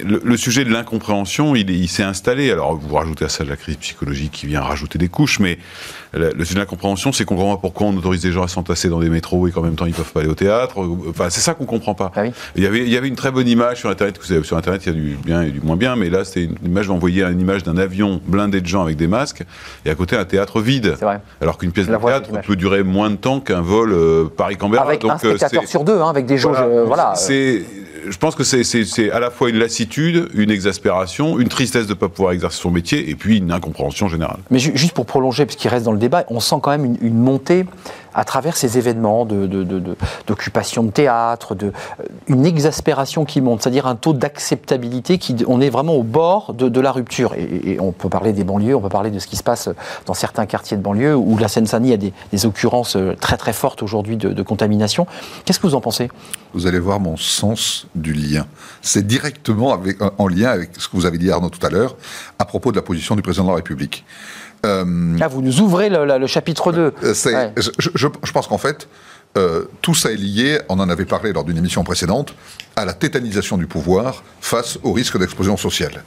Le, 0.05 0.37
sujet 0.37 0.64
de 0.64 0.70
l'incompréhension, 0.70 1.57
il, 1.57 1.88
s'est 1.88 2.02
installé. 2.02 2.50
Alors, 2.50 2.76
vous 2.76 2.94
rajoutez 2.94 3.24
à 3.24 3.29
ça 3.29 3.44
la 3.44 3.57
crise 3.57 3.76
psychologique 3.76 4.33
qui 4.33 4.46
vient 4.46 4.61
rajouter 4.61 4.98
des 4.98 5.09
couches, 5.09 5.40
mais 5.40 5.59
le, 6.12 6.33
sujet 6.44 6.55
de 6.55 6.61
l'incompréhension, 6.61 7.12
c'est 7.12 7.24
qu'on 7.24 7.37
comprend 7.37 7.57
pas 7.57 7.61
pourquoi 7.61 7.88
on 7.88 7.96
autorise 7.96 8.22
des 8.22 8.33
gens 8.33 8.42
à 8.42 8.48
s'entasser 8.48 8.88
dans 8.88 9.00
des 9.00 9.11
métros 9.11 9.48
et 9.48 9.52
qu'en 9.52 9.62
même 9.62 9.74
temps 9.74 9.87
ils 9.87 9.92
peuvent 9.92 10.12
pas 10.12 10.20
aller 10.20 10.29
au 10.29 10.35
théâtre. 10.35 10.79
Enfin, 11.09 11.31
c'est 11.31 11.40
ça 11.40 11.55
qu'on 11.55 11.66
comprend 11.66 11.94
pas. 11.94 12.12
Ah 12.14 12.24
il, 12.55 12.62
y 12.62 12.66
avait, 12.66 12.81
il 12.81 12.88
y 12.88 12.96
avait 12.96 13.09
une 13.09 13.16
très 13.16 13.31
bonne 13.31 13.48
image 13.48 13.79
sur 13.79 13.90
Internet. 13.90 14.18
Vous 14.18 14.24
savez, 14.24 14.42
sur 14.44 14.57
Internet, 14.57 14.83
il 14.87 14.92
y 14.92 14.92
a 14.92 14.94
du 14.94 15.16
bien 15.24 15.42
et 15.42 15.50
du 15.50 15.61
moins 15.61 15.76
bien, 15.76 15.96
mais 15.96 16.11
là, 16.11 16.24
c'était 16.24 16.44
une 16.44 16.57
image, 16.64 16.87
d'envoyer 16.87 17.24
une 17.24 17.40
image 17.40 17.62
d'un 17.62 17.76
avion 17.76 18.20
blindé 18.26 18.61
de 18.61 18.66
gens 18.66 18.83
avec 18.83 18.96
des 18.96 19.09
masques 19.09 19.42
et 19.85 19.90
à 19.90 19.94
côté 19.94 20.16
un 20.16 20.24
théâtre 20.24 20.61
vide. 20.61 20.96
Vrai. 21.00 21.20
Alors 21.40 21.59
qu'une 21.59 21.72
pièce 21.72 21.88
de 21.88 21.96
théâtre 21.96 22.31
peut 22.42 22.57
durer 22.57 22.83
moins 22.83 23.11
de 23.11 23.16
temps 23.16 23.40
qu'un 23.40 23.61
vol 23.61 23.92
euh, 23.92 24.24
Paris-Canberra. 24.24 24.85
Avec 24.85 25.05
un 25.05 25.18
spectateur 25.18 25.64
sur 25.66 25.85
deux, 25.85 26.00
hein, 26.00 26.09
avec 26.09 26.26
des 26.26 26.38
jauges. 26.38 26.62
Voilà. 26.87 27.14
C'est 27.16 27.64
je 28.09 28.18
pense 28.18 28.35
que 28.35 28.44
c'est 28.44 29.11
à 29.11 29.20
la 29.20 29.31
fois 29.31 29.48
une 29.50 29.56
lassitude, 29.57 30.29
une 30.35 30.51
exaspération, 30.51 31.38
une 31.38 31.49
tristesse 31.49 31.87
de 31.87 31.95
ne 31.95 31.99
pas 31.99 32.09
pouvoir 32.09 32.33
exercer 32.33 32.61
son 32.61 32.71
métier, 32.71 33.11
et 33.11 33.14
puis 33.14 33.38
une 33.38 33.53
incompréhension 33.53 34.09
générale. 34.09 34.38
Mais 34.51 34.59
juste 34.59 34.92
pour 34.92 35.07
prolonger, 35.07 35.47
parce 35.47 35.57
qu'il 35.57 35.71
reste 35.71 35.85
dans 35.85 35.92
le 35.92 35.99
débat, 35.99 36.25
on 36.29 36.40
sent 36.40 36.57
quand 36.62 36.71
même 36.71 36.85
une, 36.85 36.99
une 37.01 37.19
montée 37.19 37.66
à 38.16 38.24
travers 38.24 38.57
ces 38.57 38.79
événements 38.79 39.26
d'occupation 40.26 40.83
de, 40.83 40.88
de, 40.88 40.92
théâtre, 40.92 41.55
de, 41.55 41.66
euh, 41.66 42.05
une 42.26 42.46
exaspération 42.46 43.24
qui 43.26 43.42
monte, 43.42 43.62
c'est-à-dire 43.62 43.87
un 43.87 43.94
taux 43.94 44.14
d'acceptabilité 44.14 45.18
qui, 45.18 45.37
on 45.46 45.61
est 45.61 45.68
vraiment 45.68 45.94
au 45.94 46.02
bord 46.02 46.55
de, 46.55 46.81
la 46.81 46.92
rupture. 46.92 47.35
Et, 47.35 47.76
on 47.79 47.92
peut 47.92 48.09
parler 48.09 48.33
des 48.33 48.44
banlieues, 48.44 48.74
on 48.74 48.81
peut 48.81 48.88
parler 48.88 49.11
de 49.11 49.18
ce 49.18 49.26
qui 49.26 49.37
se 49.37 49.42
passe 49.42 49.68
dans 50.07 50.14
certains 50.14 50.46
quartiers 50.46 50.76
de 50.76 50.83
banlieue 50.83 51.14
où 51.14 51.37
la 51.37 51.48
Seine-Saint-Denis 51.48 51.92
a 51.92 51.96
des, 51.96 52.46
occurrences 52.46 52.96
euh, 52.96 53.14
très 53.20 53.37
très 53.37 53.52
fortes 53.52 53.83
aujourd'hui 53.83 54.16
de, 54.16 54.42
contamination. 54.42 55.07
Qu'est-ce 55.44 55.59
que 55.59 55.66
vous 55.66 55.74
en 55.74 55.81
pensez? 55.81 56.09
Vous 56.55 56.66
allez 56.66 56.79
voir 56.79 57.00
mon 57.00 57.16
sens 57.16 57.87
du 57.94 58.12
lien. 58.12 58.46
C'est 58.81 59.07
directement 59.07 59.79
en 60.18 60.29
lien 60.29 60.50
avec 60.50 60.70
ce 60.79 60.88
que 60.88 60.96
vous 60.96 61.05
avez 61.05 61.18
dit 61.18 61.31
Arnaud 61.31 61.50
tout 61.50 61.64
à 61.66 61.70
l'heure 61.70 61.96
à 62.38 62.44
propos 62.44 62.70
de 62.70 62.76
la 62.76 62.83
position 62.83 63.16
du 63.16 63.22
président 63.22 63.44
de 63.44 63.50
la 63.50 63.57
République. 63.57 64.05
Euh, 64.64 65.19
Là, 65.19 65.29
vous 65.29 65.42
nous 65.42 65.61
ouvrez 65.61 65.88
le, 65.88 66.27
chapitre 66.27 66.73
2. 66.73 66.92
Euh, 67.03 67.51
je, 67.79 68.33
pense 68.33 68.47
qu'en 68.47 68.59
fait, 68.59 68.88
euh, 69.37 69.64
tout 69.83 69.95
ça 69.95 70.12
est 70.12 70.16
lié, 70.16 70.61
on 70.69 70.79
en 70.79 70.88
avait 70.88 71.05
parlé 71.05 71.33
lors 71.33 71.45
d'une 71.45 71.59
émission 71.59 71.85
précédente, 71.85 72.35
à 72.75 72.85
la 72.85 72.95
tétanisation 72.95 73.57
du 73.57 73.66
pouvoir 73.66 74.23
face 74.40 74.79
au 74.83 74.92
risque 74.92 75.19
d'explosion 75.19 75.57
sociale. 75.57 76.05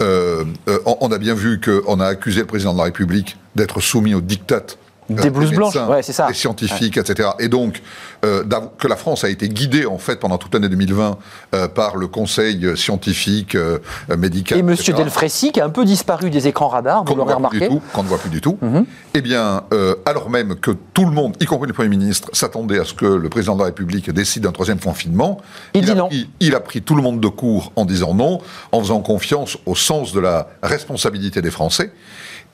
on, 0.00 1.12
a 1.12 1.18
bien 1.18 1.34
vu 1.34 1.60
qu'on 1.60 2.00
a 2.00 2.06
accusé 2.06 2.40
le 2.40 2.46
président 2.46 2.72
de 2.72 2.78
la 2.78 2.84
République 2.84 3.36
d'être 3.54 3.80
soumis 3.80 4.14
au 4.14 4.20
diktat 4.20 4.66
des 5.14 5.30
blouses 5.30 5.52
blanches, 5.52 5.76
ouais, 5.76 6.02
c'est 6.02 6.12
ça. 6.12 6.26
Des 6.26 6.34
scientifiques, 6.34 6.96
etc. 6.96 7.30
Et 7.38 7.48
donc, 7.48 7.82
euh, 8.24 8.44
que 8.78 8.88
la 8.88 8.96
France 8.96 9.24
a 9.24 9.28
été 9.28 9.48
guidée, 9.48 9.86
en 9.86 9.98
fait, 9.98 10.20
pendant 10.20 10.38
toute 10.38 10.52
l'année 10.54 10.68
2020 10.68 11.18
euh, 11.54 11.68
par 11.68 11.96
le 11.96 12.06
Conseil 12.06 12.76
scientifique, 12.76 13.54
euh, 13.54 13.78
médical. 14.16 14.58
Et 14.58 14.60
M. 14.60 14.74
Delfrécy, 14.74 15.52
qui 15.52 15.60
a 15.60 15.64
un 15.64 15.70
peu 15.70 15.84
disparu 15.84 16.30
des 16.30 16.48
écrans 16.48 16.68
radars, 16.68 17.04
vous 17.04 17.14
l'aurez 17.14 17.34
remarqué. 17.34 17.68
Qu'on 17.92 18.02
ne 18.02 18.08
voit 18.08 18.18
plus 18.18 18.30
du 18.30 18.40
tout. 18.40 18.58
Mhm. 18.60 18.84
Eh 19.14 19.20
bien, 19.20 19.62
alors 20.06 20.30
même 20.30 20.56
que 20.56 20.70
tout 20.94 21.04
le 21.04 21.12
monde, 21.12 21.36
y 21.40 21.46
compris 21.46 21.66
le 21.66 21.72
Premier 21.72 21.88
ministre, 21.88 22.28
s'attendait 22.32 22.78
à 22.78 22.84
ce 22.84 22.94
que 22.94 23.06
le 23.06 23.28
président 23.28 23.54
de 23.54 23.60
la 23.60 23.66
République 23.66 24.10
décide 24.10 24.44
d'un 24.44 24.52
troisième 24.52 24.78
confinement, 24.78 25.40
il, 25.74 25.84
dit 25.84 25.90
a 25.92 25.94
non. 25.94 26.08
Pris, 26.08 26.28
il 26.40 26.54
a 26.54 26.60
pris 26.60 26.82
tout 26.82 26.94
le 26.94 27.02
monde 27.02 27.20
de 27.20 27.28
court 27.28 27.72
en 27.76 27.84
disant 27.84 28.14
non, 28.14 28.40
en 28.72 28.80
faisant 28.80 29.00
confiance 29.00 29.58
au 29.66 29.74
sens 29.74 30.12
de 30.12 30.20
la 30.20 30.48
responsabilité 30.62 31.42
des 31.42 31.50
Français. 31.50 31.92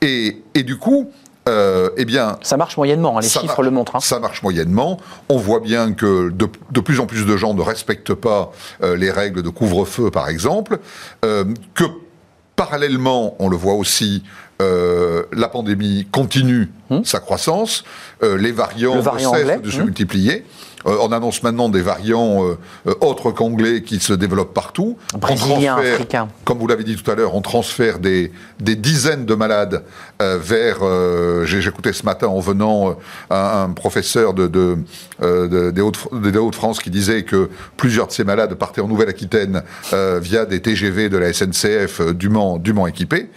Et, 0.01 0.43
et 0.53 0.63
du 0.63 0.77
coup, 0.77 1.11
euh, 1.47 1.89
eh 1.97 2.05
bien, 2.05 2.37
ça 2.41 2.57
marche 2.57 2.77
moyennement, 2.77 3.17
hein, 3.17 3.21
les 3.21 3.29
chiffres 3.29 3.63
le 3.63 3.71
montrent. 3.71 3.95
Hein. 3.95 4.01
Ça 4.01 4.19
marche 4.19 4.43
moyennement. 4.43 4.99
On 5.29 5.37
voit 5.37 5.59
bien 5.59 5.93
que 5.93 6.29
de, 6.29 6.79
plus 6.81 6.99
en 6.99 7.05
plus 7.05 7.25
de 7.25 7.37
gens 7.37 7.53
ne 7.53 7.61
respectent 7.61 8.13
pas 8.13 8.51
euh, 8.83 8.95
les 8.95 9.11
règles 9.11 9.43
de 9.43 9.49
couvre-feu, 9.49 10.11
par 10.11 10.29
exemple, 10.29 10.79
euh, 11.25 11.45
que 11.73 11.85
parallèlement, 12.55 13.35
on 13.39 13.49
le 13.49 13.55
voit 13.55 13.75
aussi, 13.75 14.23
la 14.59 15.47
pandémie 15.47 16.07
continue 16.11 16.71
hum. 16.89 17.05
sa 17.05 17.19
croissance, 17.19 17.83
les 18.23 18.51
variants 18.51 18.95
ne 18.95 19.19
cessent 19.19 19.61
de 19.61 19.69
se 19.69 19.77
hum. 19.77 19.85
multiplier. 19.85 20.43
Euh, 20.85 20.97
on 21.01 21.11
annonce 21.11 21.41
maintenant 21.43 21.69
des 21.69 21.81
variants 21.81 22.45
euh, 22.45 22.57
euh, 22.87 22.93
autres 23.01 23.31
qu'anglais 23.31 23.81
qui 23.81 23.99
se 23.99 24.13
développent 24.13 24.53
partout. 24.53 24.97
Brésilien, 25.17 25.77
africain. 25.77 26.27
Comme 26.45 26.59
vous 26.59 26.67
l'avez 26.67 26.83
dit 26.83 26.95
tout 26.95 27.09
à 27.09 27.15
l'heure, 27.15 27.35
on 27.35 27.41
transfère 27.41 27.99
des, 27.99 28.31
dizaines 28.59 29.25
de 29.25 29.35
malades 29.35 29.83
vers. 30.19 30.77
J'ai 31.45 31.67
écouté 31.67 31.93
ce 31.93 32.03
matin 32.03 32.27
en 32.27 32.39
venant 32.39 32.95
un, 33.29 33.69
professeur 33.69 34.33
de, 34.33 34.47
des 35.19 35.81
Hauts-de-France 35.81 36.79
qui 36.79 36.89
disait 36.89 37.23
que 37.23 37.49
plusieurs 37.75 38.07
de 38.07 38.11
ces 38.11 38.23
malades 38.23 38.53
partaient 38.55 38.81
en 38.81 38.87
Nouvelle-Aquitaine 38.87 39.63
via 39.91 40.45
des 40.45 40.61
TGV 40.61 41.09
de 41.09 41.17
la 41.17 41.33
SNCF 41.33 42.01
dûment, 42.13 42.57
dûment 42.57 42.87
équipés. 42.87 43.29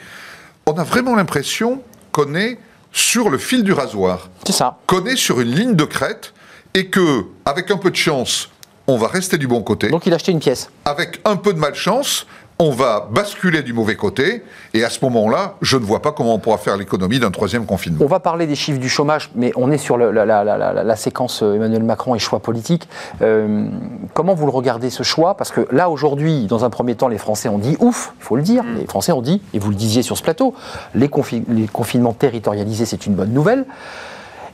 On 0.67 0.73
a 0.73 0.85
vraiment 0.85 1.17
l'impression 1.17 1.83
qu'on 2.13 2.35
est 2.35 2.59
sur 2.93 3.31
le 3.31 3.39
fil 3.39 3.63
du 3.63 3.73
rasoir. 3.73 4.29
C'est 4.47 4.53
ça. 4.53 4.79
Qu'on 4.87 5.05
est 5.07 5.17
sur 5.17 5.41
une 5.41 5.51
ligne 5.51 5.75
de 5.75 5.85
crête 5.85 6.33
et 6.75 6.87
que, 6.87 7.25
avec 7.45 7.71
un 7.71 7.77
peu 7.77 7.91
de 7.91 7.97
chance, 7.97 8.51
on 8.87 8.97
va 8.97 9.09
rester 9.09 9.39
du 9.39 9.47
bon 9.47 9.63
côté. 9.63 9.89
Donc 9.89 10.07
il 10.07 10.13
a 10.13 10.17
acheté 10.17 10.33
une 10.33 10.41
pièce. 10.41 10.71
Avec 10.85 11.21
un 11.25 11.37
peu 11.37 11.53
de 11.53 11.59
malchance, 11.59 12.27
on 12.61 12.73
va 12.73 13.09
basculer 13.11 13.63
du 13.63 13.73
mauvais 13.73 13.97
côté, 13.97 14.43
et 14.75 14.85
à 14.85 14.91
ce 14.91 15.03
moment-là, 15.07 15.55
je 15.63 15.79
ne 15.79 15.83
vois 15.83 16.03
pas 16.03 16.13
comment 16.13 16.35
on 16.35 16.39
pourra 16.39 16.59
faire 16.59 16.77
l'économie 16.77 17.19
d'un 17.19 17.31
troisième 17.31 17.65
confinement. 17.65 18.05
On 18.05 18.07
va 18.07 18.21
parler 18.21 18.47
des 18.47 18.55
chiffres 18.55 18.79
du 18.79 18.91
chômage, 18.91 19.31
mais 19.35 19.51
on 19.57 19.73
est 19.73 19.79
sur 19.79 19.97
la, 19.97 20.97
séquence 20.97 21.43
euh, 21.43 21.55
Emmanuel 21.55 21.83
Macron 21.83 22.15
et 22.15 22.19
choix 22.19 22.41
politique. 22.41 22.87
Euh, 23.23 23.67
comment 24.13 24.35
vous 24.35 24.45
le 24.45 24.53
regardez 24.53 24.91
ce 24.91 25.03
choix? 25.03 25.39
Parce 25.39 25.53
que 25.53 25.67
là, 25.73 25.89
aujourd'hui, 25.89 26.47
dans 26.47 26.67
un 26.67 26.71
premier 26.71 26.97
temps, 26.97 27.09
les 27.09 27.17
Français 27.17 27.49
ont 27.49 27.59
dit 27.59 27.79
ouf, 27.81 28.13
il 28.21 28.25
faut 28.25 28.37
le 28.37 28.43
dire, 28.43 28.63
mm. 28.63 28.77
les 28.81 28.87
Français 28.87 29.13
ont 29.13 29.23
dit, 29.23 29.41
et 29.55 29.59
vous 29.59 29.71
le 29.71 29.77
disiez 29.77 30.03
sur 30.03 30.19
ce 30.19 30.23
plateau, 30.23 30.55
les, 30.95 31.09
les 31.49 31.67
confinements 31.67 32.13
territorialisés, 32.13 32.85
c'est 32.85 33.07
une 33.07 33.15
bonne 33.15 33.33
nouvelle. 33.33 33.65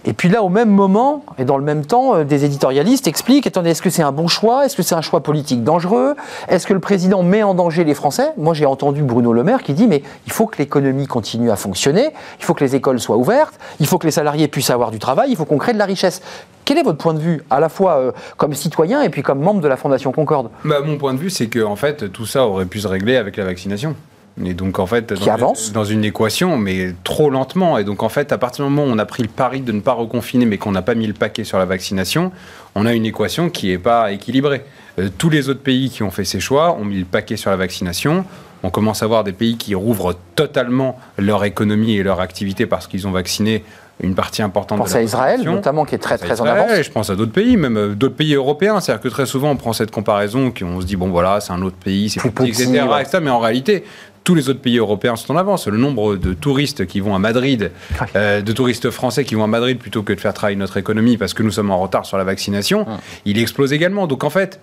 Et 0.09 0.13
puis 0.13 0.29
là, 0.29 0.45
au 0.45 0.49
même 0.49 0.71
moment, 0.71 1.25
et 1.37 1.45
dans 1.45 1.59
le 1.59 1.65
même 1.65 1.85
temps, 1.85 2.15
euh, 2.15 2.25
des 2.25 2.45
éditorialistes 2.45 3.09
expliquent, 3.09 3.49
attendez, 3.49 3.71
est-ce 3.71 3.83
que 3.83 3.91
c'est 3.91 4.03
un 4.05 4.13
bon 4.13 4.29
choix? 4.29 4.65
Est-ce 4.65 4.77
que 4.77 4.85
c'est 4.85 4.95
un 4.95 5.03
choix 5.03 5.21
politique 5.21 5.65
dangereux? 5.65 6.15
Est-ce 6.49 6.67
que 6.69 6.73
le 6.73 6.79
président 6.79 7.25
met 7.25 7.43
en 7.43 7.55
danger 7.55 7.83
les 7.83 7.95
Français? 7.95 8.31
Moi, 8.37 8.55
j'ai 8.55 8.67
entendu 8.67 9.03
Bruno 9.03 9.33
Le 9.33 9.43
Maire 9.43 9.65
qui 9.65 9.75
dit, 9.75 9.89
mais 9.89 10.05
il 10.27 10.33
faut 10.33 10.47
que 10.47 10.59
l'économie 10.59 11.09
continue 11.09 11.51
à 11.51 11.57
fonctionner, 11.57 12.11
il 12.39 12.45
faut 12.45 12.55
que 12.55 12.63
les 12.63 12.77
écoles 12.77 13.01
soient 13.01 13.17
ouvertes, 13.17 13.59
il 13.81 13.87
faut 13.87 13.99
que 13.99 14.07
les 14.07 14.13
salariés 14.13 14.47
puissent 14.47 14.71
avoir 14.71 14.93
du 14.93 15.01
travail, 15.01 15.31
il 15.31 15.37
faut 15.37 15.45
qu'on 15.45 15.59
crée 15.59 15.73
de 15.73 15.79
la 15.79 15.87
richesse. 15.87 16.23
Quel 16.65 16.79
est 16.79 16.85
votre 16.85 16.99
point 16.99 17.15
de 17.15 17.19
vue, 17.21 17.43
à 17.51 17.59
la 17.59 17.69
fois 17.69 17.97
euh, 17.97 18.13
comme 18.37 18.55
citoyen 18.55 19.03
et 19.03 19.09
puis 19.09 19.23
comme 19.23 19.41
membre 19.41 19.61
de 19.61 19.69
la 19.69 19.77
Fondation 19.77 20.13
Concorde? 20.13 20.51
Bah, 20.65 20.81
Mon 20.85 20.99
point 20.99 21.15
de 21.15 21.19
vue, 21.19 21.31
c'est 21.31 21.49
que 21.49 21.65
en 21.65 21.77
fait, 21.77 22.13
tout 22.13 22.27
ça 22.27 22.47
aurait 22.47 22.67
pu 22.67 22.81
se 22.81 22.87
régler 22.89 23.17
avec 23.17 23.37
la 23.37 23.45
vaccination. 23.45 23.97
Et 24.45 24.53
donc 24.53 24.79
en 24.79 24.87
fait, 24.87 25.15
dans, 25.15 25.55
dans, 25.73 25.85
une 25.85 26.05
équation, 26.05 26.59
mais 26.59 26.95
trop 27.05 27.31
lentement. 27.31 27.79
Et 27.79 27.85
donc 27.85 28.03
en 28.03 28.11
fait, 28.11 28.33
à 28.33 28.39
partir 28.39 28.67
du 28.67 28.71
moment 28.71 28.91
où 28.91 28.95
on 28.95 28.99
a 28.99 29.07
pris 29.07 29.23
le 29.23 29.31
pari 29.31 29.61
de 29.61 29.73
ne 29.73 29.81
pas 29.81 29.95
reconfiner, 29.95 30.45
mais 30.45 30.59
qu'on 30.59 30.73
n'a 30.73 30.83
pas 30.83 30.95
mis 30.95 31.07
le 31.07 31.15
paquet 31.15 31.45
sur 31.45 31.59
la 31.59 31.65
vaccination, 31.65 32.33
on 32.75 32.85
a 32.85 32.93
une 32.93 33.07
équation 33.07 33.49
qui 33.49 33.69
n'est 33.69 33.79
pas 33.79 34.13
équilibrée. 34.13 34.63
Euh, 34.99 35.09
tous 35.17 35.31
les 35.31 35.49
autres 35.49 35.63
pays 35.63 35.89
qui 35.89 36.03
ont 36.03 36.11
fait 36.11 36.25
ces 36.25 36.41
choix 36.41 36.73
ont 36.75 36.85
mis 36.85 36.99
le 36.99 37.05
paquet 37.07 37.37
sur 37.37 37.51
la 37.51 37.57
vaccination. 37.57 38.27
On 38.63 38.69
commence 38.69 39.03
à 39.03 39.07
voir 39.07 39.25
des 39.25 39.33
pays 39.33 39.57
qui 39.57 39.75
rouvrent 39.75 40.15
totalement 40.35 40.99
leur 41.17 41.45
économie 41.45 41.97
et 41.97 42.03
leur 42.03 42.21
activité 42.21 42.67
parce 42.67 42.87
qu'ils 42.87 43.07
ont 43.07 43.13
vacciné 43.13 43.65
une 44.03 44.15
partie 44.15 44.43
importante 44.43 44.77
je 44.79 44.83
pense 44.83 44.95
à 44.95 45.03
Israël, 45.03 45.43
notamment, 45.43 45.87
qui 45.87 45.95
est 45.95 45.99
très, 45.99 46.19
très 46.19 46.39
en 46.43 46.45
avance. 46.45 46.83
Je 46.83 46.91
pense 46.91 47.09
à 47.09 47.17
d'autres 47.17 47.33
pays, 47.33 47.57
même 47.57 47.79
euh, 47.79 47.95
d'autres 47.95 48.15
pays 48.15 48.35
européens. 48.35 48.81
C'est-à-dire 48.81 49.03
que 49.03 49.09
très 49.09 49.25
souvent, 49.25 49.51
on 49.51 49.57
prend 49.57 49.73
cette 49.73 49.91
comparaison, 49.91 50.53
on 50.63 50.81
se 50.83 50.87
dit, 50.87 50.97
bon, 50.97 51.09
voilà, 51.09 51.41
c'est 51.41 51.53
un 51.53 51.63
autre 51.63 51.77
pays, 51.77 52.11
c'est 52.11 52.21
plus 52.21 52.31
petit, 52.31 52.51
etc., 52.51 52.85
etc. 53.01 53.19
Mais 53.23 53.31
en 53.31 53.39
réalité, 53.39 53.85
tous 54.27 54.35
les 54.35 54.51
autres 54.51 54.61
pays 54.61 54.79
européens 54.79 55.15
sont 55.15 55.33
en 55.33 55.37
avance. 55.37 55.69
Le 55.69 55.79
nombre 55.79 56.17
de 56.17 56.35
touristes 56.35 56.85
qui 56.87 56.99
vont 56.99 57.15
à 57.15 57.19
Madrid, 57.21 57.71
euh, 58.17 58.43
de 58.43 58.53
touristes 58.53 58.91
français 58.91 59.25
qui 59.25 59.37
vont 59.37 59.45
à 59.45 59.47
Madrid 59.47 59.79
plutôt 59.79 60.03
que 60.03 60.13
de 60.13 60.21
faire 60.21 60.35
travailler 60.35 60.57
notre 60.57 60.77
économie 60.77 61.17
parce 61.17 61.33
que 61.33 61.45
nous 61.45 61.53
sommes 61.53 61.71
en 61.71 61.79
retard 61.79 62.05
sur 62.05 62.19
la 62.19 62.25
vaccination, 62.25 62.87
il 63.25 63.39
explose 63.39 63.73
également. 63.73 64.09
Donc 64.09 64.25
en 64.25 64.31
fait, 64.31 64.59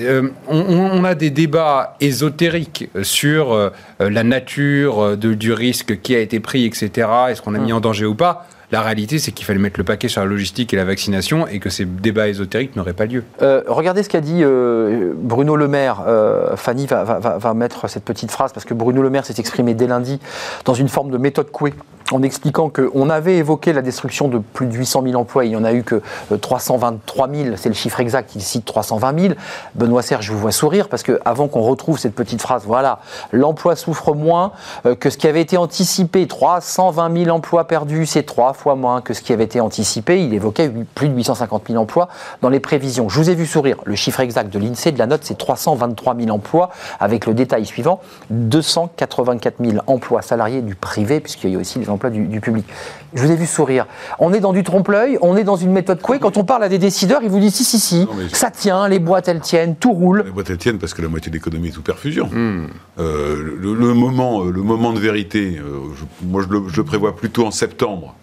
euh, 0.00 0.30
on, 0.48 1.04
a 1.04 1.14
des 1.14 1.28
débats 1.28 1.96
ésotériques 2.00 2.88
sur 3.02 3.52
euh, 3.52 3.70
la 4.00 4.22
nature 4.22 5.18
du 5.18 5.52
risque 5.52 6.00
qui 6.00 6.14
a 6.14 6.20
été 6.20 6.40
pris, 6.40 6.64
etc. 6.64 7.08
Est-ce 7.28 7.42
qu'on 7.42 7.54
a 7.54 7.58
mis 7.58 7.74
en 7.74 7.80
danger 7.80 8.06
ou 8.06 8.14
pas? 8.14 8.48
La 8.72 8.80
réalité, 8.80 9.18
c'est 9.18 9.30
qu'il 9.30 9.46
fallait 9.46 9.60
mettre 9.60 9.78
le 9.78 9.84
paquet 9.84 10.08
sur 10.08 10.20
la 10.20 10.26
logistique 10.26 10.74
et 10.74 10.76
la 10.76 10.84
vaccination 10.84 11.46
et 11.46 11.60
que 11.60 11.70
ces 11.70 11.84
débats 11.84 12.28
ésotériques 12.28 12.74
n'auraient 12.74 12.94
pas 12.94 13.06
lieu. 13.06 13.22
Euh, 13.42 13.62
regardez 13.68 14.02
ce 14.02 14.08
qu'a 14.08 14.20
dit 14.20 14.40
euh, 14.42 15.12
Bruno 15.14 15.54
Le 15.54 15.68
Maire. 15.68 16.02
Euh, 16.06 16.56
Fanny 16.56 16.86
va, 16.86 17.04
va, 17.04 17.54
mettre 17.54 17.88
cette 17.88 18.04
petite 18.04 18.30
phrase 18.30 18.52
parce 18.52 18.66
que 18.66 18.74
Bruno 18.74 19.02
Le 19.02 19.10
Maire 19.10 19.24
s'est 19.24 19.36
exprimé 19.38 19.74
dès 19.74 19.86
lundi 19.86 20.20
dans 20.64 20.74
une 20.74 20.88
forme 20.88 21.10
de 21.10 21.18
méthode 21.18 21.50
couée 21.50 21.74
en 22.12 22.22
expliquant 22.22 22.70
qu'on 22.70 23.10
avait 23.10 23.36
évoqué 23.36 23.72
la 23.72 23.82
destruction 23.82 24.28
de 24.28 24.38
plus 24.38 24.66
de 24.66 24.74
800 24.74 25.02
000 25.02 25.20
emplois, 25.20 25.44
il 25.44 25.50
n'y 25.50 25.56
en 25.56 25.64
a 25.64 25.72
eu 25.72 25.82
que 25.82 26.02
323 26.40 27.28
000, 27.28 27.56
c'est 27.56 27.68
le 27.68 27.74
chiffre 27.74 27.98
exact, 28.00 28.34
il 28.36 28.42
cite 28.42 28.64
320 28.64 29.20
000. 29.20 29.34
Benoît 29.74 30.02
Serre, 30.02 30.22
je 30.22 30.32
vous 30.32 30.38
vois 30.38 30.52
sourire, 30.52 30.88
parce 30.88 31.02
qu'avant 31.02 31.48
qu'on 31.48 31.62
retrouve 31.62 31.98
cette 31.98 32.14
petite 32.14 32.40
phrase, 32.40 32.62
voilà, 32.64 33.00
l'emploi 33.32 33.74
souffre 33.74 34.14
moins 34.14 34.52
que 35.00 35.10
ce 35.10 35.18
qui 35.18 35.26
avait 35.26 35.40
été 35.40 35.56
anticipé, 35.56 36.28
320 36.28 37.24
000 37.24 37.34
emplois 37.34 37.66
perdus, 37.66 38.06
c'est 38.06 38.22
trois 38.22 38.52
fois 38.52 38.76
moins 38.76 39.00
que 39.00 39.12
ce 39.12 39.20
qui 39.20 39.32
avait 39.32 39.44
été 39.44 39.60
anticipé, 39.60 40.22
il 40.22 40.32
évoquait 40.32 40.70
plus 40.94 41.08
de 41.08 41.14
850 41.14 41.64
000 41.68 41.82
emplois 41.82 42.08
dans 42.40 42.50
les 42.50 42.60
prévisions. 42.60 43.08
Je 43.08 43.18
vous 43.18 43.30
ai 43.30 43.34
vu 43.34 43.46
sourire, 43.46 43.78
le 43.84 43.96
chiffre 43.96 44.20
exact 44.20 44.52
de 44.52 44.58
l'INSEE 44.60 44.92
de 44.92 44.98
la 44.98 45.06
note, 45.06 45.22
c'est 45.24 45.36
323 45.38 46.14
000 46.16 46.30
emplois, 46.30 46.70
avec 47.00 47.26
le 47.26 47.34
détail 47.34 47.66
suivant, 47.66 48.00
284 48.30 49.56
000 49.60 49.82
emplois 49.88 50.22
salariés 50.22 50.62
du 50.62 50.76
privé, 50.76 51.18
puisqu'il 51.18 51.50
y 51.50 51.56
a 51.56 51.58
aussi 51.58 51.80
les 51.80 51.90
emplois 51.90 51.95
du, 52.10 52.40
public. 52.40 52.66
Je 53.14 53.22
vous 53.22 53.30
ai 53.30 53.36
vu 53.36 53.46
sourire. 53.46 53.86
On 54.18 54.32
est 54.32 54.40
dans 54.40 54.52
du 54.52 54.62
trompe-l'œil, 54.62 55.18
on 55.20 55.36
est 55.36 55.44
dans 55.44 55.56
une 55.56 55.72
méthode 55.72 56.00
couée. 56.00 56.18
Quand 56.18 56.36
on 56.36 56.44
parle 56.44 56.64
à 56.64 56.68
des 56.68 56.78
décideurs, 56.78 57.20
ils 57.22 57.30
vous 57.30 57.40
disent 57.40 57.54
si, 57.54 57.64
si, 57.64 57.80
si, 57.80 58.08
ça 58.32 58.50
tient, 58.50 58.88
les 58.88 58.98
boîtes 58.98 59.28
elles 59.28 59.40
tiennent, 59.40 59.76
tout 59.76 59.92
roule. 59.92 60.22
Les 60.24 60.30
boîtes 60.30 60.50
elles 60.50 60.58
tiennent 60.58 60.78
parce 60.78 60.94
que 60.94 61.02
la 61.02 61.08
moitié 61.08 61.30
de 61.30 61.36
l'économie 61.36 61.68
est 61.68 61.72
sous 61.72 61.82
perfusion. 61.82 62.28
Hmm. 62.32 62.66
Euh, 62.98 63.56
le, 63.60 63.94
moment, 63.94 64.44
le 64.44 64.62
moment 64.62 64.92
de 64.92 65.00
vérité, 65.00 65.58
euh, 65.58 65.78
moi 66.22 66.42
je 66.42 66.52
le, 66.52 66.68
je 66.68 66.76
le 66.76 66.84
prévois 66.84 67.16
plutôt 67.16 67.46
en 67.46 67.50
septembre. 67.50 68.14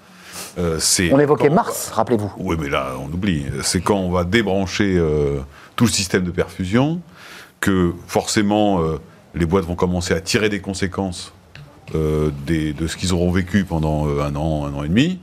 Euh, 0.58 0.80
on 1.12 1.20
évoquait 1.20 1.50
mars, 1.50 1.90
rappelez-vous. 1.90 2.32
Oui, 2.38 2.56
mais 2.60 2.70
là, 2.70 2.94
on 3.00 3.12
oublie. 3.12 3.46
C'est 3.64 3.82
quand 3.82 3.98
on 3.98 4.12
va 4.12 4.24
débrancher 4.24 4.96
euh, 4.98 5.40
tout 5.76 5.86
le 5.86 5.90
système 5.90 6.24
de 6.24 6.32
perfusion 6.32 7.02
que 7.60 7.94
forcément 8.08 8.82
euh, 8.82 9.00
les 9.34 9.46
boîtes 9.46 9.66
vont 9.66 9.76
commencer 9.76 10.14
à 10.14 10.22
tirer 10.22 10.50
des 10.50 10.60
conséquences 10.60 11.34
de 11.94 12.88
ce 12.88 12.98
qu'ils 12.98 13.14
auront 13.14 13.32
vécu 13.32 13.64
pendant 13.64 14.08
un 14.20 14.36
an, 14.36 14.66
un 14.66 14.74
an 14.74 14.84
et 14.84 14.90
demi. 14.90 15.20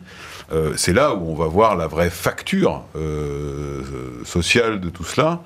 c'est 0.77 0.93
là 0.93 1.15
où 1.15 1.31
on 1.31 1.35
va 1.35 1.47
voir 1.47 1.77
la 1.77 1.87
vraie 1.87 2.11
facture 2.11 2.83
sociale 4.25 4.81
de 4.81 4.89
tout 4.89 5.05
cela 5.05 5.41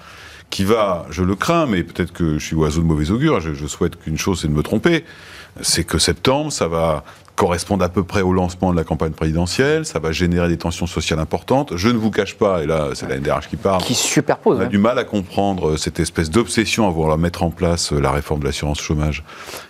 qui 0.50 0.62
va, 0.62 1.06
je 1.10 1.24
le 1.24 1.34
crains, 1.34 1.66
mais 1.66 1.82
peut-être 1.82 2.12
que 2.12 2.38
je 2.38 2.46
suis 2.46 2.54
oiseau 2.54 2.80
de 2.80 2.86
mauvais 2.86 3.10
augure, 3.10 3.40
je, 3.40 3.54
je 3.54 3.66
souhaite 3.66 3.96
qu'une 3.96 4.16
chose, 4.16 4.42
c'est 4.42 4.46
de 4.46 4.52
me 4.52 4.62
tromper, 4.62 5.04
c'est 5.60 5.82
que 5.82 5.98
septembre, 5.98 6.52
ça 6.52 6.68
va 6.68 7.04
correspondent 7.36 7.82
à 7.82 7.88
peu 7.88 8.04
près 8.04 8.22
au 8.22 8.32
lancement 8.32 8.72
de 8.72 8.76
la 8.76 8.84
campagne 8.84 9.12
présidentielle. 9.12 9.84
Ça 9.84 9.98
va 9.98 10.12
générer 10.12 10.48
des 10.48 10.56
tensions 10.56 10.86
sociales 10.86 11.18
importantes. 11.18 11.76
Je 11.76 11.88
ne 11.88 11.98
vous 11.98 12.10
cache 12.10 12.34
pas, 12.34 12.62
et 12.62 12.66
là 12.66 12.90
c'est 12.94 13.08
la 13.08 13.18
NDRH 13.18 13.48
qui 13.48 13.56
parle, 13.56 13.82
qui 13.82 13.94
superpose. 13.94 14.58
On 14.58 14.62
a 14.62 14.66
du 14.66 14.78
mal 14.78 14.98
à 14.98 15.04
comprendre 15.04 15.70
euh, 15.70 15.76
cette 15.76 16.00
espèce 16.00 16.30
d'obsession 16.30 16.86
à 16.86 16.90
vouloir 16.90 17.18
mettre 17.18 17.42
en 17.42 17.50
place 17.50 17.92
euh, 17.92 18.00
la 18.00 18.12
réforme 18.12 18.40
de 18.40 18.44
l'assurance 18.44 18.80
chômage 18.80 19.24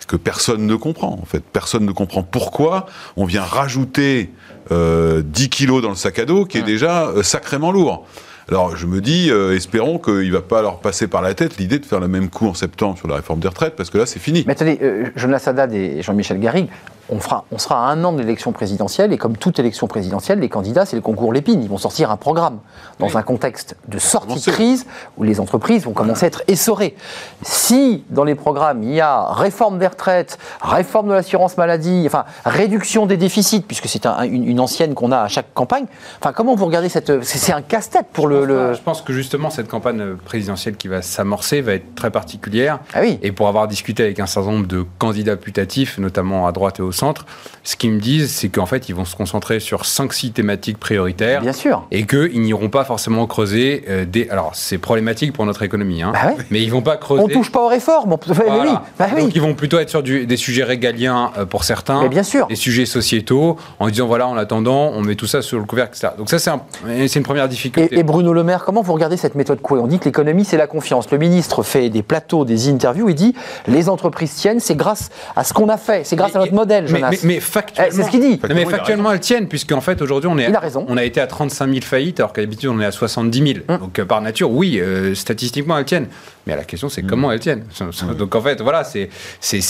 que 0.07 0.15
personne 0.15 0.65
ne 0.65 0.75
comprend. 0.75 1.19
En 1.21 1.25
fait, 1.25 1.43
personne 1.43 1.85
ne 1.85 1.91
comprend 1.91 2.23
pourquoi 2.23 2.85
on 3.17 3.25
vient 3.25 3.43
rajouter 3.43 4.31
euh, 4.71 5.21
10 5.23 5.49
kilos 5.49 5.81
dans 5.81 5.89
le 5.89 5.95
sac 5.95 6.19
à 6.19 6.25
dos 6.25 6.45
qui 6.45 6.57
est 6.57 6.63
déjà 6.63 7.07
euh, 7.07 7.23
sacrément 7.23 7.71
lourd. 7.71 8.05
Alors 8.49 8.75
je 8.75 8.85
me 8.85 9.01
dis, 9.01 9.29
espérons 9.29 9.97
qu'il 9.97 10.27
ne 10.27 10.31
va 10.31 10.41
pas 10.41 10.61
leur 10.61 10.79
passer 10.79 11.07
par 11.07 11.21
la 11.21 11.33
tête 11.33 11.57
l'idée 11.57 11.79
de 11.79 11.85
faire 11.85 11.99
le 11.99 12.07
même 12.07 12.29
coup 12.29 12.47
en 12.47 12.53
septembre 12.53 12.97
sur 12.97 13.07
la 13.07 13.15
réforme 13.15 13.39
des 13.39 13.47
retraites, 13.47 13.75
parce 13.75 13.89
que 13.89 13.97
là 13.97 14.05
c'est 14.05 14.19
fini. 14.19 14.43
Mais 14.45 14.53
attendez, 14.53 14.79
Jonas 15.15 15.43
Haddad 15.47 15.73
et 15.73 16.01
Jean-Michel 16.01 16.39
Garrigue 16.39 16.69
on, 17.09 17.19
fera, 17.19 17.45
on 17.51 17.57
sera 17.57 17.87
à 17.87 17.91
un 17.91 18.03
an 18.03 18.13
de 18.13 18.19
l'élection 18.19 18.51
présidentielle, 18.51 19.13
et 19.13 19.17
comme 19.17 19.37
toute 19.37 19.59
élection 19.59 19.87
présidentielle, 19.87 20.39
les 20.39 20.49
candidats, 20.49 20.85
c'est 20.85 20.95
le 20.95 21.01
concours 21.01 21.33
Lépine. 21.33 21.61
Ils 21.61 21.69
vont 21.69 21.77
sortir 21.77 22.11
un 22.11 22.17
programme 22.17 22.59
dans 22.99 23.17
un 23.17 23.21
contexte 23.21 23.75
de 23.87 23.99
sortie 23.99 24.43
de 24.43 24.51
crise 24.51 24.85
où 25.17 25.23
les 25.23 25.39
entreprises 25.39 25.83
vont 25.83 25.93
commencer 25.93 26.25
à 26.25 26.27
être 26.27 26.43
essorées. 26.47 26.95
Si 27.41 28.03
dans 28.09 28.23
les 28.23 28.35
programmes, 28.35 28.83
il 28.83 28.93
y 28.93 29.01
a 29.01 29.31
réforme 29.33 29.77
des 29.77 29.87
retraites, 29.87 30.37
réforme 30.61 31.09
de 31.09 31.13
l'assurance 31.13 31.57
maladie, 31.57 32.03
enfin 32.05 32.25
réduction 32.43 33.05
des 33.05 33.17
déficits, 33.17 33.61
puisque 33.61 33.87
c'est 33.87 34.05
une, 34.05 34.59
ancienne 34.59 34.93
qu'on 34.93 35.11
a 35.11 35.19
à 35.19 35.27
chaque 35.27 35.53
campagne, 35.53 35.85
enfin 36.19 36.31
comment 36.33 36.55
vous 36.55 36.65
regardez 36.65 36.89
cette... 36.89 37.23
C'est 37.23 37.51
un 37.51 37.61
casse-tête 37.61 38.07
pour 38.13 38.27
le, 38.27 38.34
Je 38.43 38.81
pense 38.81 39.01
que 39.01 39.13
justement, 39.13 39.49
cette 39.49 39.67
campagne 39.67 40.15
présidentielle 40.25 40.75
qui 40.75 40.87
va 40.87 41.01
s'amorcer 41.01 41.61
va 41.61 41.73
être 41.73 41.95
très 41.95 42.11
particulière. 42.11 42.79
Ah 42.93 42.99
oui. 43.01 43.19
Et 43.21 43.31
pour 43.31 43.47
avoir 43.47 43.67
discuté 43.67 44.03
avec 44.03 44.19
un 44.19 44.25
certain 44.25 44.51
nombre 44.51 44.67
de 44.67 44.85
candidats 44.99 45.37
putatifs, 45.37 45.97
notamment 45.97 46.47
à 46.47 46.51
droite 46.51 46.79
et 46.79 46.81
au 46.81 46.91
centre, 46.91 47.25
ce 47.63 47.75
qu'ils 47.75 47.91
me 47.91 47.99
disent, 47.99 48.31
c'est 48.31 48.49
qu'en 48.49 48.65
fait, 48.65 48.89
ils 48.89 48.95
vont 48.95 49.05
se 49.05 49.15
concentrer 49.15 49.59
sur 49.59 49.81
5-6 49.83 50.33
thématiques 50.33 50.77
prioritaires. 50.77 51.41
Bien 51.41 51.53
sûr. 51.53 51.87
Et 51.91 52.05
qu'ils 52.05 52.41
n'iront 52.41 52.69
pas 52.69 52.83
forcément 52.83 53.25
creuser 53.27 53.85
euh, 53.89 54.05
des. 54.05 54.29
Alors, 54.29 54.51
c'est 54.53 54.77
problématique 54.77 55.33
pour 55.33 55.45
notre 55.45 55.63
économie, 55.63 56.03
hein, 56.03 56.11
bah 56.13 56.33
mais 56.51 56.61
ils 56.61 56.71
vont 56.71 56.81
pas 56.81 56.97
creuser. 56.97 57.23
On 57.23 57.27
touche 57.27 57.51
pas 57.51 57.61
aux 57.61 57.67
réformes. 57.67 58.17
Bah 58.27 59.07
oui. 59.15 59.21
Donc, 59.21 59.35
ils 59.35 59.41
vont 59.41 59.53
plutôt 59.53 59.79
être 59.79 59.89
sur 59.89 60.03
des 60.03 60.37
sujets 60.37 60.63
régaliens 60.63 61.31
euh, 61.37 61.45
pour 61.45 61.63
certains. 61.63 62.01
Mais 62.01 62.09
bien 62.09 62.23
sûr. 62.23 62.47
Des 62.47 62.55
sujets 62.55 62.85
sociétaux, 62.85 63.57
en 63.79 63.89
disant 63.89 64.07
voilà, 64.07 64.27
en 64.27 64.37
attendant, 64.37 64.91
on 64.93 65.01
met 65.01 65.15
tout 65.15 65.27
ça 65.27 65.41
sur 65.41 65.59
le 65.59 65.65
couvercle, 65.65 65.95
etc. 65.97 66.13
Donc, 66.17 66.29
ça, 66.29 66.39
c'est 66.39 66.49
un, 66.49 66.61
une 66.87 67.23
première 67.23 67.47
difficulté. 67.47 67.97
Et, 67.97 68.03
Bruno 68.03 68.24
Le 68.33 68.43
Maire, 68.43 68.63
comment 68.65 68.81
vous 68.81 68.93
regardez 68.93 69.17
cette 69.17 69.35
méthode 69.35 69.61
Coué 69.61 69.79
On 69.79 69.87
dit 69.87 69.99
que 69.99 70.05
l'économie, 70.05 70.45
c'est 70.45 70.57
la 70.57 70.67
confiance. 70.67 71.09
Le 71.11 71.17
ministre 71.17 71.63
fait 71.63 71.89
des 71.89 72.03
plateaux, 72.03 72.45
des 72.45 72.69
interviews, 72.69 73.09
et 73.09 73.13
dit 73.13 73.35
les 73.67 73.89
entreprises 73.89 74.33
tiennent, 74.35 74.59
c'est 74.59 74.75
grâce 74.75 75.09
à 75.35 75.43
ce 75.43 75.53
qu'on 75.53 75.69
a 75.69 75.77
fait, 75.77 76.05
c'est 76.05 76.15
grâce 76.15 76.35
à 76.35 76.39
notre 76.39 76.53
modèle, 76.53 76.87
Jonas. 76.87 77.11
mais 77.23 77.39
factuellement. 77.39 77.91
Eh, 77.91 77.95
c'est 77.95 78.03
ce 78.03 78.09
qu'il 78.09 78.21
dit. 78.21 78.39
mais 78.49 78.65
factuellement, 78.65 79.11
elles 79.11 79.19
tiennent, 79.19 79.47
puisqu'en 79.47 79.81
fait, 79.81 80.01
aujourd'hui, 80.01 80.29
on, 80.31 80.37
est 80.37 80.53
a 80.53 80.59
raison. 80.59 80.85
on 80.87 80.97
a 80.97 81.03
été 81.03 81.19
à 81.21 81.27
35 81.27 81.69
000 81.69 81.81
faillites, 81.81 82.19
alors 82.19 82.33
qu'à 82.33 82.41
l'habitude, 82.41 82.69
on 82.69 82.79
est 82.79 82.85
à 82.85 82.91
70 82.91 83.37
000. 83.37 83.59
Hum. 83.67 83.77
Donc, 83.77 83.99
euh, 83.99 84.05
par 84.05 84.21
nature, 84.21 84.51
oui, 84.51 84.79
euh, 84.79 85.15
statistiquement, 85.15 85.77
elles 85.77 85.85
tiennent. 85.85 86.07
Mais 86.47 86.55
la 86.55 86.63
question, 86.63 86.89
c'est 86.89 87.01
hum. 87.01 87.09
comment 87.09 87.31
elles 87.31 87.39
tiennent. 87.39 87.65
Donc, 88.17 88.35
en 88.35 88.41
fait, 88.41 88.61
voilà, 88.61 88.83
c'est, 88.83 89.09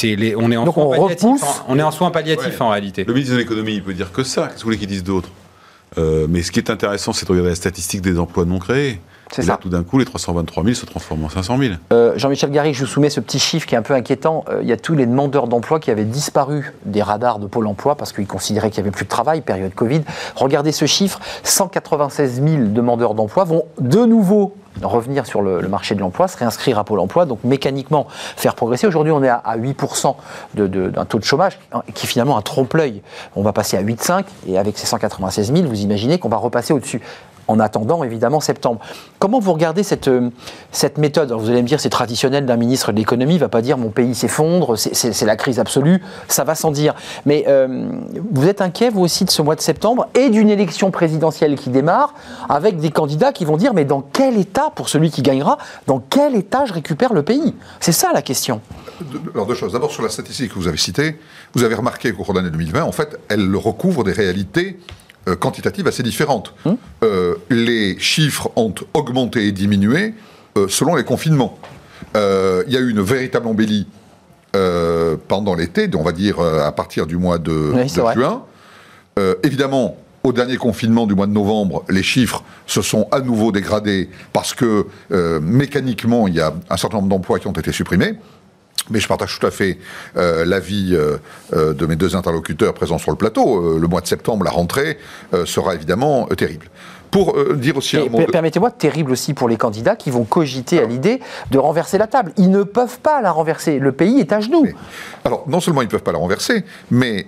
les, 0.03 0.35
on 0.35 0.51
est 0.51 0.57
en 0.57 0.71
soins 0.71 0.89
palliatifs. 0.89 1.41
On 1.67 1.79
est 1.79 1.83
en 1.83 1.91
soins 1.91 2.11
palliatifs, 2.11 2.61
en 2.61 2.69
réalité. 2.69 3.03
Le 3.05 3.13
ministre 3.13 3.33
de 3.33 3.39
l'économie, 3.39 3.75
il 3.75 3.83
peut 3.83 3.93
dire 3.93 4.11
que 4.11 4.23
ça. 4.23 4.43
Qu'est-ce 4.43 4.55
que 4.55 4.59
vous 4.59 4.65
voulez 4.65 4.77
qu'il 4.77 4.87
dise 4.87 5.03
d'autre? 5.03 5.29
Mais 5.97 6.43
ce 6.43 6.51
qui 6.51 6.59
est 6.59 6.69
intéressant, 6.69 7.13
c'est 7.13 7.25
de 7.25 7.31
regarder 7.31 7.49
la 7.49 7.55
statistique 7.55 8.01
des 8.01 8.19
emplois 8.19 8.45
non 8.45 8.59
créés. 8.59 8.99
C'est 9.31 9.43
ça. 9.43 9.57
tout 9.57 9.69
d'un 9.69 9.83
coup, 9.83 9.97
les 9.97 10.05
323 10.05 10.63
000 10.63 10.75
se 10.75 10.85
transforment 10.85 11.25
en 11.25 11.29
500 11.29 11.57
000. 11.57 11.73
Euh, 11.91 12.13
Jean-Michel 12.15 12.51
Garry, 12.51 12.73
je 12.73 12.81
vous 12.81 12.89
soumets 12.89 13.09
ce 13.09 13.19
petit 13.19 13.39
chiffre 13.39 13.67
qui 13.67 13.75
est 13.75 13.77
un 13.77 13.81
peu 13.81 13.93
inquiétant. 13.93 14.45
Euh, 14.49 14.59
il 14.61 14.67
y 14.67 14.71
a 14.71 14.77
tous 14.77 14.95
les 14.95 15.05
demandeurs 15.05 15.47
d'emploi 15.47 15.79
qui 15.79 15.91
avaient 15.91 16.05
disparu 16.05 16.73
des 16.85 17.01
radars 17.01 17.39
de 17.39 17.47
Pôle 17.47 17.67
emploi 17.67 17.95
parce 17.95 18.13
qu'ils 18.13 18.27
considéraient 18.27 18.69
qu'il 18.69 18.83
n'y 18.83 18.87
avait 18.87 18.95
plus 18.95 19.05
de 19.05 19.09
travail, 19.09 19.41
période 19.41 19.73
Covid. 19.73 20.01
Regardez 20.35 20.71
ce 20.71 20.85
chiffre 20.85 21.19
196 21.43 22.43
000 22.43 22.63
demandeurs 22.67 23.13
d'emploi 23.13 23.43
vont 23.43 23.65
de 23.79 24.05
nouveau 24.05 24.55
revenir 24.83 25.25
sur 25.25 25.41
le, 25.41 25.67
marché 25.67 25.95
de 25.95 26.01
l'emploi, 26.01 26.27
se 26.27 26.37
réinscrire 26.37 26.77
à 26.77 26.83
Pôle 26.83 26.99
emploi, 26.99 27.25
donc 27.25 27.39
mécaniquement 27.43 28.07
faire 28.35 28.55
progresser. 28.55 28.87
Aujourd'hui, 28.87 29.11
on 29.11 29.23
est 29.23 29.29
à, 29.29 29.57
8% 29.57 30.15
d'un 30.55 31.05
taux 31.05 31.19
de 31.19 31.23
chômage 31.23 31.59
qui 31.93 32.07
finalement 32.07 32.37
un 32.37 32.41
trompe-l'œil. 32.41 33.01
On 33.35 33.41
va 33.41 33.53
passer 33.53 33.77
à 33.77 33.83
8,5 33.83 34.25
et 34.47 34.57
avec 34.57 34.77
ces 34.77 34.85
196 34.85 35.53
000, 35.53 35.67
vous 35.67 35.81
imaginez 35.81 36.19
qu'on 36.19 36.29
va 36.29 36.37
repasser 36.37 36.73
au-dessus 36.73 37.01
en 37.47 37.59
attendant 37.59 38.03
évidemment 38.03 38.39
septembre. 38.39 38.79
Comment 39.19 39.39
vous 39.39 39.53
regardez 39.53 39.83
cette, 39.83 40.07
euh, 40.07 40.29
cette 40.71 40.97
méthode? 40.97 41.31
Vous 41.31 41.49
allez 41.49 41.61
me 41.61 41.67
dire 41.67 41.79
c'est 41.79 41.89
traditionnel 41.89 42.45
d'un 42.45 42.57
ministre 42.57 42.91
de 42.91 42.97
l'économie, 42.97 43.33
il 43.33 43.37
ne 43.37 43.41
va 43.41 43.49
pas 43.49 43.61
dire 43.61 43.77
mon 43.77 43.89
pays 43.89 44.15
s'effondre, 44.15 44.77
c'est 44.77 45.25
la 45.25 45.35
crise 45.35 45.59
absolue, 45.59 46.01
ça 46.27 46.43
va 46.43 46.55
sans 46.55 46.71
dire. 46.71 46.95
Mais 47.25 47.45
euh, 47.47 47.89
vous 48.31 48.47
êtes 48.47 48.61
inquiet 48.61 48.89
vous 48.89 49.01
aussi 49.01 49.25
de 49.25 49.29
ce 49.29 49.41
mois 49.41 49.55
de 49.55 49.61
septembre 49.61 50.07
et 50.15 50.29
d'une 50.29 50.49
élection 50.49 50.91
présidentielle 50.91 51.55
qui 51.55 51.69
démarre 51.69 52.13
avec 52.49 52.77
des 52.77 52.91
candidats 52.91 53.31
qui 53.31 53.45
vont 53.45 53.57
dire 53.57 53.73
mais 53.73 53.85
dans 53.85 54.01
quel 54.01 54.37
état, 54.37 54.71
pour 54.75 54.89
celui 54.89 55.11
qui 55.11 55.21
gagnera, 55.21 55.57
dans 55.87 55.99
quel 55.99 56.35
état 56.35 56.65
je 56.65 56.73
récupère 56.73 57.13
le 57.13 57.23
pays? 57.23 57.53
C'est 57.79 57.91
ça 57.91 58.11
la 58.13 58.21
question. 58.21 58.61
Alors 59.33 59.45
deux 59.45 59.55
choses. 59.55 59.73
D'abord 59.73 59.91
sur 59.91 60.03
la 60.03 60.09
statistique 60.09 60.53
que 60.53 60.59
vous 60.59 60.67
avez 60.67 60.77
citée, 60.77 61.19
vous 61.53 61.63
avez 61.63 61.75
remarqué 61.75 62.11
qu'au 62.13 62.23
cours 62.23 62.33
de 62.33 62.39
l'année 62.39 62.51
2020, 62.51 62.83
en 62.83 62.91
fait, 62.91 63.19
elle 63.29 63.55
recouvre 63.55 64.03
des 64.03 64.13
réalités 64.13 64.79
euh, 65.27 65.35
quantitatives 65.35 65.87
assez 65.87 66.03
différentes. 66.03 66.53
Hum. 66.65 66.77
Euh, 67.03 67.35
les 67.49 67.97
chiffres 67.97 68.51
ont 68.55 68.73
augmenté 68.93 69.47
et 69.47 69.51
diminué 69.51 70.13
euh, 70.55 70.67
selon 70.67 70.95
les 70.95 71.03
confinements. 71.03 71.57
Il 72.13 72.71
y 72.71 72.77
a 72.77 72.79
eu 72.79 72.89
une 72.91 73.01
véritable 73.01 73.47
embellie 73.47 73.87
pendant 75.27 75.53
l'été, 75.53 75.89
on 75.95 76.03
va 76.03 76.13
dire 76.13 76.39
à 76.39 76.71
partir 76.71 77.07
du 77.07 77.17
mois 77.17 77.39
de, 77.39 77.73
juin. 77.87 78.43
évidemment, 79.43 79.97
au 80.23 80.31
dernier 80.31 80.55
confinement 80.55 81.07
du 81.07 81.13
mois 81.13 81.27
de 81.27 81.33
novembre, 81.33 81.83
les 81.89 82.03
chiffres 82.03 82.41
se 82.67 82.81
sont 82.81 83.09
à 83.11 83.19
nouveau 83.19 83.51
dégradés 83.51 84.09
parce 84.31 84.53
que 84.53 84.87
mécaniquement, 85.41 86.29
il 86.29 86.35
y 86.35 86.39
a 86.39 86.53
un 86.69 86.77
certain 86.77 86.97
nombre 86.97 87.09
d'emplois 87.09 87.37
qui 87.39 87.47
ont 87.47 87.51
été 87.51 87.73
supprimés. 87.73 88.15
Mais 88.89 88.99
je 88.99 89.07
partage 89.07 89.39
tout 89.39 89.47
à 89.47 89.51
fait 89.51 89.77
euh, 90.15 90.45
l'avis 90.45 90.91
euh, 90.93 91.17
euh, 91.53 91.73
de 91.73 91.85
mes 91.85 91.95
deux 91.95 92.15
interlocuteurs 92.15 92.73
présents 92.73 92.97
sur 92.97 93.11
le 93.11 93.17
plateau. 93.17 93.79
le 93.79 93.87
mois 93.87 94.01
de 94.01 94.07
septembre, 94.07 94.45
la 94.45 94.51
rentrée 94.51 94.97
sera 95.45 95.75
évidemment 95.75 96.27
terrible. 96.27 96.67
Pour 97.11 97.35
dire 97.55 97.77
aussi 97.77 97.97
Permettez-moi, 98.31 98.71
terrible 98.71 99.11
aussi 99.11 99.33
pour 99.33 99.47
les 99.47 99.57
candidats 99.57 99.95
qui 99.95 100.11
vont 100.11 100.25
cogiter 100.25 100.81
à 100.81 100.85
l'idée 100.85 101.21
de 101.51 101.57
renverser 101.57 101.97
la 101.97 102.07
table. 102.07 102.33
Ils 102.37 102.51
ne 102.51 102.63
peuvent 102.63 102.99
pas 102.99 103.21
la 103.21 103.31
renverser. 103.31 103.79
Le 103.79 103.91
pays 103.91 104.19
est 104.19 104.33
à 104.33 104.41
genoux. 104.41 104.67
alors, 105.23 105.45
non 105.47 105.61
seulement 105.61 105.81
ils 105.81 105.85
ne 105.85 105.91
peuvent 105.91 106.03
pas 106.03 106.11
la 106.11 106.17
renverser, 106.17 106.65
mais 106.91 107.27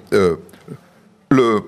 le, 1.30 1.62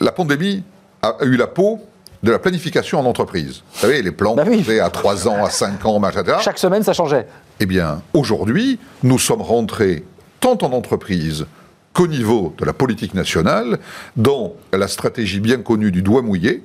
la 0.00 0.12
pandémie 0.12 0.62
a 1.02 1.16
eu 1.22 1.36
la 1.36 1.46
peau 1.46 1.80
de 2.24 2.32
la 2.32 2.38
planification 2.38 2.98
en 2.98 3.04
entreprise. 3.04 3.62
Vous 3.74 3.80
savez, 3.80 4.02
les 4.02 4.10
plans 4.10 4.34
bah 4.34 4.44
à 4.82 4.90
3 4.90 5.28
ans, 5.28 5.44
à 5.44 5.50
5 5.50 5.84
ans, 5.84 6.02
etc. 6.08 6.38
Chaque 6.40 6.58
semaine, 6.58 6.82
ça 6.82 6.94
changeait. 6.94 7.26
Eh 7.60 7.66
bien, 7.66 8.02
aujourd'hui, 8.14 8.78
nous 9.02 9.18
sommes 9.18 9.42
rentrés 9.42 10.04
tant 10.40 10.58
en 10.62 10.72
entreprise 10.72 11.46
qu'au 11.92 12.06
niveau 12.08 12.54
de 12.58 12.64
la 12.64 12.72
politique 12.72 13.14
nationale, 13.14 13.78
dans 14.16 14.54
la 14.72 14.88
stratégie 14.88 15.38
bien 15.38 15.58
connue 15.58 15.92
du 15.92 16.02
doigt 16.02 16.22
mouillé. 16.22 16.64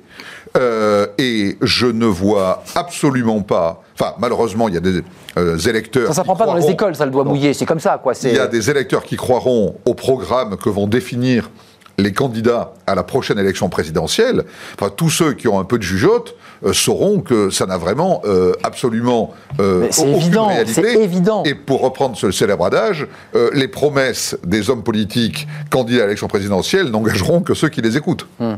Euh, 0.56 1.06
et 1.18 1.56
je 1.62 1.86
ne 1.86 2.06
vois 2.06 2.64
absolument 2.74 3.42
pas. 3.42 3.82
Enfin, 3.94 4.14
malheureusement, 4.18 4.66
il 4.66 4.74
y 4.74 4.78
a 4.78 4.80
des 4.80 5.02
euh, 5.36 5.58
électeurs. 5.58 6.08
Ça, 6.08 6.14
ça 6.14 6.24
prend 6.24 6.34
pas 6.34 6.46
dans 6.46 6.54
les 6.54 6.68
écoles, 6.68 6.96
ça, 6.96 7.04
le 7.04 7.12
doigt 7.12 7.24
mouillé. 7.24 7.54
C'est 7.54 7.66
comme 7.66 7.78
ça, 7.78 8.00
quoi. 8.02 8.14
Il 8.24 8.32
y 8.32 8.38
a 8.38 8.48
des 8.48 8.70
électeurs 8.70 9.04
qui 9.04 9.16
croiront 9.16 9.76
au 9.84 9.94
programme 9.94 10.56
que 10.56 10.70
vont 10.70 10.88
définir 10.88 11.50
les 11.98 12.12
candidats 12.12 12.72
à 12.86 12.94
la 12.94 13.02
prochaine 13.02 13.38
élection 13.38 13.68
présidentielle, 13.68 14.44
enfin 14.74 14.90
tous 14.94 15.10
ceux 15.10 15.32
qui 15.34 15.48
ont 15.48 15.58
un 15.58 15.64
peu 15.64 15.78
de 15.78 15.82
jugeote, 15.82 16.34
euh, 16.64 16.72
sauront 16.74 17.20
que 17.20 17.48
ça 17.48 17.64
n'a 17.64 17.78
vraiment 17.78 18.20
euh, 18.26 18.52
absolument 18.64 19.32
euh, 19.60 19.86
c'est 19.90 20.08
évident, 20.08 20.50
C'est 20.66 20.94
évident. 20.96 21.42
Et 21.44 21.54
pour 21.54 21.80
reprendre 21.80 22.16
ce 22.16 22.30
célèbre 22.30 22.66
adage, 22.66 23.06
les 23.54 23.68
promesses 23.68 24.36
des 24.44 24.70
hommes 24.70 24.82
politiques 24.82 25.46
candidats 25.70 26.02
à 26.02 26.06
l'élection 26.06 26.28
présidentielle 26.28 26.90
n'engageront 26.90 27.40
que 27.40 27.54
ceux 27.54 27.68
qui 27.68 27.80
les 27.80 27.96
écoutent. 27.96 28.26
Hmm. 28.38 28.54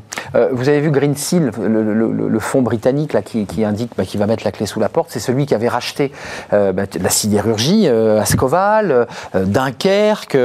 vous 0.53 0.69
avez 0.69 0.81
vu 0.81 0.91
Green 0.91 1.15
Seal, 1.17 1.51
le, 1.61 2.39
fonds 2.41 2.63
britannique 2.63 3.13
là, 3.13 3.23
qui, 3.23 3.65
indique 3.65 3.93
bah, 3.97 4.05
qu'il 4.05 4.19
va 4.19 4.27
mettre 4.27 4.45
la 4.45 4.53
clé 4.53 4.67
sous 4.67 4.81
la 4.81 4.89
porte, 4.89 5.11
c'est 5.11 5.21
celui 5.21 5.47
qui 5.47 5.55
avait 5.55 5.69
racheté 5.69 6.13
bah, 6.51 6.73
la 7.01 7.11
sidérurgie, 7.11 7.87
Ascoval, 7.89 9.07
Dunkerque. 9.35 10.37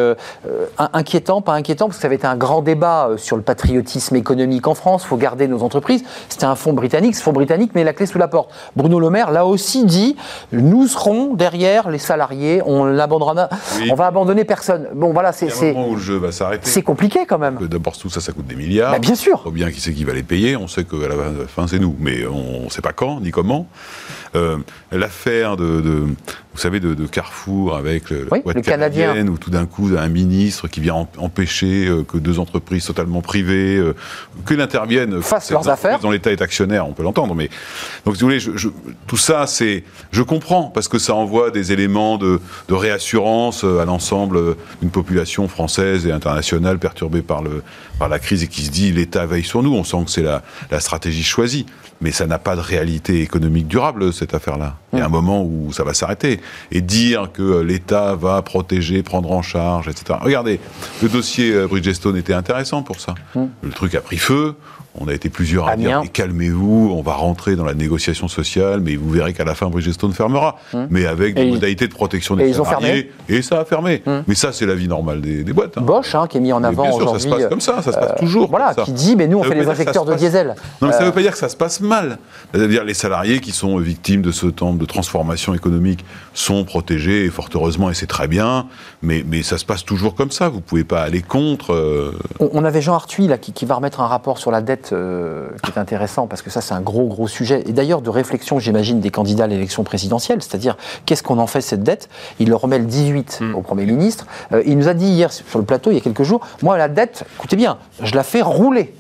inquiétant, 0.78 1.42
pas 1.42 1.54
inquiétant, 1.54 1.88
parce 1.88 1.98
que 1.98 2.02
ça 2.02 2.08
avait 2.08 2.16
été 2.16 2.28
un 2.28 2.38
grand 2.38 2.62
débat 2.62 2.77
sur 3.18 3.36
le 3.36 3.42
patriotisme 3.42 4.16
économique 4.16 4.68
en 4.68 4.76
France. 4.76 5.04
Il 5.06 5.08
faut 5.08 5.18
garder 5.18 5.48
nos 5.48 5.64
entreprises. 5.64 6.04
C'était 6.30 6.46
un 6.46 6.56
fonds 6.56 6.74
britannique. 6.74 7.16
Ce 7.16 7.24
fonds 7.24 7.34
britannique 7.34 7.72
mais 7.76 7.84
la 7.84 7.94
clé 7.94 8.06
sous 8.06 8.18
la 8.18 8.28
porte. 8.28 8.52
Bruno 8.76 9.00
Le 9.00 9.10
Maire 9.10 9.32
l'a 9.32 9.46
aussi 9.46 9.86
dit, 9.86 10.16
nous 10.52 10.88
serons 10.88 11.34
derrière 11.34 11.90
les 11.90 11.98
salariés, 11.98 12.62
on 12.66 12.98
abandonnera, 12.98 13.50
on 13.90 13.96
va 13.96 14.08
abandonner 14.08 14.46
personne. 14.46 14.88
Bon 14.94 15.14
voilà, 15.14 15.32
c'est 15.32 15.50
c'est 15.50 15.74
où 15.74 15.96
le 15.96 16.02
jeu 16.02 16.18
va 16.18 16.32
s'arrêter. 16.32 16.70
C'est 16.70 16.82
compliqué 16.82 17.26
quand 17.28 17.38
même. 17.38 17.58
D'abord 17.68 17.98
tout 17.98 18.10
ça, 18.10 18.22
ça 18.22 18.32
coûte 18.32 18.48
des 18.48 18.56
milliards. 18.56 18.92
Bah, 18.92 19.00
bien 19.00 19.16
sûr. 19.16 19.42
Faut 19.44 19.52
bien 19.52 19.72
qui 19.72 19.82
c'est 19.82 19.94
qui 19.94 20.04
va 20.04 20.14
les 20.14 20.24
payer. 20.24 20.56
On 20.56 20.68
sait 20.68 20.84
qu'à 20.84 21.08
la 21.08 21.16
fin 21.48 21.68
c'est 21.68 21.80
nous, 21.80 21.96
mais 22.00 22.26
on 22.26 22.66
ne 22.66 22.70
sait 22.70 22.82
pas 22.82 22.94
quand 22.94 23.22
ni 23.22 23.32
comment. 23.32 23.68
Euh, 24.36 24.58
l'affaire 24.92 25.58
de, 25.58 26.08
vous 26.58 26.64
savez, 26.64 26.80
de, 26.80 27.06
Carrefour 27.06 27.76
avec 27.76 28.10
le, 28.10 28.28
le 28.32 28.62
canadien, 28.62 29.28
où 29.28 29.38
tout 29.38 29.52
d'un 29.52 29.68
coup 29.68 29.92
un 29.96 30.10
ministre 30.10 30.68
qui 30.68 30.80
vient 30.80 31.08
empêcher 31.18 31.86
euh, 31.86 32.04
que 32.04 32.18
deux 32.18 32.40
entreprises 32.40 32.86
totalement 32.86 33.22
privées, 33.22 33.78
euh, 33.78 33.94
que 34.44 34.60
interviennent, 34.60 35.22
fassent 35.22 35.52
leurs 35.52 35.70
affaires, 35.70 36.00
dont 36.00 36.10
l'État 36.10 36.32
est 36.32 36.42
actionnaire, 36.42 36.88
on 36.88 36.94
peut 36.94 37.04
l'entendre, 37.04 37.36
mais 37.36 37.52
donc 38.06 38.16
si 38.16 38.24
vous 38.24 38.30
voulez, 38.30 38.72
tout 39.06 39.18
ça, 39.18 39.46
c'est, 39.46 39.84
je 40.12 40.24
comprends 40.24 40.64
parce 40.64 40.88
que 40.88 40.98
ça 40.98 41.14
envoie 41.14 41.52
des 41.52 41.74
éléments 41.74 42.18
de, 42.18 42.40
réassurance 42.70 43.64
à 43.64 43.86
l'ensemble 43.86 44.56
d'une 44.82 44.90
population 44.90 45.48
française 45.48 46.08
et 46.08 46.12
internationale 46.12 46.80
perturbée 46.80 47.22
par 47.22 47.44
le 47.44 47.62
par 48.00 48.10
la 48.10 48.20
crise 48.20 48.44
et 48.44 48.48
qui 48.48 48.64
se 48.64 48.72
dit 48.72 48.92
l'État 48.92 49.26
veille 49.26 49.44
sur 49.44 49.64
nous. 49.64 49.74
On 49.74 49.84
sent 49.84 50.06
que 50.06 50.12
c'est 50.12 50.22
la, 50.22 50.44
la 50.70 50.80
stratégie 50.80 51.24
choisie 51.24 51.66
mais 52.02 52.12
ça 52.12 52.28
n'a 52.28 52.38
pas 52.38 52.56
de 52.56 52.62
réalité 52.62 53.22
économique 53.22 53.68
durable, 53.68 54.14
cette 54.14 54.34
affaire-là. 54.34 54.76
Il 54.94 55.00
y 55.00 55.02
a 55.02 55.06
un 55.06 55.10
moment 55.10 55.44
où 55.44 55.72
ça 55.74 55.84
va 55.84 55.94
s'arrêter. 55.94 56.40
Et 56.72 56.82
dire 56.82 57.32
que 57.34 57.62
l'État 57.62 58.16
va 58.16 58.42
protéger, 58.42 59.04
prendre 59.04 59.32
en 59.32 59.42
charge, 59.42 59.88
etc. 59.88 60.20
Regardez, 60.22 60.60
le 61.02 61.10
dossier 61.10 61.52
euh, 61.54 61.68
Bridgestone 61.68 62.18
était 62.18 62.34
intéressant 62.34 62.84
pour 62.84 63.00
ça. 63.00 63.16
Le 63.36 63.70
truc 63.72 63.96
a 63.96 64.02
pris 64.02 64.18
feu. 64.18 64.56
On 65.00 65.08
a 65.08 65.14
été 65.14 65.30
plusieurs 65.30 65.68
à 65.68 65.76
dire 65.76 66.02
calmez-vous, 66.12 66.94
on 66.96 67.02
va 67.02 67.14
rentrer 67.14 67.56
dans 67.56 67.66
la 67.66 67.74
négociation 67.74 68.28
sociale, 68.28 68.82
mais 68.82 68.96
vous 68.96 69.10
verrez 69.10 69.34
qu'à 69.34 69.44
la 69.44 69.56
fin 69.56 69.68
Bridgestone 69.68 70.14
fermera, 70.14 70.58
hum. 70.74 70.88
mais 70.90 71.06
avec 71.06 71.36
des 71.36 71.46
modalités 71.46 71.88
de 71.88 71.94
protection 71.94 72.36
des 72.36 72.50
et 72.50 72.54
salariés. 72.54 73.12
et 73.30 73.42
ça 73.42 73.60
a 73.60 73.66
fermé. 73.66 74.02
Hum. 74.06 74.24
Mais 74.28 74.36
ça, 74.36 74.52
c'est 74.52 74.66
la 74.66 74.76
vie 74.76 74.88
normale 74.88 75.22
des, 75.22 75.44
boîtes. 75.54 75.78
Hein. 75.78 75.82
Bosch, 75.82 76.16
hein, 76.16 76.28
qui 76.28 76.38
est 76.38 76.42
mis 76.42 76.54
en 76.54 76.64
avant 76.64 76.90
aujourd'hui. 76.90 77.22
Ça 77.22 77.30
se 77.30 77.36
passe 77.36 77.50
comme 77.50 77.62
ça, 77.62 77.82
ça 77.82 77.92
se 77.92 77.98
passe 77.98 78.12
euh, 78.12 78.20
toujours. 78.20 78.50
Voilà, 78.50 78.74
qui 78.74 78.92
dit 78.92 79.16
mais 79.16 79.28
nous 79.28 79.40
on 79.40 79.44
fait 79.44 79.56
les 79.56 79.68
injecteurs 79.68 80.06
de 80.06 80.16
diesel. 80.16 80.56
Non, 80.82 80.88
mais 80.88 80.94
ça 80.94 81.02
ne 81.02 81.06
veut 81.06 81.12
pas 81.12 81.22
dire 81.22 81.32
que 81.32 81.38
ça 81.38 81.50
se 81.50 81.58
passe 81.58 81.80
mal. 81.80 82.18
C'est-à-dire 82.54 82.84
les 82.84 82.94
salariés 82.94 83.40
qui 83.40 83.52
sont 83.52 83.78
victimes 83.78 84.22
de 84.22 84.32
ce 84.32 84.48
temps 84.48 84.74
de 84.74 84.86
transformation 84.86 85.54
économique 85.54 86.06
sont 86.34 86.64
protégés, 86.64 87.26
et 87.26 87.30
fort 87.30 87.50
heureusement, 87.54 87.90
et 87.90 87.94
c'est 87.94 88.08
très 88.08 88.28
bien. 88.28 88.68
Mais, 89.02 89.24
mais 89.26 89.44
ça 89.44 89.58
se 89.58 89.66
passe 89.66 89.86
toujours 89.86 90.16
comme 90.16 90.32
ça. 90.32 90.50
Vous 90.50 90.58
ne 90.58 90.62
pouvez 90.62 90.84
pas 90.84 91.02
aller 91.02 91.22
contre. 91.22 91.74
Euh. 91.74 92.18
On, 92.40 92.64
avait 92.66 92.82
Jean 92.82 92.96
Arthuis 92.96 93.28
là 93.28 93.38
qui, 93.38 93.54
qui 93.54 93.66
va 93.66 93.76
remettre 93.76 94.02
un 94.02 94.08
rapport 94.08 94.38
sur 94.38 94.52
la 94.52 94.62
dette 94.62 94.87
euh, 94.94 95.50
qui 95.64 95.72
est 95.72 95.78
intéressant 95.78 96.28
parce 96.28 96.42
que 96.42 96.50
ça, 96.50 96.62
c'est 96.62 96.74
un 96.74 96.82
gros, 96.82 97.08
gros 97.08 97.28
sujet. 97.28 97.64
Et 97.68 97.74
d'ailleurs, 97.74 98.02
de 98.02 98.10
réflexion, 98.10 98.60
j'imagine, 98.60 99.00
des 99.00 99.10
candidats 99.10 99.46
à 99.46 99.48
l'élection 99.48 99.84
présidentielle, 99.84 100.42
c'est-à-dire 100.42 100.78
qu'est-ce 101.06 101.24
qu'on 101.24 101.40
en 101.40 101.48
fait 101.48 101.62
cette 101.62 101.84
dette? 101.84 102.10
Il 102.40 102.50
le 102.50 102.56
remet 102.56 102.80
le 102.80 102.86
18 102.86 103.40
hmm. 103.42 103.56
au 103.56 103.62
Premier 103.62 103.86
ministre. 103.86 104.26
Euh, 104.52 104.64
il 104.66 104.78
nous 104.78 104.88
a 104.88 104.94
dit 104.94 105.08
hier 105.08 105.32
sur 105.32 105.60
le 105.60 105.66
plateau, 105.66 105.92
il 105.92 105.96
y 105.96 105.98
a 105.98 106.02
quelques 106.02 106.24
jours, 106.24 106.42
moi, 106.62 106.78
la 106.78 106.88
dette, 106.88 107.26
écoutez 107.38 107.56
bien, 107.56 107.78
je 108.02 108.16
la 108.16 108.24
fais 108.24 108.42
rouler. 108.42 108.94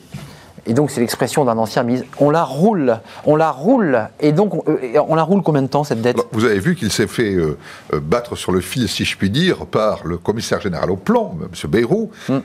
Et 0.68 0.74
donc, 0.74 0.92
c'est 0.92 1.00
l'expression 1.00 1.46
d'un 1.46 1.58
ancien 1.58 1.84
ministre. 1.84 2.08
On 2.20 2.30
la 2.30 2.44
roule, 2.44 3.00
on 3.26 3.38
la 3.38 3.52
roule. 3.52 4.10
Et 4.20 4.34
donc, 4.34 4.54
on, 4.54 4.64
euh, 4.70 5.16
la 5.16 5.24
roule 5.24 5.42
combien 5.42 5.62
de 5.62 5.68
temps, 5.68 5.86
cette 5.86 6.02
dette 6.02 6.18
Vous 6.34 6.44
avez 6.44 6.60
vu 6.60 6.76
qu'il 6.76 6.92
s'est 6.92 7.08
fait 7.08 7.34
euh, 7.34 7.58
euh, 7.94 8.02
battre 8.02 8.36
sur 8.36 8.52
le 8.52 8.60
fil, 8.60 8.90
si 8.90 9.06
je 9.06 9.18
puis 9.18 9.30
dire, 9.30 9.66
par 9.66 10.06
le 10.06 10.18
commissaire 10.18 10.60
général 10.60 10.92
au 10.92 10.98
plan, 10.98 11.36
M. 11.42 11.72
Bayrou, 11.72 12.12
hmm. 12.28 12.40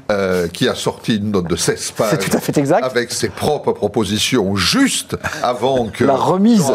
qui 0.53 0.69
a 0.69 0.77
sorti 0.77 1.17
une 1.17 1.33
note 1.33 1.49
de 1.49 1.57
16 1.57 1.91
pages. 1.93 2.19
tout 2.19 2.37
à 2.37 2.41
fait 2.41 2.57
exact. 2.57 2.85
Avec 2.85 3.11
ses 3.11 3.29
propres 3.29 3.73
propositions, 3.73 4.55
juste 4.55 5.17
avant 5.43 5.89
que 5.93 6.05
la 6.05 6.15
remise 6.15 6.73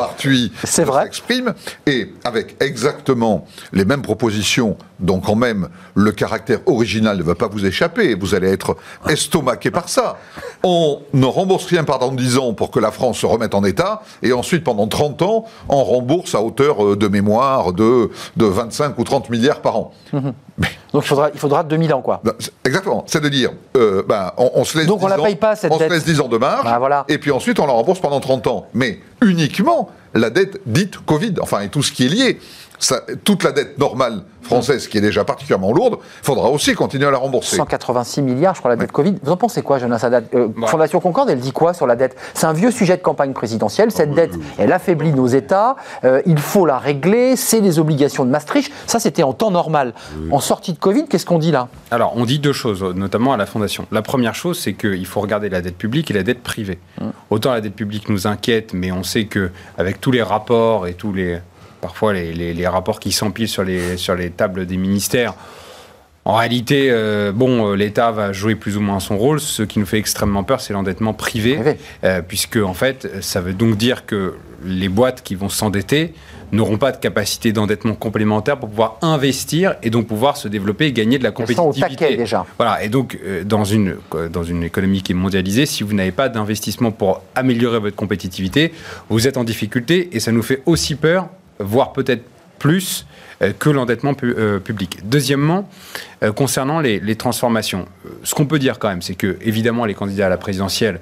s'exprime. 0.65 1.53
Et 1.85 2.13
avec 2.25 2.61
exactement 2.61 3.45
les 3.71 3.85
mêmes 3.85 4.01
propositions, 4.01 4.75
dont 4.99 5.21
quand 5.21 5.35
même 5.35 5.69
le 5.95 6.11
caractère 6.11 6.59
original 6.65 7.17
ne 7.17 7.23
va 7.23 7.35
pas 7.35 7.47
vous 7.47 7.65
échapper. 7.65 8.15
Vous 8.15 8.35
allez 8.35 8.49
être 8.49 8.75
estomaqué 9.07 9.71
par 9.71 9.87
ça. 9.87 10.17
On 10.63 10.99
rembourse 11.37 11.65
rien 11.65 11.83
pendant 11.83 12.11
10 12.11 12.37
ans 12.37 12.53
pour 12.53 12.71
que 12.71 12.79
la 12.79 12.91
France 12.91 13.19
se 13.19 13.25
remette 13.25 13.53
en 13.53 13.63
état, 13.63 14.01
et 14.23 14.33
ensuite, 14.33 14.63
pendant 14.63 14.87
30 14.87 15.21
ans, 15.21 15.45
on 15.69 15.83
rembourse 15.83 16.35
à 16.35 16.41
hauteur 16.41 16.83
euh, 16.83 16.95
de 16.95 17.07
mémoire 17.07 17.73
de, 17.73 18.09
de 18.35 18.45
25 18.45 18.97
ou 18.97 19.03
30 19.03 19.29
milliards 19.29 19.61
par 19.61 19.77
an. 19.77 19.93
Mhm. 20.13 20.33
Donc 20.93 21.03
il 21.03 21.07
faudra, 21.07 21.29
il 21.33 21.39
faudra 21.39 21.63
2000 21.63 21.93
ans, 21.93 22.01
quoi. 22.01 22.21
Exactement. 22.65 23.03
C'est 23.07 23.21
de 23.21 23.29
dire, 23.29 23.51
euh, 23.75 24.01
ben, 24.07 24.31
on, 24.37 24.63
se 24.63 24.77
laisse 24.77 24.87
Donc 24.87 25.03
on 25.03 25.07
la 25.07 25.17
paye 25.17 25.35
pas, 25.35 25.55
cette 25.55 25.71
on 25.71 25.77
se 25.77 25.83
laisse 25.83 26.05
10 26.05 26.21
ans 26.21 26.27
de 26.27 26.37
marge, 26.37 26.63
ben, 26.63 26.79
voilà. 26.79 27.05
et 27.07 27.19
puis 27.19 27.29
ensuite 27.29 27.59
on 27.59 27.67
la 27.67 27.73
rembourse 27.73 27.99
pendant 27.99 28.19
30 28.19 28.47
ans. 28.47 28.65
Mais 28.73 28.99
uniquement 29.21 29.89
la 30.15 30.29
dette 30.29 30.59
dite 30.65 30.97
Covid, 31.05 31.35
enfin, 31.41 31.61
et 31.61 31.69
tout 31.69 31.83
ce 31.83 31.91
qui 31.91 32.05
est 32.05 32.09
lié 32.09 32.39
toute 33.23 33.43
la 33.43 33.51
dette 33.51 33.77
normale 33.77 34.23
française, 34.41 34.87
qui 34.87 34.97
est 34.97 35.01
déjà 35.01 35.23
particulièrement 35.23 35.71
lourde, 35.71 35.97
il 36.01 36.25
faudra 36.25 36.49
aussi 36.49 36.73
continuer 36.73 37.05
à 37.05 37.11
la 37.11 37.17
rembourser. 37.17 37.57
186 37.57 38.21
milliards, 38.21 38.55
je 38.55 38.59
crois, 38.59 38.71
la 38.71 38.77
dette 38.77 38.91
Covid. 38.91 39.15
Vous 39.21 39.31
en 39.31 39.37
pensez 39.37 39.61
quoi, 39.61 39.77
Jonas 39.77 39.99
Haddad 40.03 40.25
euh, 40.33 40.47
Fondation 40.65 40.99
Concorde, 40.99 41.29
elle 41.29 41.39
dit 41.39 41.51
quoi 41.51 41.73
sur 41.73 41.85
la 41.85 41.95
dette 41.95 42.15
C'est 42.33 42.45
un 42.45 42.53
vieux 42.53 42.71
sujet 42.71 42.97
de 42.97 43.01
campagne 43.01 43.33
présidentielle. 43.33 43.91
Cette 43.91 44.13
dette, 44.13 44.33
elle 44.57 44.71
affaiblit 44.71 45.11
nos 45.11 45.27
États. 45.27 45.75
Euh, 46.03 46.21
il 46.25 46.39
faut 46.39 46.65
la 46.65 46.79
régler. 46.79 47.35
C'est 47.35 47.59
les 47.59 47.79
obligations 47.79 48.25
de 48.25 48.29
Maastricht. 48.29 48.71
Ça, 48.87 48.99
c'était 48.99 49.23
en 49.23 49.33
temps 49.33 49.51
normal. 49.51 49.93
En 50.31 50.39
sortie 50.39 50.73
de 50.73 50.79
Covid, 50.79 51.07
qu'est-ce 51.07 51.25
qu'on 51.25 51.39
dit 51.39 51.51
là 51.51 51.67
Alors, 51.91 52.13
on 52.15 52.25
dit 52.25 52.39
deux 52.39 52.53
choses, 52.53 52.83
notamment 52.83 53.33
à 53.33 53.37
la 53.37 53.45
Fondation. 53.45 53.85
La 53.91 54.01
première 54.01 54.35
chose, 54.35 54.57
c'est 54.59 54.73
qu'il 54.73 55.05
faut 55.05 55.21
regarder 55.21 55.49
la 55.49 55.61
dette 55.61 55.77
publique 55.77 56.09
et 56.11 56.13
la 56.13 56.23
dette 56.23 56.41
privée. 56.41 56.79
Hum. 57.01 57.11
Autant 57.29 57.51
la 57.51 57.61
dette 57.61 57.75
publique 57.75 58.09
nous 58.09 58.27
inquiète, 58.27 58.73
mais 58.73 58.91
on 58.91 59.03
sait 59.03 59.25
que 59.25 59.51
avec 59.77 59.99
tous 59.99 60.11
les 60.11 60.23
rapports 60.23 60.87
et 60.87 60.93
tous 60.93 61.11
les 61.11 61.39
parfois 61.81 62.13
les, 62.13 62.67
rapports 62.67 62.99
qui 62.99 63.11
s'empilent 63.11 63.47
sur 63.47 63.63
les, 63.63 63.97
sur 63.97 64.15
les 64.15 64.29
tables 64.29 64.65
des 64.65 64.77
ministères. 64.77 65.33
En 66.27 66.35
réalité, 66.35 66.89
euh, 66.91 67.31
bon, 67.31 67.71
euh, 67.71 67.75
l'État 67.77 68.11
va 68.11 68.33
jouer 68.33 68.55
plus 68.55 68.75
ou 68.75 68.81
moins 68.81 68.99
son 68.99 69.17
rôle. 69.17 69.39
Ce 69.39 69.63
qui 69.63 69.79
nous 69.79 69.85
fait 69.85 69.97
extrêmement 69.97 70.43
peur, 70.43 70.59
c'est 70.59 70.73
l'endettement 70.73 71.13
privé, 71.13 71.77
euh, 72.03 72.21
puisque 72.21 72.57
en 72.57 72.73
fait, 72.73 73.09
ça 73.21 73.39
veut 73.39 73.53
donc 73.53 73.77
dire 73.77 74.05
que 74.05 74.33
les 74.65 74.89
boîtes 74.89 75.23
qui 75.23 75.35
vont 75.35 75.47
s'endetter 75.47 76.13
n'auront 76.51 76.77
pas 76.77 76.91
de 76.91 76.97
capacité 76.97 77.53
d'endettement 77.53 77.93
complémentaire 77.93 78.59
pour 78.59 78.67
pouvoir 78.67 78.97
investir 79.01 79.75
et 79.83 79.89
donc 79.89 80.07
pouvoir 80.07 80.35
se 80.35 80.49
développer 80.49 80.87
et 80.87 80.91
gagner 80.91 81.17
de 81.17 81.23
la 81.23 81.31
compétitivité. 81.31 82.17
déjà. 82.17 82.45
Voilà. 82.57 82.83
Et 82.83 82.89
donc, 82.89 83.17
dans 83.45 83.63
une, 83.63 83.95
dans 84.29 84.43
une 84.43 84.63
économie 84.63 85.03
qui 85.03 85.13
est 85.13 85.15
mondialisée, 85.15 85.65
si 85.65 85.83
vous 85.83 85.93
n'avez 85.93 86.11
pas 86.11 86.27
d'investissement 86.27 86.91
pour 86.91 87.21
améliorer 87.35 87.79
votre 87.79 87.95
compétitivité, 87.95 88.73
vous 89.07 89.29
êtes 89.29 89.37
en 89.37 89.45
difficulté 89.45 90.09
et 90.11 90.19
ça 90.19 90.33
nous 90.33 90.43
fait 90.43 90.61
aussi 90.65 90.95
peur 90.95 91.29
voire 91.59 91.93
peut-être 91.93 92.23
plus 92.59 93.05
euh, 93.41 93.53
que 93.57 93.69
l'endettement 93.69 94.15
euh, 94.23 94.59
public. 94.59 94.99
Deuxièmement, 95.03 95.69
euh, 96.23 96.31
concernant 96.31 96.79
les, 96.79 97.15
transformations, 97.15 97.87
ce 98.23 98.33
qu'on 98.33 98.47
peut 98.47 98.59
dire 98.59 98.79
quand 98.79 98.89
même, 98.89 99.01
c'est 99.01 99.15
que 99.15 99.37
évidemment 99.41 99.85
les 99.85 99.93
candidats 99.93 100.25
à 100.25 100.29
la 100.29 100.37
présidentielle 100.37 100.99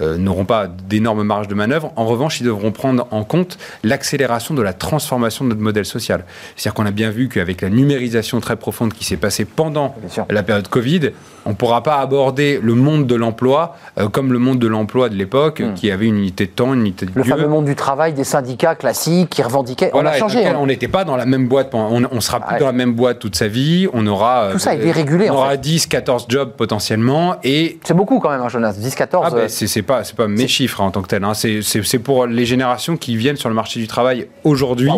euh, 0.00 0.16
n'auront 0.16 0.44
pas 0.44 0.66
d'énormes 0.66 1.22
marges 1.22 1.48
de 1.48 1.54
manœuvre. 1.54 1.92
En 1.96 2.06
revanche, 2.06 2.40
ils 2.40 2.44
devront 2.44 2.72
prendre 2.72 3.06
en 3.10 3.24
compte 3.24 3.58
l'accélération 3.82 4.54
de 4.54 4.62
la 4.62 4.72
transformation 4.72 5.44
de 5.44 5.50
notre 5.50 5.62
modèle 5.62 5.84
social. 5.84 6.24
C'est-à-dire 6.56 6.74
qu'on 6.74 6.86
a 6.86 6.90
bien 6.90 7.10
vu 7.10 7.28
qu'avec 7.28 7.60
la 7.60 7.70
numérisation 7.70 8.40
très 8.40 8.56
profonde 8.56 8.92
qui 8.92 9.04
s'est 9.04 9.16
passée 9.16 9.44
pendant 9.44 9.94
la 10.28 10.42
période 10.42 10.68
Covid, 10.68 11.10
on 11.46 11.50
ne 11.50 11.54
pourra 11.54 11.82
pas 11.82 11.98
aborder 11.98 12.58
le 12.62 12.74
monde 12.74 13.06
de 13.06 13.14
l'emploi 13.14 13.76
euh, 13.98 14.08
comme 14.08 14.32
le 14.32 14.38
monde 14.38 14.58
de 14.58 14.66
l'emploi 14.66 15.08
de 15.08 15.14
l'époque, 15.14 15.60
hmm. 15.60 15.74
qui 15.74 15.90
avait 15.90 16.06
une 16.06 16.18
unité 16.18 16.46
de 16.46 16.50
temps, 16.50 16.72
une 16.72 16.80
unité 16.80 17.06
de 17.06 17.12
Le 17.14 17.22
fameux 17.22 17.48
monde 17.48 17.66
du 17.66 17.76
travail 17.76 18.14
des 18.14 18.24
syndicats 18.24 18.74
classiques 18.74 19.30
qui 19.30 19.42
revendiquaient. 19.42 19.90
on 19.92 20.04
a 20.04 20.14
changé. 20.14 20.46
Hein. 20.46 20.56
On 20.58 20.66
n'était 20.66 20.88
pas 20.88 21.04
dans 21.04 21.16
la 21.16 21.26
même 21.26 21.48
boîte, 21.48 21.74
on, 21.74 22.02
on 22.10 22.20
sera 22.20 22.40
plus 22.40 22.58
dans 22.58 22.66
la 22.66 22.72
même 22.72 22.94
boîte 22.94 23.18
toute 23.18 23.36
sa 23.36 23.48
vie. 23.48 23.88
On 23.92 24.06
aura. 24.06 24.48
Tout 24.52 24.58
ça 24.58 24.74
est 24.74 24.78
dérégulé. 24.78 25.30
On 25.30 25.34
aura 25.34 25.56
10, 25.56 25.86
14 25.86 26.26
jobs 26.28 26.52
potentiellement. 26.52 27.36
et 27.44 27.78
C'est 27.84 27.94
beaucoup 27.94 28.18
quand 28.20 28.30
même, 28.30 28.40
hein, 28.40 28.48
Jonas. 28.48 28.72
10, 28.72 28.94
14. 28.94 29.26
Ah 29.28 29.34
ben, 29.34 29.48
c'est 29.48 29.83
pas, 29.84 30.02
pas 30.16 30.28
mes 30.28 30.48
chiffres 30.48 30.80
hein, 30.80 30.86
en 30.86 30.90
tant 30.90 31.02
que 31.02 31.08
tel. 31.08 31.24
Hein. 31.24 31.32
C'est 31.34 31.98
pour 31.98 32.26
les 32.26 32.46
générations 32.46 32.96
qui 32.96 33.16
viennent 33.16 33.36
sur 33.36 33.48
le 33.48 33.54
marché 33.54 33.80
du 33.80 33.86
travail 33.86 34.28
aujourd'hui. 34.42 34.90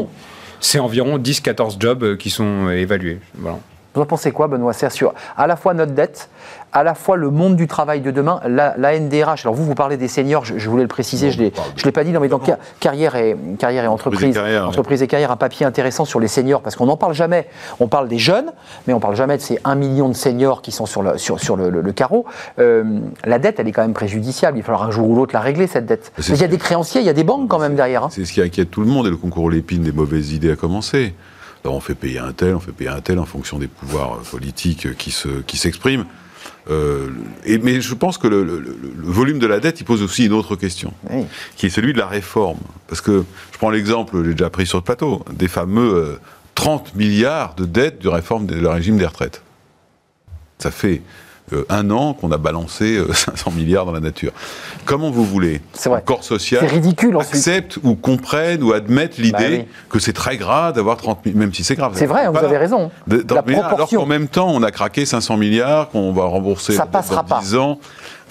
C'est 0.60 0.78
environ 0.78 1.18
10, 1.18 1.40
14 1.40 1.76
jobs 1.78 2.02
euh, 2.02 2.16
qui 2.16 2.30
sont 2.30 2.68
euh, 2.68 2.78
évalués. 2.78 3.18
Voilà. 3.34 3.58
Vous 3.96 4.02
en 4.02 4.06
pensez 4.06 4.30
quoi, 4.30 4.46
Benoît 4.46 4.74
Serre, 4.74 4.92
sur 4.92 5.14
à 5.38 5.46
la 5.46 5.56
fois 5.56 5.72
notre 5.72 5.92
dette, 5.92 6.28
à 6.72 6.82
la 6.82 6.94
fois 6.94 7.16
le 7.16 7.30
monde 7.30 7.56
du 7.56 7.66
travail 7.66 8.02
de 8.02 8.10
demain, 8.10 8.40
la, 8.46 8.98
NDRH. 8.98 9.46
Alors 9.46 9.54
vous, 9.54 9.64
vous 9.64 9.74
parlez 9.74 9.96
des 9.96 10.06
seniors, 10.06 10.44
je, 10.44 10.68
voulais 10.68 10.82
le 10.82 10.88
préciser, 10.88 11.30
je 11.30 11.40
ne 11.40 11.50
l'ai 11.84 11.92
pas 11.92 12.04
dit, 12.04 12.12
non, 12.12 12.20
mais 12.20 12.28
dans 12.28 12.40
carrière 12.78 13.16
et, 13.16 13.34
carrière 13.58 13.84
et 13.84 13.86
entreprise, 13.86 14.38
entreprise 14.38 15.02
et 15.02 15.06
carrière, 15.06 15.30
un 15.30 15.36
papier 15.36 15.64
intéressant 15.64 16.04
sur 16.04 16.20
les 16.20 16.28
seniors, 16.28 16.60
parce 16.60 16.76
qu'on 16.76 16.84
n'en 16.84 16.98
parle 16.98 17.14
jamais. 17.14 17.48
On 17.80 17.88
parle 17.88 18.08
des 18.08 18.18
jeunes, 18.18 18.52
mais 18.86 18.92
on 18.92 19.00
parle 19.00 19.16
jamais 19.16 19.38
de 19.38 19.42
ces 19.42 19.58
1 19.64 19.74
million 19.76 20.10
de 20.10 20.14
seniors 20.14 20.60
qui 20.60 20.72
sont 20.72 20.84
sur 20.84 21.02
le, 21.02 21.16
sur, 21.16 21.40
sur 21.40 21.56
le, 21.56 21.92
carreau. 21.92 22.26
Euh, 22.58 22.84
la 23.24 23.38
dette, 23.38 23.60
elle 23.60 23.68
est 23.68 23.72
quand 23.72 23.80
même 23.80 23.94
préjudiciable. 23.94 24.58
Il 24.58 24.60
va 24.60 24.66
falloir 24.66 24.82
un 24.82 24.90
jour 24.90 25.08
ou 25.08 25.16
l'autre 25.16 25.32
la 25.32 25.40
régler, 25.40 25.66
cette 25.66 25.86
dette. 25.86 26.12
Mais 26.18 26.36
il 26.36 26.40
y 26.42 26.44
a 26.44 26.48
des 26.48 26.58
créanciers, 26.58 27.00
il 27.00 27.06
y 27.06 27.10
a 27.10 27.14
des 27.14 27.24
banques 27.24 27.48
quand 27.48 27.58
même 27.58 27.76
derrière. 27.76 28.04
Hein. 28.04 28.08
C'est 28.10 28.26
ce 28.26 28.32
qui 28.34 28.42
inquiète 28.42 28.70
tout 28.70 28.82
le 28.82 28.88
monde, 28.88 29.06
et 29.06 29.10
le 29.10 29.16
concours 29.16 29.48
Lépine 29.48 29.82
des 29.82 29.92
mauvaises 29.92 30.34
idées 30.34 30.52
a 30.52 30.56
commencé 30.56 31.14
on 31.72 31.80
fait 31.80 31.94
payer 31.94 32.18
un 32.18 32.32
tel, 32.32 32.54
on 32.54 32.60
fait 32.60 32.72
payer 32.72 32.90
un 32.90 33.00
tel 33.00 33.18
en 33.18 33.26
fonction 33.26 33.58
des 33.58 33.68
pouvoirs 33.68 34.18
politiques 34.30 34.96
qui 34.96 35.10
s'expriment. 35.58 36.06
Euh, 36.68 37.08
mais 37.62 37.80
je 37.80 37.94
pense 37.94 38.18
que 38.18 38.26
le, 38.26 38.64
volume 38.98 39.38
de 39.38 39.46
la 39.46 39.60
dette, 39.60 39.80
il 39.80 39.84
pose 39.84 40.02
aussi 40.02 40.26
une 40.26 40.32
autre 40.32 40.56
question, 40.56 40.92
qui 41.56 41.66
est 41.66 41.70
celui 41.70 41.92
de 41.92 41.98
la 41.98 42.06
réforme. 42.06 42.58
Parce 42.88 43.00
que 43.00 43.24
je 43.52 43.58
prends 43.58 43.70
l'exemple, 43.70 44.22
j'ai 44.24 44.32
déjà 44.32 44.50
pris 44.50 44.66
sur 44.66 44.78
le 44.78 44.84
plateau, 44.84 45.24
des 45.32 45.48
fameux 45.48 46.18
30 46.54 46.88
euh, 46.88 46.98
milliards 46.98 47.54
de 47.54 47.64
dettes 47.64 48.00
du 48.00 48.08
réforme 48.08 48.46
de, 48.46 48.66
régime 48.66 48.96
des 48.96 49.06
retraites. 49.06 49.42
Ça 50.58 50.70
fait 50.70 51.02
euh, 51.52 51.64
un 51.68 51.90
an 51.90 52.14
qu'on 52.14 52.32
a 52.32 52.38
balancé 52.38 53.00
500 53.12 53.52
milliards 53.52 53.86
dans 53.86 53.92
la 53.92 54.00
nature. 54.00 54.32
Comment 54.84 55.10
vous 55.10 55.24
voulez 55.24 55.60
le 55.84 56.00
corps 56.00 56.24
social 56.24 56.64
ridicule, 56.66 57.16
accepte 57.18 57.78
ou 57.82 57.94
comprenne 57.94 58.62
ou 58.62 58.72
admette 58.72 59.18
l'idée 59.18 59.58
bah 59.58 59.64
que 59.90 59.98
c'est 59.98 60.12
très 60.12 60.36
grave 60.36 60.74
d'avoir 60.74 60.96
30 60.96 61.24
milliards, 61.24 61.38
même 61.40 61.54
si 61.54 61.64
c'est 61.64 61.76
grave. 61.76 61.92
C'est 61.94 62.06
vrai, 62.06 62.28
vous 62.28 62.36
avez 62.36 62.56
raison. 62.56 62.90
alors 63.08 63.88
qu'en 63.88 64.06
même 64.06 64.28
temps, 64.28 64.50
on 64.50 64.62
a 64.62 64.70
craqué 64.70 65.06
500 65.06 65.36
milliards 65.36 65.88
qu'on 65.90 66.12
va 66.12 66.24
rembourser 66.24 66.72
ça 66.72 66.86
passera 66.86 67.22
dans 67.22 67.40
10 67.40 67.56
ans 67.56 67.78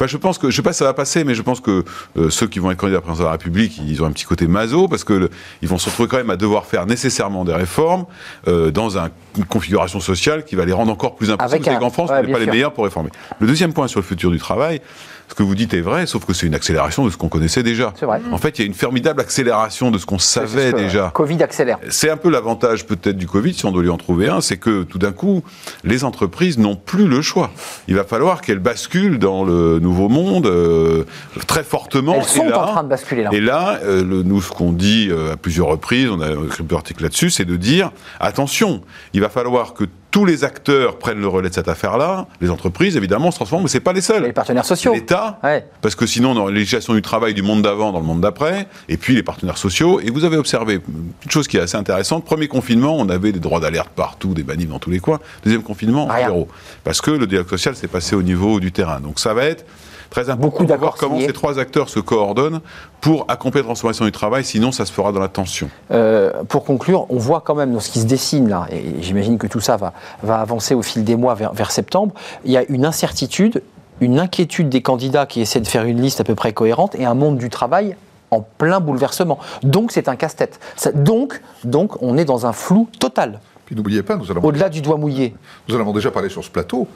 je 0.05 0.17
pense 0.17 0.37
que, 0.37 0.49
je 0.49 0.55
sais 0.55 0.61
pas 0.61 0.73
si 0.73 0.79
ça 0.79 0.85
va 0.85 0.93
passer, 0.93 1.23
mais 1.23 1.35
je 1.35 1.41
pense 1.41 1.59
que 1.59 1.83
euh, 2.17 2.29
ceux 2.29 2.47
qui 2.47 2.59
vont 2.59 2.71
être 2.71 2.77
candidats 2.77 2.97
à 2.97 2.99
la 2.99 3.01
présidence 3.01 3.19
de 3.19 3.25
la 3.25 3.31
République, 3.31 3.77
ils 3.77 4.03
ont 4.03 4.05
un 4.05 4.11
petit 4.11 4.25
côté 4.25 4.47
maso, 4.47 4.87
parce 4.87 5.03
que 5.03 5.29
ils 5.61 5.69
vont 5.69 5.77
se 5.77 5.89
retrouver 5.89 6.09
quand 6.09 6.17
même 6.17 6.29
à 6.29 6.35
devoir 6.35 6.65
faire 6.65 6.85
nécessairement 6.85 7.45
des 7.45 7.53
réformes 7.53 8.05
euh, 8.47 8.71
dans 8.71 8.97
une 8.97 9.45
configuration 9.47 9.99
sociale 9.99 10.43
qui 10.43 10.55
va 10.55 10.65
les 10.65 10.73
rendre 10.73 10.91
encore 10.91 11.15
plus 11.15 11.31
impossibles. 11.31 11.67
Avec 11.67 11.79
qu'en 11.79 11.89
France, 11.89 12.09
on 12.11 12.21
n'est 12.21 12.31
pas 12.31 12.39
les 12.39 12.45
meilleurs 12.45 12.73
pour 12.73 12.83
réformer. 12.83 13.09
Le 13.39 13.47
deuxième 13.47 13.73
point 13.73 13.87
sur 13.87 13.99
le 13.99 14.05
futur 14.05 14.31
du 14.31 14.39
travail, 14.39 14.81
ce 15.28 15.36
que 15.36 15.43
vous 15.43 15.55
dites 15.55 15.73
est 15.73 15.82
vrai, 15.82 16.05
sauf 16.05 16.26
que 16.26 16.34
c'est 16.34 16.45
une 16.45 16.55
accélération 16.55 17.05
de 17.05 17.09
ce 17.09 17.17
qu'on 17.17 17.30
connaissait 17.30 17.63
déjà. 17.63 17.93
C'est 17.99 18.05
vrai. 18.05 18.21
En 18.32 18.38
fait, 18.38 18.57
il 18.57 18.61
y 18.61 18.63
a 18.63 18.67
une 18.67 18.73
formidable 18.73 19.21
accélération 19.21 19.91
de 19.91 19.97
ce 19.97 20.05
qu'on 20.05 20.19
savait 20.19 20.73
déjà. 20.73 21.11
Covid 21.13 21.41
accélère. 21.41 21.80
C'est 21.89 22.09
un 22.09 22.17
peu 22.17 22.30
l'avantage 22.30 22.86
peut-être 22.86 23.17
du 23.17 23.28
Covid, 23.28 23.53
si 23.53 23.65
on 23.65 23.71
doit 23.71 23.84
lui 23.84 23.89
en 23.89 23.97
trouver 23.97 24.30
un, 24.30 24.41
c'est 24.41 24.57
que 24.57 24.84
tout 24.84 24.99
d'un 24.99 25.11
coup, 25.11 25.43
les 25.84 26.03
entreprises 26.03 26.57
n'ont 26.57 26.76
plus 26.76 27.07
le 27.07 27.21
choix. 27.21 27.51
Il 27.88 27.95
va 27.95 28.03
falloir 28.03 28.41
qu'elles 28.41 28.59
basculent 28.59 29.19
dans 29.19 29.43
le 29.43 29.80
nouveau 29.80 30.09
monde 30.09 30.45
euh, 30.45 31.05
très 31.47 31.63
fortement. 31.63 32.15
Elles 32.15 32.23
sont 32.23 32.47
en 32.47 32.67
train 32.67 32.84
de 32.84 32.89
basculer 32.89 33.23
là. 33.23 33.30
Et 33.34 33.41
là, 33.41 33.80
euh, 33.84 34.03
le, 34.03 34.23
nous, 34.23 34.41
ce 34.41 34.51
qu'on 34.51 34.71
dit 34.71 35.07
euh, 35.09 35.34
à 35.34 35.38
plusieurs 35.38 35.67
reprises, 35.67 36.09
on 36.09 36.21
a 36.21 36.32
écrit 36.32 36.63
un 36.69 36.76
article 36.76 37.03
là-dessus, 37.03 37.30
c'est 37.30 37.45
de 37.45 37.55
dire 37.55 37.91
attention, 38.19 38.82
il 39.13 39.21
va 39.21 39.30
falloir 39.30 39.73
que 39.73 39.86
tous 40.16 40.24
les 40.24 40.45
acteurs 40.45 40.97
prennent 40.97 41.20
le 41.20 41.28
relais 41.28 41.49
de 41.49 41.53
cette 41.53 41.68
affaire-là. 41.68 42.28
Les 42.39 42.49
entreprises, 42.49 42.95
évidemment, 42.95 43.32
se 43.32 43.36
transforment, 43.36 43.63
mais 43.63 43.68
ce 43.68 43.76
n'est 43.76 43.84
pas 43.84 43.91
les 43.91 43.99
seuls. 43.99 44.24
les 44.24 44.32
partenaires 44.32 44.63
sociaux. 44.63 44.93
L'État, 44.93 45.41
parce 45.82 45.95
que 45.95 46.05
sinon, 46.05 46.32
on 46.32 46.38
aurait 46.38 46.53
la 46.53 46.59
législation 46.59 46.93
du 46.93 47.01
travail 47.01 47.34
du 47.34 47.41
monde 47.41 47.63
d'avant 47.63 47.91
dans 47.91 47.99
le 47.99 48.05
monde 48.05 48.22
d'après, 48.22 48.70
et 48.88 48.95
puis 48.95 49.13
les 49.13 49.24
partenaires 49.24 49.57
sociaux. 49.57 49.99
Et 49.99 50.11
vous 50.11 50.24
avez 50.24 50.38
observé 50.38 50.80
une 50.88 51.30
chose 51.30 51.49
qui 51.49 51.57
est 51.57 51.59
assez 51.59 51.76
intéressante. 51.76 52.24
Premier 52.24 52.47
confinement, 52.47 52.95
on 52.95 53.09
avait 53.09 53.34
des 53.34 53.41
droits 53.41 53.59
d'alerte 53.59 53.89
partout, 53.93 54.34
des 54.34 54.43
bannis 54.43 54.68
dans 54.68 54.80
tous 54.80 54.89
les 54.89 54.99
coins. 54.99 55.20
Deuxième 55.43 55.63
confinement, 55.63 56.07
zéro. 56.16 56.47
Parce 56.86 57.01
que 57.01 57.11
le 57.11 57.28
dialogue 57.28 57.49
social 57.49 57.76
s'est 57.76 57.89
passé 57.89 58.16
au 58.16 58.24
niveau 58.24 58.61
du 58.61 58.72
terrain. 58.72 59.01
Donc 59.01 59.20
ça 59.20 59.34
va 59.34 59.43
être 59.43 59.66
très 60.09 60.30
important 60.30 60.45
Beaucoup 60.45 60.66
de 60.66 60.74
voir 60.74 60.95
comment 60.95 61.20
ces 61.20 61.34
trois 61.34 61.59
acteurs 61.59 61.89
se 61.89 61.99
coordonnent 61.99 62.61
pour 63.01 63.26
accomplir 63.28 63.63
la 63.63 63.68
transformation 63.68 64.05
du 64.05 64.11
travail, 64.11 64.43
sinon 64.43 64.72
ça 64.72 64.86
se 64.86 64.91
fera 64.91 65.11
dans 65.11 65.20
la 65.20 65.28
tension. 65.28 65.70
Euh, 65.91 66.32
pour 66.47 66.63
conclure, 66.63 67.05
on 67.09 67.18
voit 67.18 67.41
quand 67.41 67.55
même 67.55 67.74
dans 67.74 67.80
ce 67.80 67.91
qui 67.91 67.99
se 67.99 68.05
dessine 68.05 68.49
là, 68.49 68.68
et 68.72 69.01
j'imagine 69.01 69.38
que 69.38 69.47
tout 69.47 69.59
ça 69.59 69.78
va, 69.78 69.93
va 70.23 70.39
avancer 70.39 70.75
au 70.75 70.81
fil 70.81 71.03
des 71.03 71.15
mois 71.15 71.35
vers, 71.35 71.53
vers 71.53 71.71
septembre, 71.71 72.13
il 72.45 72.51
y 72.51 72.57
a 72.57 72.63
une 72.69 72.85
incertitude, 72.85 73.61
une 74.01 74.19
inquiétude 74.19 74.69
des 74.69 74.81
candidats 74.81 75.25
qui 75.25 75.41
essaient 75.41 75.61
de 75.61 75.67
faire 75.67 75.85
une 75.85 76.01
liste 76.01 76.21
à 76.21 76.23
peu 76.23 76.35
près 76.35 76.53
cohérente 76.53 76.95
et 76.95 77.05
un 77.05 77.13
monde 77.13 77.37
du 77.37 77.49
travail 77.49 77.95
en 78.31 78.41
plein 78.41 78.79
bouleversement. 78.79 79.39
Donc 79.63 79.91
c'est 79.91 80.09
un 80.09 80.15
casse-tête. 80.15 80.59
Donc, 80.95 81.41
donc 81.63 82.01
on 82.01 82.17
est 82.17 82.25
dans 82.25 82.45
un 82.45 82.53
flou 82.53 82.89
total. 82.99 83.39
Puis 83.65 83.75
n'oubliez 83.75 84.03
pas, 84.03 84.15
nous 84.15 84.29
allons... 84.29 84.43
Au-delà 84.43 84.69
du 84.69 84.81
doigt 84.81 84.97
mouillé. 84.97 85.35
Nous 85.67 85.75
en 85.75 85.79
avons 85.79 85.93
déjà 85.93 86.11
parlé 86.11 86.29
sur 86.29 86.43
ce 86.43 86.49
plateau. 86.49 86.87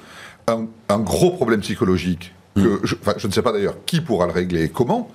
Un, 0.47 0.65
un 0.89 0.99
gros 0.99 1.31
problème 1.31 1.61
psychologique 1.61 2.33
je, 2.55 3.27
ne 3.27 3.31
sais 3.31 3.41
pas 3.41 3.51
d'ailleurs 3.51 3.75
qui 3.85 4.01
pourra 4.01 4.25
le 4.25 4.31
régler 4.31 4.63
et 4.63 4.69
comment, 4.69 5.09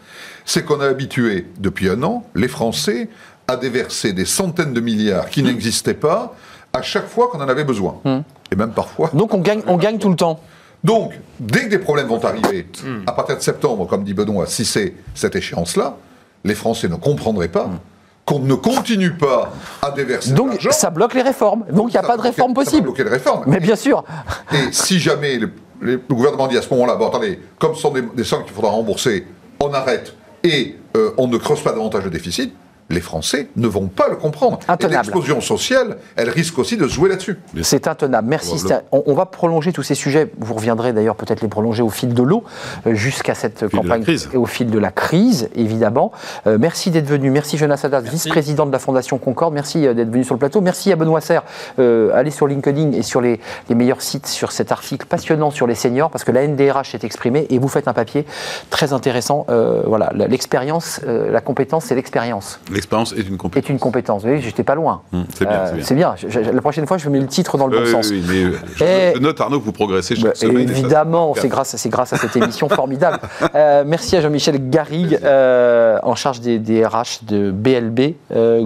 c'est 0.45 0.65
qu'on 0.65 0.81
a 0.81 0.87
habitué 0.87 1.47
depuis 1.59 1.89
un 1.89 2.03
an 2.03 2.25
les 2.35 2.49
Français 2.49 3.09
à 3.49 3.57
déverser 3.57 4.13
des 4.13 4.25
centaines 4.25 4.73
de 4.73 4.81
milliards 4.81 5.29
qui 5.29 5.43
n'existaient 5.43 5.95
pas 5.95 6.35
à 6.75 6.83
chaque 6.83 7.07
fois 7.07 7.29
qu'on 7.29 7.41
en 7.41 7.49
avait 7.49 7.65
besoin. 7.65 7.97
Hmm. 8.05 8.21
Et 8.53 8.57
même 8.57 8.73
parfois. 8.73 9.11
Donc 9.15 9.33
on 9.33 9.39
gagne, 9.39 9.63
on 9.67 9.77
gagne 9.77 9.99
tout 9.99 10.11
le 10.11 10.17
temps. 10.17 10.41
Donc, 10.83 11.15
dès 11.41 11.63
que 11.65 11.71
des 11.71 11.79
problèmes 11.79 12.09
vont 12.09 12.23
arriver, 12.23 12.67
à 13.07 13.13
partir 13.13 13.39
de 13.39 13.43
septembre, 13.43 13.87
comme 13.87 14.05
dit 14.05 14.13
Benoît, 14.13 14.47
si 14.47 14.67
c'est 14.67 14.93
cette 15.15 15.35
échéance-là, 15.35 15.97
les 16.45 16.55
Français 16.55 16.89
ne 16.89 16.97
comprendraient 16.97 17.49
pas. 17.49 17.69
Hmm. 17.69 17.79
qu'on 18.27 18.41
ne 18.41 18.55
continue 18.55 19.13
pas 19.13 19.53
à 19.83 19.91
déverser 19.91 20.33
Donc 20.33 20.59
ça 20.71 20.91
bloque 20.91 21.15
les 21.15 21.23
réformes. 21.23 21.65
Donc 21.71 21.89
il 21.89 21.93
n'y 21.93 21.99
a 21.99 22.03
pas 22.03 22.17
de 22.17 22.23
réforme 22.23 22.53
possible. 22.53 22.77
Ça 22.77 22.83
bloquer 22.83 23.05
les 23.05 23.11
réformes. 23.11 23.45
Mais 23.47 23.61
bien 23.61 23.77
sûr. 23.77 24.05
Et 24.53 24.73
si 24.73 24.99
jamais 24.99 25.39
le 25.81 25.97
gouvernement 26.11 26.47
dit 26.49 26.57
à 26.57 26.63
ce 26.63 26.71
moment-là, 26.71 26.97
bon 26.97 27.09
attendez, 27.09 27.39
comme 27.59 27.75
ce 27.75 27.83
sont 27.83 27.93
des, 27.93 28.25
sommes 28.25 28.45
qu'il 28.45 28.55
faudra 28.55 28.71
rembourser, 28.71 29.27
on 29.61 29.73
arrête 29.73 30.15
et 30.43 30.77
euh, 30.97 31.11
on 31.19 31.29
ne 31.29 31.37
creuse 31.37 31.63
pas 31.63 31.73
davantage 31.73 32.05
le 32.05 32.11
déficit, 32.11 32.55
les 32.91 33.01
Français 33.01 33.49
ne 33.57 33.67
vont 33.67 33.89
pas 33.89 34.09
le 34.09 34.17
comprendre. 34.17 34.59
l'explosion 34.89 35.41
sociale, 35.41 35.99
elle 36.17 36.29
risque 36.29 36.59
aussi 36.59 36.77
de 36.77 36.87
jouer 36.87 37.09
là-dessus. 37.09 37.39
C'est 37.63 37.89
intenable. 37.89 38.29
Merci. 38.29 38.63
On, 38.93 39.15
va 39.15 39.27
prolonger 39.27 39.73
tous 39.73 39.83
ces 39.83 39.95
sujets. 39.95 40.31
Vous 40.39 40.55
reviendrez 40.55 40.93
d'ailleurs 40.93 41.17
peut-être 41.17 41.41
les 41.41 41.49
prolonger 41.49 41.83
au 41.83 41.89
fil 41.89 42.15
de 42.15 42.23
l'eau 42.23 42.45
euh, 42.87 42.95
jusqu'à 42.95 43.35
cette 43.35 43.69
campagne 43.69 44.05
et 44.33 44.37
au 44.37 44.47
fil 44.47 44.71
de 44.71 44.79
la 44.79 44.91
crise, 44.91 45.49
évidemment. 45.55 46.13
Euh, 46.47 46.59
merci 46.61 46.91
d'être 46.91 47.07
venu. 47.07 47.31
Merci 47.31 47.57
Jonas 47.57 47.81
Haddad, 47.85 48.05
vice-président 48.07 48.67
de 48.67 48.73
la 48.73 48.79
Fondation 48.79 49.19
Concorde. 49.19 49.55
Merci 49.55 49.87
euh, 49.87 49.95
d'être 49.95 50.11
venu 50.11 50.25
sur 50.25 50.35
le 50.35 50.39
plateau. 50.39 50.61
Merci 50.61 50.93
à 50.93 50.97
Benoît 50.97 51.21
Serre. 51.21 51.45
allez 51.79 52.31
sur 52.31 52.47
LinkedIn 52.47 52.93
et 52.93 53.03
sur 53.03 53.21
les, 53.21 53.41
meilleurs 53.71 54.03
sites 54.03 54.27
sur 54.27 54.53
cet 54.53 54.73
article 54.73 55.07
passionnant 55.07 55.51
sur 55.51 55.67
les 55.67 55.75
seniors 55.75 56.11
parce 56.11 56.25
que 56.25 56.33
la 56.33 56.47
NDRH 56.47 56.95
est 56.95 57.05
exprimée 57.05 57.47
et 57.51 57.59
vous 57.59 57.69
faites 57.69 57.89
un 57.89 57.93
papier 57.93 58.25
très 58.71 58.93
intéressant. 58.93 59.47
voilà, 59.87 60.11
l'expérience, 60.15 61.01
la 61.07 61.41
compétence, 61.41 61.87
c'est 61.87 61.95
l'expérience. 61.95 62.61
L'expérience 62.75 63.13
est 63.13 63.29
une 63.29 63.37
compétence. 63.37 63.65
Est 63.65 63.73
une 63.73 63.79
compétence. 63.79 64.23
Oui, 64.25 64.41
j'étais 64.41 64.65
pas 64.65 64.75
loin. 64.75 65.03
Hum, 65.13 65.25
c'est 65.35 65.47
bien. 65.47 65.59
Euh, 65.59 65.77
c'est 65.81 65.95
bien. 65.95 66.15
la 66.53 66.61
prochaine 66.61 66.87
fois, 66.87 66.99
je 66.99 67.09
mets 67.09 67.21
le 67.21 67.27
titre 67.27 67.57
dans 67.57 67.67
le 67.69 67.79
bon 67.79 67.87
sens. 67.87 68.11
Oui, 68.11 68.23
mais 68.29 68.45
euh, 68.45 69.13
je, 69.15 69.19
note, 69.21 69.41
Arnaud, 69.41 69.61
que 69.61 69.65
vous 69.65 69.73
progressez 69.73 70.17
chaque 70.17 70.25
bah, 70.25 70.35
semaine. 70.35 70.69
Évidemment, 70.69 71.35
c'est 71.37 71.49
grâce, 71.49 71.75
à, 71.75 71.89
grâce 71.89 72.13
à 72.13 72.17
cette 72.17 72.37
émission 72.37 72.69
formidable. 72.81 73.21
Euh, 73.55 73.85
merci 73.87 74.17
à 74.17 74.21
Jean-Michel 74.21 74.69
Garrigue, 74.71 75.19
en 75.25 76.15
charge 76.15 76.41
des, 76.41 76.59
des, 76.59 76.85
RH 76.85 77.25
de 77.27 77.51
BLB 77.51 78.15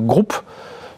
Groupe. 0.07 0.35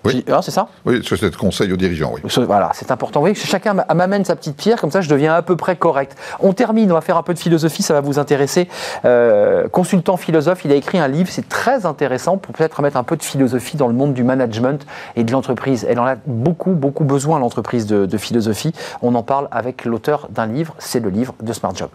Oui. 0.05 0.25
Ah, 0.31 0.41
c'est 0.43 0.51
ça 0.51 0.69
Oui, 0.85 1.03
c'est 1.07 1.21
le 1.23 1.31
conseil 1.31 1.73
aux 1.73 1.77
dirigeants, 1.77 2.13
oui. 2.15 2.23
Voilà, 2.47 2.71
c'est 2.75 2.91
important. 2.91 3.21
Oui, 3.23 3.35
chacun 3.35 3.75
m'amène 3.75 4.25
sa 4.25 4.37
petite 4.37 4.57
pierre, 4.57 4.81
comme 4.81 4.91
ça 4.91 5.01
je 5.01 5.09
deviens 5.09 5.35
à 5.35 5.43
peu 5.43 5.57
près 5.57 5.77
correct. 5.77 6.17
On 6.41 6.53
termine, 6.53 6.91
on 6.91 6.95
va 6.95 7.01
faire 7.01 7.17
un 7.17 7.23
peu 7.23 7.35
de 7.35 7.39
philosophie, 7.39 7.83
ça 7.83 7.95
va 7.95 8.01
vous 8.01 8.19
intéresser. 8.19 8.69
Euh, 9.05 9.69
consultant 9.69 10.17
philosophe, 10.17 10.65
il 10.65 10.73
a 10.73 10.75
écrit 10.75 10.99
un 10.99 11.09
livre, 11.09 11.29
c'est 11.31 11.49
très 11.49 11.87
intéressant 11.87 12.39
pour 12.39 12.55
peut-être 12.55 12.81
mettre 12.83 12.97
un 12.97 13.05
peu 13.05 13.17
de 13.17 13.23
philosophie 13.23 13.77
dans 13.77 13.89
le 13.89 13.95
monde 13.95 14.15
du 14.15 14.25
management 14.25 14.87
et 15.17 15.25
de 15.25 15.33
l'entreprise. 15.33 15.87
Elle 15.89 16.01
en 16.01 16.07
a 16.07 16.17
beaucoup, 16.27 16.73
beaucoup 16.73 17.05
besoin, 17.05 17.39
l'entreprise 17.39 17.87
de, 17.87 18.07
de 18.07 18.19
philosophie. 18.19 18.73
On 19.03 19.15
en 19.15 19.23
parle 19.23 19.49
avec 19.51 19.85
l'auteur 19.85 20.29
d'un 20.31 20.47
livre, 20.47 20.75
c'est 20.79 21.01
le 21.01 21.11
livre 21.11 21.35
de 21.43 21.53
Smart 21.53 21.75
Job. 21.75 21.91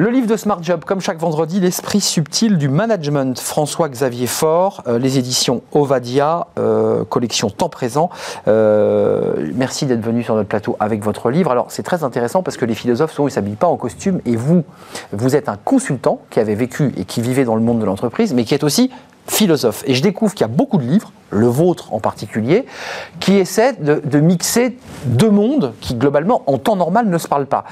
Le 0.00 0.08
livre 0.08 0.26
de 0.26 0.38
Smart 0.38 0.62
Job, 0.62 0.82
comme 0.86 1.02
chaque 1.02 1.18
vendredi, 1.18 1.60
l'esprit 1.60 2.00
subtil 2.00 2.56
du 2.56 2.70
management. 2.70 3.38
François-Xavier 3.38 4.26
Faure, 4.26 4.82
euh, 4.86 4.98
les 4.98 5.18
éditions 5.18 5.60
Ovadia, 5.72 6.46
euh, 6.58 7.04
collection 7.04 7.50
temps 7.50 7.68
présent. 7.68 8.08
Euh, 8.48 9.50
merci 9.54 9.84
d'être 9.84 10.00
venu 10.00 10.22
sur 10.22 10.34
notre 10.36 10.48
plateau 10.48 10.74
avec 10.80 11.04
votre 11.04 11.30
livre. 11.30 11.50
Alors 11.50 11.66
c'est 11.68 11.82
très 11.82 12.02
intéressant 12.02 12.42
parce 12.42 12.56
que 12.56 12.64
les 12.64 12.74
philosophes, 12.74 13.12
souvent, 13.12 13.28
ils 13.28 13.32
ne 13.32 13.34
s'habillent 13.34 13.56
pas 13.56 13.66
en 13.66 13.76
costume 13.76 14.22
et 14.24 14.36
vous, 14.36 14.64
vous 15.12 15.36
êtes 15.36 15.50
un 15.50 15.58
consultant 15.62 16.22
qui 16.30 16.40
avait 16.40 16.54
vécu 16.54 16.94
et 16.96 17.04
qui 17.04 17.20
vivait 17.20 17.44
dans 17.44 17.54
le 17.54 17.60
monde 17.60 17.80
de 17.80 17.84
l'entreprise, 17.84 18.32
mais 18.32 18.44
qui 18.44 18.54
est 18.54 18.64
aussi 18.64 18.90
philosophe. 19.26 19.84
Et 19.86 19.94
je 19.94 20.02
découvre 20.02 20.32
qu'il 20.32 20.44
y 20.46 20.50
a 20.50 20.52
beaucoup 20.52 20.78
de 20.78 20.84
livres, 20.84 21.12
le 21.28 21.46
vôtre 21.46 21.92
en 21.92 22.00
particulier, 22.00 22.64
qui 23.20 23.36
essaient 23.36 23.74
de, 23.74 24.18
mixer 24.18 24.78
deux 25.04 25.30
mondes 25.30 25.74
qui, 25.82 25.94
globalement, 25.94 26.42
en 26.46 26.56
temps 26.56 26.76
normal, 26.76 27.06
ne 27.06 27.18
se 27.18 27.28
parlent 27.28 27.44
pas. 27.44 27.64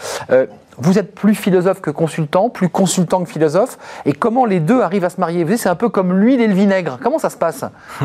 Vous 0.81 0.99
êtes 0.99 1.15
plus 1.15 1.35
philosophe 1.35 1.81
que 1.81 1.91
consultant, 1.91 2.51
plus 2.51 2.69
consultant 2.69 3.25
que 3.25 3.31
philosophe. 3.31 3.79
Et 4.05 4.13
comment 4.13 4.45
les 4.45 4.61
deux 4.61 4.81
arrivent 4.81 5.05
à 5.05 5.11
se 5.11 5.21
marier? 5.21 5.45
Vous 5.45 5.57
c'est 5.57 5.69
un 5.69 5.75
peu 5.75 5.89
comme 5.89 6.13
l'huile 6.13 6.41
et 6.41 6.47
le 6.47 6.55
vinaigre. 6.55 6.99
Comment 7.03 7.19
ça 7.19 7.31
se 7.31 7.37
passe? 7.37 7.65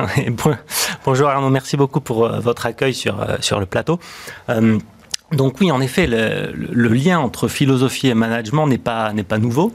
Bonjour 1.05 1.29
Arnaud, 1.29 1.49
merci 1.49 1.77
beaucoup 1.77 2.01
pour 2.01 2.25
euh, 2.25 2.39
votre 2.39 2.65
accueil 2.65 2.93
sur, 2.93 3.21
euh, 3.21 3.59
le 3.59 3.65
plateau. 3.65 3.99
Euh, 4.49 4.79
donc 5.31 5.55
oui, 5.59 5.71
en 5.71 5.81
effet, 5.81 6.07
le, 6.07 6.87
lien 6.89 7.19
entre 7.19 7.47
philosophie 7.47 8.07
et 8.07 8.13
management 8.13 8.67
n'est 8.67 8.77
pas 8.77 9.13
nouveau. 9.39 9.71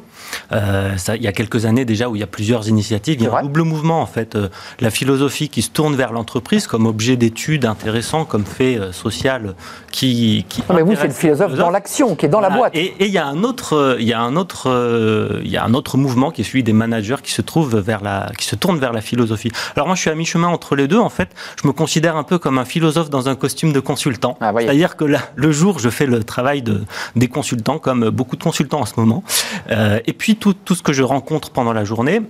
Euh, 0.52 0.96
ça, 0.96 1.16
il 1.16 1.22
y 1.22 1.26
a 1.26 1.32
quelques 1.32 1.66
années 1.66 1.84
déjà 1.84 2.08
où 2.08 2.16
il 2.16 2.20
y 2.20 2.24
a 2.24 2.28
plusieurs 2.28 2.68
initiatives. 2.68 3.16
Il 3.20 3.24
y 3.24 3.28
a 3.28 3.36
un 3.36 3.42
double 3.42 3.62
mouvement 3.62 4.00
en 4.00 4.06
fait. 4.06 4.36
Euh, 4.36 4.48
la 4.80 4.90
philosophie 4.90 5.48
qui 5.48 5.62
se 5.62 5.70
tourne 5.70 5.96
vers 5.96 6.12
l'entreprise 6.12 6.66
comme 6.66 6.86
objet 6.86 7.16
d'étude 7.16 7.64
intéressant, 7.64 8.24
comme 8.24 8.44
fait 8.44 8.76
euh, 8.76 8.92
social 8.92 9.54
qui. 9.90 10.46
qui 10.48 10.62
mais 10.72 10.82
vous, 10.82 10.94
c'est 10.96 11.08
le 11.08 11.12
philosophe 11.12 11.54
dans 11.54 11.70
l'action, 11.70 12.14
qui 12.14 12.26
est 12.26 12.28
dans 12.28 12.40
la 12.40 12.50
boîte. 12.50 12.74
Et, 12.74 12.94
il 13.00 13.06
y 13.08 13.18
a 13.18 13.26
un 13.26 13.42
autre, 13.42 13.96
il 13.98 14.06
y 14.06 14.12
a 14.12 14.20
un 14.20 14.36
autre, 14.36 15.40
il 15.42 15.50
y 15.50 15.56
a 15.56 15.64
un 15.64 15.74
autre 15.74 15.96
mouvement 15.96 16.30
qui 16.30 16.42
est 16.42 16.44
celui 16.44 16.62
des 16.62 16.72
managers 16.72 17.16
qui 17.22 17.32
se 17.32 17.42
trouve 17.42 17.78
vers 17.78 18.02
la, 18.02 18.30
qui 18.38 18.46
se 18.46 18.56
tourne 18.56 18.78
vers 18.78 18.92
la 18.92 19.00
philosophie. 19.00 19.50
Alors 19.76 19.86
moi, 19.86 19.96
je 19.96 20.02
suis 20.02 20.10
à 20.10 20.14
mi-chemin 20.14 20.48
entre 20.48 20.76
les 20.76 20.88
deux. 20.88 20.98
En 20.98 21.08
fait, 21.08 21.30
je 21.60 21.66
me 21.66 21.72
considère 21.72 22.16
un 22.16 22.22
peu 22.22 22.38
comme 22.38 22.58
un 22.58 22.64
philosophe 22.64 23.10
dans 23.10 23.28
un 23.28 23.34
costume 23.34 23.72
de 23.72 23.80
consultant. 23.80 24.36
Ah, 24.40 24.52
C'est-à-dire 24.56 24.96
que 24.96 25.04
là, 25.04 25.20
le 25.36 25.52
jour, 25.52 25.78
je 25.78 25.88
fais 25.88 26.06
le 26.06 26.22
travail 26.24 26.62
de, 26.62 26.82
des 27.16 27.28
consultants, 27.28 27.78
comme 27.78 28.10
beaucoup 28.10 28.36
de 28.36 28.42
consultants 28.42 28.80
en 28.80 28.86
ce 28.86 28.94
moment. 28.96 29.22
Euh, 29.70 30.00
et 30.08 30.14
puis 30.14 30.36
tout, 30.36 30.56
ce 30.70 30.82
que 30.82 30.94
je 30.94 31.02
rencontre 31.02 31.50
pendant 31.50 31.74
la 31.74 31.84
journée, 31.84 32.22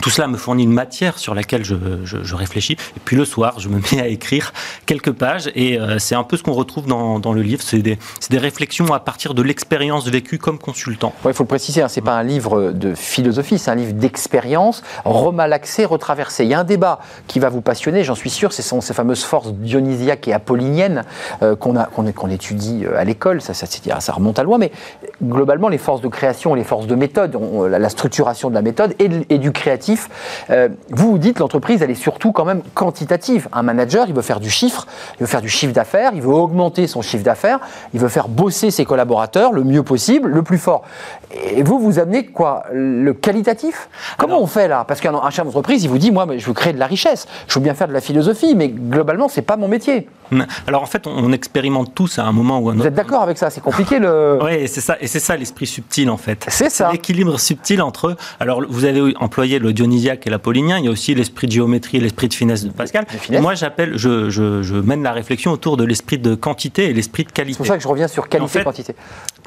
tout 0.00 0.10
cela 0.10 0.26
me 0.26 0.36
fournit 0.36 0.64
une 0.64 0.72
matière 0.72 1.18
sur 1.18 1.34
laquelle 1.34 1.64
je, 1.64 2.34
réfléchis. 2.34 2.76
Et 2.96 3.00
puis 3.04 3.16
le 3.16 3.24
soir, 3.24 3.60
je 3.60 3.68
me 3.68 3.80
mets 3.92 4.00
à 4.00 4.08
écrire 4.08 4.52
quelques 4.86 5.12
pages. 5.12 5.50
Et 5.54 5.78
euh, 5.78 5.98
c'est 5.98 6.14
un 6.14 6.24
peu 6.24 6.36
ce 6.36 6.42
qu'on 6.42 6.52
retrouve 6.52 6.86
dans, 6.86 7.32
le 7.32 7.42
livre. 7.42 7.62
C'est 7.62 7.78
des, 7.78 7.98
réflexions 8.38 8.92
à 8.92 9.00
partir 9.00 9.34
de 9.34 9.42
l'expérience 9.42 10.06
vécue 10.08 10.38
comme 10.38 10.58
consultant. 10.58 11.14
Il 11.24 11.32
faut 11.32 11.44
le 11.44 11.48
préciser, 11.48 11.82
hein, 11.82 11.88
c'est 11.88 12.00
pas 12.00 12.16
un 12.16 12.22
livre 12.22 12.72
de 12.72 12.94
philosophie, 12.94 13.58
c'est 13.58 13.70
un 13.70 13.76
livre 13.76 13.92
d'expérience, 13.92 14.82
remalaxé, 15.04 15.84
retraversé. 15.84 16.44
Il 16.44 16.50
y 16.50 16.54
a 16.54 16.60
un 16.60 16.64
débat 16.64 16.98
qui 17.26 17.38
va 17.38 17.48
vous 17.48 17.60
passionner, 17.60 18.04
j'en 18.04 18.14
suis 18.14 18.30
sûr, 18.30 18.52
c'est 18.52 18.62
ces 18.62 18.94
fameuses 18.94 19.22
forces 19.22 19.52
dionysiaques 19.52 20.28
et 20.28 20.32
apolliniennes 20.32 21.04
euh, 21.42 21.54
qu'on 21.56 22.28
étudie 22.30 22.84
euh, 22.84 22.98
à 22.98 23.04
l'école. 23.04 23.40
Ça, 23.40 23.54
remonte 24.12 24.38
à 24.38 24.42
loin. 24.42 24.58
Mais 24.58 24.72
globalement, 25.22 25.68
les 25.68 25.78
forces 25.78 26.00
de 26.00 26.08
création, 26.08 26.54
les 26.54 26.64
forces 26.64 26.86
de 26.86 26.94
méthode, 26.94 27.38
la, 27.68 27.88
structuration 27.88 28.50
de 28.50 28.54
la 28.54 28.62
méthode 28.62 28.94
et 28.98 29.38
du 29.38 29.52
créatif 29.52 29.83
euh, 30.50 30.68
vous 30.90 31.12
vous 31.12 31.18
dites 31.18 31.38
l'entreprise, 31.38 31.82
elle 31.82 31.90
est 31.90 31.94
surtout 31.94 32.32
quand 32.32 32.44
même 32.44 32.62
quantitative. 32.74 33.48
Un 33.52 33.62
manager, 33.62 34.06
il 34.08 34.14
veut 34.14 34.22
faire 34.22 34.40
du 34.40 34.50
chiffre, 34.50 34.86
il 35.16 35.20
veut 35.20 35.26
faire 35.26 35.42
du 35.42 35.48
chiffre 35.48 35.72
d'affaires, 35.72 36.12
il 36.14 36.22
veut 36.22 36.32
augmenter 36.32 36.86
son 36.86 37.02
chiffre 37.02 37.24
d'affaires, 37.24 37.60
il 37.92 38.00
veut 38.00 38.08
faire 38.08 38.28
bosser 38.28 38.70
ses 38.70 38.84
collaborateurs 38.84 39.52
le 39.52 39.64
mieux 39.64 39.82
possible, 39.82 40.28
le 40.28 40.42
plus 40.42 40.58
fort. 40.58 40.82
Et 41.50 41.62
vous, 41.62 41.78
vous 41.78 41.98
amenez 41.98 42.26
quoi? 42.26 42.64
Le 42.72 43.12
qualitatif? 43.12 43.88
Comment 44.18 44.40
on 44.40 44.46
fait 44.46 44.68
là? 44.68 44.84
Parce 44.86 45.00
qu'un 45.00 45.30
chef 45.30 45.44
d'entreprise, 45.44 45.84
il 45.84 45.88
vous 45.88 45.98
dit, 45.98 46.10
moi, 46.10 46.26
je 46.36 46.46
veux 46.46 46.52
créer 46.52 46.72
de 46.72 46.78
la 46.78 46.86
richesse, 46.86 47.26
je 47.48 47.54
veux 47.54 47.62
bien 47.62 47.74
faire 47.74 47.88
de 47.88 47.92
la 47.92 48.00
philosophie, 48.00 48.54
mais 48.54 48.68
globalement, 48.68 49.28
c'est 49.28 49.42
pas 49.42 49.56
mon 49.56 49.68
métier. 49.68 50.08
Alors 50.66 50.82
en 50.82 50.86
fait, 50.86 51.06
on, 51.06 51.32
expérimente 51.32 51.94
tous 51.94 52.18
à 52.18 52.24
un 52.24 52.32
moment 52.32 52.58
ou 52.58 52.68
un 52.68 52.72
autre. 52.72 52.82
Vous 52.82 52.86
êtes 52.86 52.94
d'accord 52.94 53.22
avec 53.22 53.38
ça? 53.38 53.50
C'est 53.50 53.60
compliqué 53.60 53.98
le. 53.98 54.38
Oui, 54.44 54.68
c'est 54.68 54.80
ça, 54.80 54.96
et 55.00 55.06
c'est 55.06 55.20
ça 55.20 55.36
l'esprit 55.36 55.66
subtil 55.66 56.10
en 56.10 56.16
fait. 56.16 56.44
C'est 56.48 56.70
ça. 56.70 56.90
L'équilibre 56.92 57.38
subtil 57.38 57.80
entre. 57.82 58.16
Alors 58.40 58.62
vous 58.68 58.84
avez 58.84 59.14
employé 59.18 59.58
le 59.58 59.72
dionysiaque 59.74 60.26
et 60.26 60.30
l'apollinien. 60.30 60.78
Il 60.78 60.86
y 60.86 60.88
a 60.88 60.90
aussi 60.90 61.14
l'esprit 61.14 61.46
de 61.46 61.52
géométrie 61.52 61.98
et 61.98 62.00
l'esprit 62.00 62.28
de 62.28 62.34
finesse 62.34 62.64
de 62.64 62.70
Pascal. 62.70 63.06
moi, 63.40 63.54
j'appelle, 63.54 63.96
je, 63.96 64.30
je, 64.30 64.74
mène 64.74 65.02
la 65.02 65.12
réflexion 65.12 65.52
autour 65.52 65.76
de 65.76 65.84
l'esprit 65.84 66.18
de 66.18 66.34
quantité 66.34 66.90
et 66.90 66.92
l'esprit 66.92 67.24
de 67.24 67.32
qualité. 67.32 67.54
C'est 67.54 67.58
pour 67.58 67.66
ça 67.66 67.76
que 67.76 67.82
je 67.82 67.88
reviens 67.88 68.08
sur 68.08 68.28
qualité 68.28 68.60
et 68.60 68.64
quantité. 68.64 68.94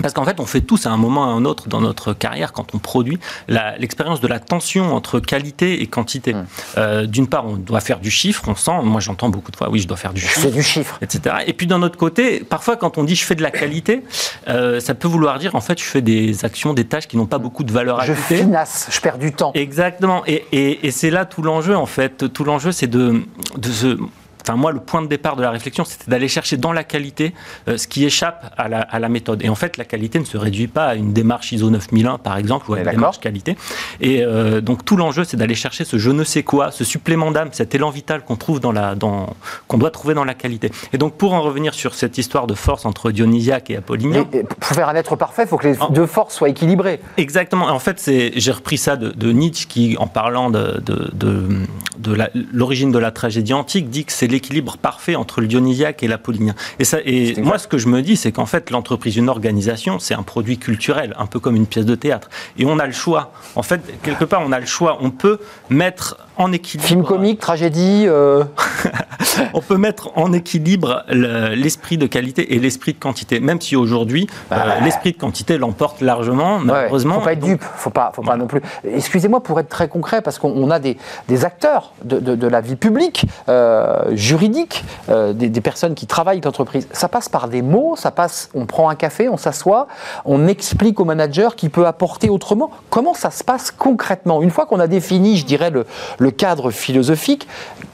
Parce 0.01 0.13
qu'en 0.13 0.25
fait, 0.25 0.39
on 0.39 0.45
fait 0.45 0.61
tous 0.61 0.85
à 0.85 0.91
un 0.91 0.97
moment 0.97 1.21
ou 1.21 1.29
à 1.29 1.33
un 1.33 1.45
autre 1.45 1.67
dans 1.67 1.81
notre 1.81 2.13
carrière, 2.13 2.53
quand 2.53 2.75
on 2.75 2.79
produit, 2.79 3.19
l'expérience 3.47 4.21
de 4.21 4.27
la 4.27 4.39
tension 4.39 4.95
entre 4.95 5.19
qualité 5.19 5.81
et 5.81 5.87
quantité. 5.87 6.33
Hum. 6.33 6.45
Euh, 6.77 7.05
d'une 7.05 7.27
part, 7.27 7.45
on 7.45 7.55
doit 7.55 7.79
faire 7.79 7.99
du 7.99 8.11
chiffre, 8.11 8.43
on 8.47 8.55
sent, 8.55 8.71
moi 8.83 9.01
j'entends 9.01 9.29
beaucoup 9.29 9.51
de 9.51 9.55
fois, 9.55 9.69
oui, 9.69 9.79
je 9.79 9.87
dois 9.87 9.97
faire 9.97 10.13
du 10.13 10.21
chiffre. 10.21 10.49
du 10.49 10.63
chiffre. 10.63 10.97
Etc. 11.01 11.35
Et 11.47 11.53
puis 11.53 11.67
d'un 11.67 11.81
autre 11.81 11.97
côté, 11.97 12.39
parfois 12.41 12.75
quand 12.75 12.97
on 12.97 13.03
dit 13.03 13.15
je 13.15 13.23
fais 13.23 13.35
de 13.35 13.41
la 13.41 13.51
qualité, 13.51 14.03
euh, 14.47 14.79
ça 14.79 14.93
peut 14.93 15.07
vouloir 15.07 15.39
dire 15.39 15.55
en 15.55 15.61
fait 15.61 15.79
je 15.79 15.83
fais 15.83 16.01
des 16.01 16.45
actions, 16.45 16.73
des 16.73 16.85
tâches 16.85 17.07
qui 17.07 17.17
n'ont 17.17 17.25
pas 17.25 17.37
beaucoup 17.37 17.63
de 17.63 17.71
valeur 17.71 17.99
ajoutée. 17.99 18.37
Je 18.37 18.43
finasse, 18.43 18.87
je 18.91 18.99
perds 18.99 19.17
du 19.17 19.31
temps. 19.31 19.51
Exactement. 19.53 20.16
Et, 20.25 20.91
c'est 20.91 21.09
là 21.09 21.25
tout 21.25 21.41
l'enjeu 21.41 21.75
en 21.75 21.85
fait. 21.85 22.31
Tout 22.33 22.43
l'enjeu 22.43 22.71
c'est 22.71 22.87
de 22.87 23.23
se 23.63 23.97
Enfin, 24.47 24.57
moi, 24.57 24.71
le 24.71 24.79
point 24.79 25.01
de 25.01 25.07
départ 25.07 25.35
de 25.35 25.41
la 25.41 25.51
réflexion, 25.51 25.83
c'était 25.83 26.09
d'aller 26.09 26.29
chercher 26.29 26.55
dans 26.55 26.71
la 26.71 26.85
qualité 26.85 27.33
euh, 27.67 27.75
ce 27.75 27.85
qui 27.85 28.05
échappe 28.05 28.53
à 28.57 28.69
la, 28.69 28.79
à 28.79 28.97
la, 28.97 29.09
méthode. 29.09 29.43
Et 29.43 29.49
en 29.49 29.55
fait, 29.55 29.75
la 29.75 29.83
qualité 29.83 30.19
ne 30.19 30.23
se 30.23 30.37
réduit 30.37 30.67
pas 30.67 30.85
à 30.85 30.95
une 30.95 31.11
démarche 31.11 31.51
ISO 31.51 31.69
9001, 31.69 32.17
par 32.17 32.37
exemple, 32.37 32.71
ou 32.71 32.75
à 32.75 32.79
une 32.79 32.89
démarche 32.89 33.19
qualité. 33.19 33.57
Et 33.99 34.23
euh, 34.23 34.61
donc, 34.61 34.85
tout 34.85 34.95
l'enjeu, 34.95 35.25
c'est 35.25 35.35
d'aller 35.35 35.55
chercher 35.55 35.83
ce 35.83 35.97
je 35.97 36.11
ne 36.11 36.23
sais 36.23 36.43
quoi, 36.43 36.71
ce 36.71 36.85
supplément 36.85 37.31
d'âme, 37.31 37.49
cet 37.51 37.75
élan 37.75 37.89
vital 37.89 38.23
qu'on 38.23 38.37
trouve 38.37 38.61
dans 38.61 38.71
la, 38.71 38.95
dans, 38.95 39.35
qu'on 39.67 39.77
doit 39.77 39.91
trouver 39.91 40.13
dans 40.13 40.23
la 40.23 40.33
qualité. 40.33 40.71
Et 40.93 40.97
donc, 40.97 41.15
pour 41.15 41.33
en 41.33 41.41
revenir 41.41 41.73
sur 41.73 41.93
cette 41.93 42.17
histoire 42.17 42.47
de 42.47 42.53
force 42.53 42.85
entre 42.85 43.11
Dionysiaque 43.11 43.69
et 43.69 43.75
Apollinien. 43.75 44.23
pour 44.23 44.69
faire 44.69 44.87
un 44.87 44.95
être 44.95 45.17
parfait, 45.17 45.43
il 45.43 45.49
faut 45.49 45.57
que 45.57 45.67
les 45.67 45.75
deux 45.89 46.05
forces 46.05 46.35
soient 46.35 46.47
équilibrées. 46.47 47.01
Exactement. 47.17 47.67
En 47.67 47.79
fait, 47.79 47.99
c'est, 47.99 48.31
j'ai 48.37 48.51
repris 48.53 48.77
ça 48.77 48.95
de, 48.95 49.09
de, 49.09 49.31
Nietzsche 49.33 49.67
qui, 49.67 49.97
en 49.99 50.07
parlant 50.07 50.49
de, 50.49 50.79
de, 50.85 51.11
de, 51.13 51.65
de 51.97 52.17
l'origine 52.53 52.93
de 52.93 52.99
la 52.99 53.11
tragédie 53.11 53.53
antique, 53.53 53.89
dit 53.89 54.05
que 54.05 54.13
c'est 54.13 54.36
l'équilibre 54.37 54.77
parfait 54.77 55.15
entre 55.15 55.41
le 55.41 55.47
dionysiaque 55.47 56.03
et 56.03 56.07
l'apollinien. 56.07 56.53
Et, 56.77 56.85
ça, 56.85 56.99
et 57.03 57.41
moi, 57.41 57.57
ce 57.57 57.67
que 57.67 57.79
je 57.79 57.87
me 57.87 58.03
dis, 58.03 58.15
c'est 58.15 58.31
qu'en 58.31 58.45
fait, 58.45 58.69
l'entreprise, 58.69 59.17
une 59.17 59.29
organisation, 59.29 59.97
c'est 59.97 60.13
un 60.13 60.21
produit 60.21 60.59
culturel, 60.59 61.15
un 61.17 61.25
peu 61.25 61.39
comme 61.39 61.55
une 61.55 61.65
pièce 61.65 61.85
de 61.85 61.95
théâtre. 61.95 62.29
Et 62.59 62.65
on 62.65 62.77
a 62.77 62.85
le 62.85 62.91
choix. 62.91 63.31
En 63.55 63.63
fait, 63.63 63.81
quelque 64.03 64.25
part, 64.25 64.43
on 64.45 64.51
a 64.51 64.59
le 64.59 64.67
choix. 64.67 64.99
On 65.01 65.09
peut 65.09 65.39
mettre 65.71 66.17
en 66.37 66.51
équilibre. 66.51 66.87
Film 66.87 67.03
comique, 67.03 67.39
tragédie. 67.39 68.05
Euh. 68.05 68.43
on 69.53 69.61
peut 69.61 69.77
mettre 69.77 70.11
en 70.15 70.33
équilibre 70.33 71.03
l'esprit 71.09 71.97
de 71.97 72.05
qualité 72.05 72.53
et 72.53 72.59
l'esprit 72.59 72.93
de 72.93 72.99
quantité, 72.99 73.39
même 73.39 73.59
si 73.59 73.75
aujourd'hui 73.75 74.27
bah, 74.49 74.57
euh, 74.57 74.83
l'esprit 74.83 75.13
de 75.13 75.17
quantité 75.17 75.57
l'emporte 75.57 76.01
largement, 76.01 76.59
malheureusement. 76.59 77.15
Faut 77.15 77.21
pas 77.21 77.33
être 77.33 77.43
dupe, 77.43 77.63
faut 77.63 77.89
pas, 77.89 78.11
faut 78.13 78.21
pas 78.21 78.37
non 78.37 78.47
plus. 78.47 78.61
Excusez-moi 78.83 79.41
pour 79.41 79.59
être 79.59 79.69
très 79.69 79.87
concret, 79.87 80.21
parce 80.21 80.39
qu'on 80.39 80.69
a 80.69 80.79
des, 80.79 80.97
des, 81.27 81.45
acteurs 81.45 81.93
de, 82.03 82.19
de, 82.19 82.47
la 82.47 82.61
vie 82.61 82.75
publique, 82.75 83.25
euh, 83.49 84.11
juridique, 84.27 84.83
des, 85.09 85.49
des, 85.49 85.61
personnes 85.61 85.95
qui 85.95 86.05
travaillent 86.05 86.41
l'entreprise. 86.41 86.87
Ça 86.91 87.07
passe 87.07 87.29
par 87.29 87.47
des 87.47 87.61
mots, 87.61 87.95
ça 87.95 88.11
passe. 88.11 88.49
On 88.53 88.65
prend 88.65 88.89
un 88.89 88.95
café, 88.95 89.29
on 89.29 89.37
s'assoit, 89.37 89.87
on 90.25 90.47
explique 90.47 90.99
au 90.99 91.05
manager 91.05 91.55
qui 91.55 91.69
peut 91.69 91.87
apporter 91.87 92.29
autrement. 92.29 92.69
Comment 92.89 93.13
ça 93.13 93.31
se 93.31 93.43
passe 93.43 93.71
concrètement? 93.71 94.41
Une 94.41 94.51
fois 94.51 94.65
qu'on 94.65 94.79
a 94.79 94.87
défini, 94.87 95.37
je 95.37 95.45
dirais 95.45 95.71
le 95.71 96.31
cadre 96.31 96.71
philosophique, 96.71 97.47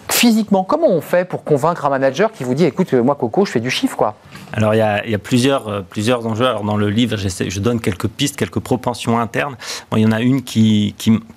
physiquement, 0.09 0.63
comment 0.63 0.89
on 0.89 1.01
fait 1.01 1.25
pour 1.25 1.43
convaincre 1.43 1.85
un 1.85 1.89
manager 1.89 2.31
qui 2.31 2.43
vous 2.43 2.53
dit 2.53 2.65
écoute, 2.65 2.93
moi 2.93 3.15
Coco, 3.15 3.45
je 3.45 3.51
fais 3.51 3.59
du 3.59 3.69
chiffre 3.69 3.97
quoi? 3.97 4.15
Alors 4.55 4.75
il 4.75 4.77
y 4.77 4.81
a, 4.81 5.17
plusieurs, 5.17 5.67
euh, 5.67 5.81
plusieurs 5.81 6.27
enjeux. 6.27 6.45
Alors 6.45 6.63
dans 6.63 6.77
le 6.77 6.89
livre, 6.89 7.17
je 7.17 7.59
donne 7.59 7.81
quelques 7.81 8.07
pistes, 8.07 8.35
quelques 8.35 8.59
propensions 8.59 9.19
internes. 9.19 9.57
il 9.95 9.99
y 9.99 10.05
en 10.05 10.11
a 10.11 10.21
une 10.21 10.43
qui, 10.43 10.93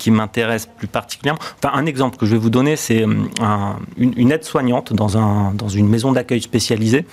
m'intéresse 0.08 0.66
plus 0.66 0.86
particulièrement. 0.86 1.40
Enfin, 1.62 1.74
un 1.74 1.86
exemple 1.86 2.18
que 2.18 2.26
je 2.26 2.32
vais 2.32 2.38
vous 2.38 2.50
donner, 2.50 2.76
c'est 2.76 3.02
euh, 3.02 3.14
une, 3.96 4.30
aide-soignante 4.30 4.92
dans, 4.92 5.16
un, 5.16 5.52
dans 5.54 5.68
une 5.68 5.88
maison 5.88 6.12
d'accueil 6.12 6.42
spécialisée. 6.42 7.06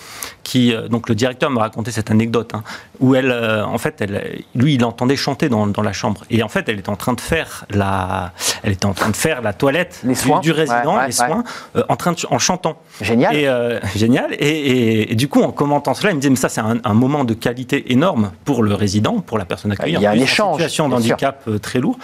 Qui, 0.43 0.73
euh, 0.73 0.89
donc 0.89 1.07
le 1.07 1.15
directeur 1.15 1.49
me 1.49 1.59
racontait 1.59 1.91
cette 1.91 2.11
anecdote 2.11 2.53
hein, 2.53 2.63
où 3.03 3.15
elle, 3.15 3.31
en 3.31 3.77
fait, 3.77 3.99
elle, 3.99 4.41
lui, 4.55 4.75
il 4.75 4.85
entendait 4.85 5.15
chanter 5.15 5.49
dans, 5.49 5.67
dans, 5.67 5.81
la 5.81 5.91
chambre 5.91 6.23
et 6.29 6.41
en 6.41 6.47
fait, 6.47 6.69
elle 6.69 6.79
était 6.79 6.89
en 6.89 6.95
train 6.95 7.13
de 7.13 7.21
faire 7.21 7.65
la, 7.69 8.31
elle 8.63 8.71
était 8.71 8.85
en 8.85 8.93
train 8.93 9.09
de 9.09 9.15
faire 9.15 9.41
la 9.41 9.51
toilette 9.51 9.99
les 10.05 10.15
soins. 10.15 10.39
Du, 10.39 10.51
résident, 10.51 11.01
les 11.05 11.11
soins 11.11 11.43
en 11.89 11.95
train 11.95 12.13
de, 12.13 12.17
en 12.29 12.39
chantant. 12.39 12.77
Génial. 13.01 13.35
Et, 13.35 13.49
génial. 13.95 14.35
Et, 14.39 15.15
du 15.15 15.27
coup, 15.27 15.41
en 15.41 15.51
commentant 15.51 15.93
cela, 15.93 16.11
il 16.11 16.15
me 16.15 16.21
disait, 16.21 16.29
mais 16.29 16.37
ça, 16.37 16.49
c'est 16.49 16.61
un, 16.61 16.93
moment 16.93 17.25
de 17.25 17.33
qualité 17.33 17.91
énorme 17.91 18.31
pour 18.45 18.63
le 18.63 18.73
résident, 18.73 19.19
pour 19.19 19.37
la 19.37 19.45
personne 19.45 19.71
accueillie. 19.73 19.95
Il 19.95 20.01
y 20.01 20.05
a 20.05 20.11
un 20.11 20.13
échange. 20.13 20.55
Situation 20.55 20.87
d'handicap 20.87 21.49
très 21.61 21.79
lourd. 21.79 21.97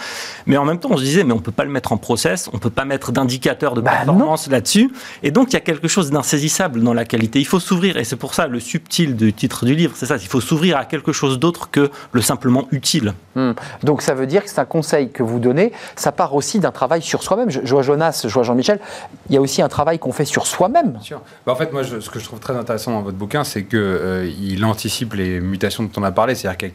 Mais 0.46 0.56
en 0.56 0.64
même 0.64 0.78
temps, 0.78 0.90
on 0.92 0.98
se 0.98 1.02
disait, 1.02 1.24
mais 1.24 1.32
on 1.32 1.38
peut 1.38 1.52
pas 1.52 1.64
le 1.64 1.70
mettre 1.70 1.92
en 1.92 1.96
process, 1.96 2.50
on 2.52 2.58
peut 2.58 2.70
pas 2.70 2.84
mettre 2.84 3.12
d'indicateur 3.12 3.74
de 3.74 3.80
bah 3.80 3.92
performance 3.92 4.48
là-dessus. 4.48 4.92
Et 5.22 5.30
donc, 5.30 5.48
il 5.50 5.54
y 5.54 5.56
a 5.56 5.60
quelque 5.60 5.88
chose 5.88 6.10
d'insaisissable 6.10 6.82
dans 6.82 6.94
la 6.94 7.04
qualité. 7.04 7.38
Il 7.38 7.46
faut 7.46 7.60
s'ouvrir, 7.60 7.96
et 7.96 8.04
c'est 8.04 8.16
pour 8.16 8.34
ça 8.34 8.46
le 8.46 8.60
subtil 8.60 9.16
du 9.16 9.32
titre 9.32 9.64
du 9.64 9.74
livre, 9.74 9.92
c'est 9.96 10.06
ça, 10.06 10.16
il 10.16 10.28
faut 10.28 10.40
s'ouvrir 10.40 10.76
à 10.76 10.84
quelque 10.90 11.12
chose 11.12 11.38
d'autre 11.38 11.70
que 11.70 11.90
le 12.12 12.20
simplement 12.20 12.66
utile. 12.70 13.14
Hmm. 13.34 13.52
Donc, 13.82 14.02
ça 14.02 14.14
veut 14.14 14.26
dire 14.26 14.44
que 14.44 14.50
c'est 14.50 14.60
un 14.60 14.64
conseil 14.64 15.10
que 15.10 15.22
vous 15.22 15.38
donnez, 15.38 15.72
ça 15.96 16.12
part 16.12 16.34
aussi 16.34 16.58
d'un 16.58 16.72
travail 16.72 17.02
sur 17.02 17.22
soi-même. 17.22 17.50
Je, 17.50 17.60
vois 17.72 17.82
Jonas, 17.82 18.24
je 18.26 18.32
vois 18.32 18.42
Jean-Michel, 18.42 18.80
il 19.28 19.34
y 19.34 19.38
a 19.38 19.40
aussi 19.40 19.62
un 19.62 19.68
travail 19.68 19.98
qu'on 19.98 20.12
fait 20.12 20.24
sur 20.24 20.46
soi-même. 20.46 20.98
Bah, 21.46 21.52
en 21.52 21.56
fait, 21.56 21.72
moi, 21.72 21.82
ce 21.84 22.10
que 22.10 22.18
je 22.18 22.24
trouve 22.24 22.40
très 22.40 22.56
intéressant 22.56 22.92
dans 22.92 23.02
votre 23.02 23.16
bouquin, 23.16 23.44
c'est 23.44 23.64
qu'il 23.64 23.78
euh, 23.78 24.62
anticipe 24.64 25.14
les 25.14 25.40
mutations 25.40 25.84
dont 25.84 25.90
on 25.96 26.02
a 26.02 26.12
parlé, 26.12 26.34
c'est-à-dire 26.34 26.58
qu'avec 26.58 26.74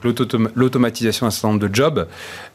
l'automatisation 0.56 1.26
d'un 1.26 1.32
certain 1.32 1.50
nombre 1.50 1.68
de 1.68 1.74
jobs, 1.74 2.08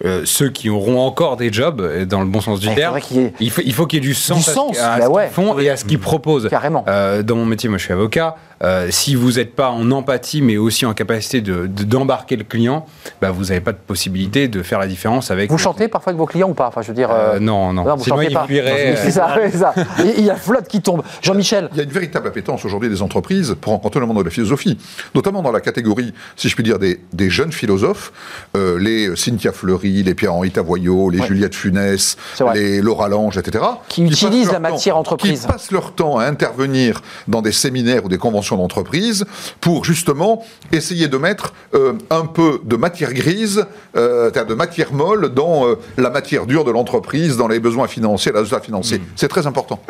euh, 0.05 0.23
ceux 0.25 0.49
qui 0.49 0.71
auront 0.71 1.01
encore 1.01 1.37
des 1.37 1.53
jobs, 1.53 2.05
dans 2.07 2.21
le 2.21 2.27
bon 2.27 2.41
sens 2.41 2.61
du 2.61 2.75
terme, 2.75 2.99
il, 3.41 3.51
faut 3.51 3.87
qu'il 3.87 4.03
y 4.03 4.03
ait 4.03 4.09
du 4.09 4.15
sens, 4.15 4.49
à, 4.49 4.53
ce 4.53 5.09
qu'ils 5.09 5.31
font 5.33 5.59
et 5.59 5.71
à 5.71 5.77
ce 5.77 5.85
qu'ils 5.85 5.99
proposent. 5.99 6.49
Carrément. 6.49 6.85
Euh, 6.89 7.23
dans 7.23 7.37
mon 7.37 7.47
métier, 7.47 7.69
moi 7.69 7.79
je 7.79 7.85
suis 7.85 7.93
avocat, 7.93 8.37
euh, 8.63 8.89
si 8.91 9.15
vous 9.15 9.33
n'êtes 9.33 9.55
pas 9.55 9.71
en 9.71 9.91
empathie, 9.91 10.43
mais 10.43 10.57
aussi 10.57 10.87
en 10.87 10.95
capacité 10.95 11.40
d'embarquer 11.41 12.37
de, 12.37 12.43
le 12.43 12.47
client, 12.49 12.87
bah, 13.21 13.31
vous 13.31 13.45
n'avez 13.45 13.61
pas 13.61 13.73
de 13.73 13.79
possibilité 13.79 14.49
de 14.49 14.63
faire 14.63 14.79
la 14.79 14.87
différence 14.87 15.31
avec. 15.31 15.51
Vous 15.51 15.59
chantez 15.59 15.89
parfois 15.89 16.11
avec 16.11 16.19
vos 16.19 16.27
clients 16.27 16.51
ou 16.51 16.55
pas? 16.55 16.69
Enfin, 16.69 16.83
je 16.83 16.89
veux 16.89 16.95
dire. 16.95 17.11
Euh, 17.11 17.39
non, 17.39 17.73
non. 17.73 17.97
vous 17.97 18.05
Sinon, 18.05 18.23
il 18.23 18.33
pas. 18.33 18.47
C'est 18.49 19.11
ça, 19.11 19.37
ça. 19.53 19.75
Il 20.19 20.25
y 20.25 20.31
a 20.31 20.37
flotte 20.37 20.69
qui 20.69 20.81
tombe. 20.81 21.03
Jean-Michel. 21.23 21.69
Il 21.73 21.79
y 21.79 21.81
a 21.81 21.85
une 21.85 21.91
véritable 21.91 22.29
appétence 22.29 22.65
aujourd'hui 22.65 22.89
des 22.89 23.03
entreprises 23.03 23.57
pour 23.61 23.73
rencontrer 23.73 24.01
le 24.01 24.07
monde 24.07 24.19
de 24.19 24.25
la 24.25 24.31
philosophie, 24.31 24.79
notamment 25.15 25.43
dans 25.43 25.53
la 25.53 25.61
catégorie, 25.61 26.13
si 26.37 26.49
je 26.49 26.55
puis 26.55 26.65
dire, 26.65 26.79
des, 26.79 27.01
des 27.13 27.31
jeunes 27.31 27.53
philosophes, 27.53 28.13
euh, 28.57 28.79
les 28.79 29.15
Cynthia 29.17 29.53
Fleury, 29.53 30.03
les 30.03 30.15
Pierre-Henri 30.15 30.51
Tavoyot, 30.51 31.11
les 31.11 31.23
Juliette 31.23 31.55
Funès, 31.55 32.17
les 32.55 32.81
Laura 32.81 33.09
Lange, 33.09 33.39
etc. 33.39 33.65
Qui, 33.89 34.05
utilisent 34.05 34.53
la 34.53 34.61
matière 34.61 34.97
entreprise. 34.97 35.43
Qui 35.43 35.47
passent 35.47 35.71
leur 35.71 35.93
temps 35.93 36.19
à 36.19 36.25
intervenir 36.27 37.03
dans 37.29 37.43
des 37.43 37.53
séminaires 37.53 38.05
ou 38.05 38.09
des 38.09 38.19
conventions 38.19 38.57
d'entreprise 38.57 39.25
pour 39.61 39.85
justement 39.85 40.45
essayer 40.73 41.09
de 41.09 41.17
mettre 41.17 41.30
euh, 41.75 41.95
un 42.11 42.27
peu 42.27 42.61
de 42.65 42.77
matière 42.77 43.13
grise, 43.13 43.67
euh, 43.97 44.31
de 44.31 44.55
matière 44.55 44.93
molle 44.93 45.33
dans 45.35 45.67
euh, 45.67 45.79
la 45.97 46.11
matière 46.11 46.47
dure 46.47 46.65
de 46.65 46.71
l'entreprise, 46.71 47.37
dans 47.37 47.49
les 47.49 47.61
besoins 47.61 47.87
financiers, 47.87 48.33
les 48.33 48.39
résultats 48.39 48.61
financiers. 48.61 48.99
Mm. 48.99 49.05
C'est 49.17 49.29
très 49.29 49.47
important. 49.47 49.81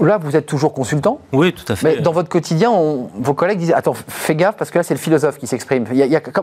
là, 0.00 0.18
vous 0.18 0.36
êtes 0.36 0.46
toujours 0.46 0.72
consultant? 0.72 1.20
Oui, 1.32 1.52
tout 1.52 1.70
à 1.72 1.76
fait. 1.76 1.96
Mais 1.96 2.02
dans 2.02 2.12
votre 2.12 2.28
quotidien, 2.28 2.70
vos 2.70 3.34
collègues 3.34 3.58
disent 3.58 3.72
Attends, 3.72 3.94
fais 4.08 4.34
gaffe 4.34 4.56
parce 4.56 4.70
que 4.70 4.78
là, 4.78 4.82
c'est 4.82 4.94
le 4.94 5.00
philosophe 5.00 5.38
qui 5.38 5.46
s'exprime. 5.46 5.86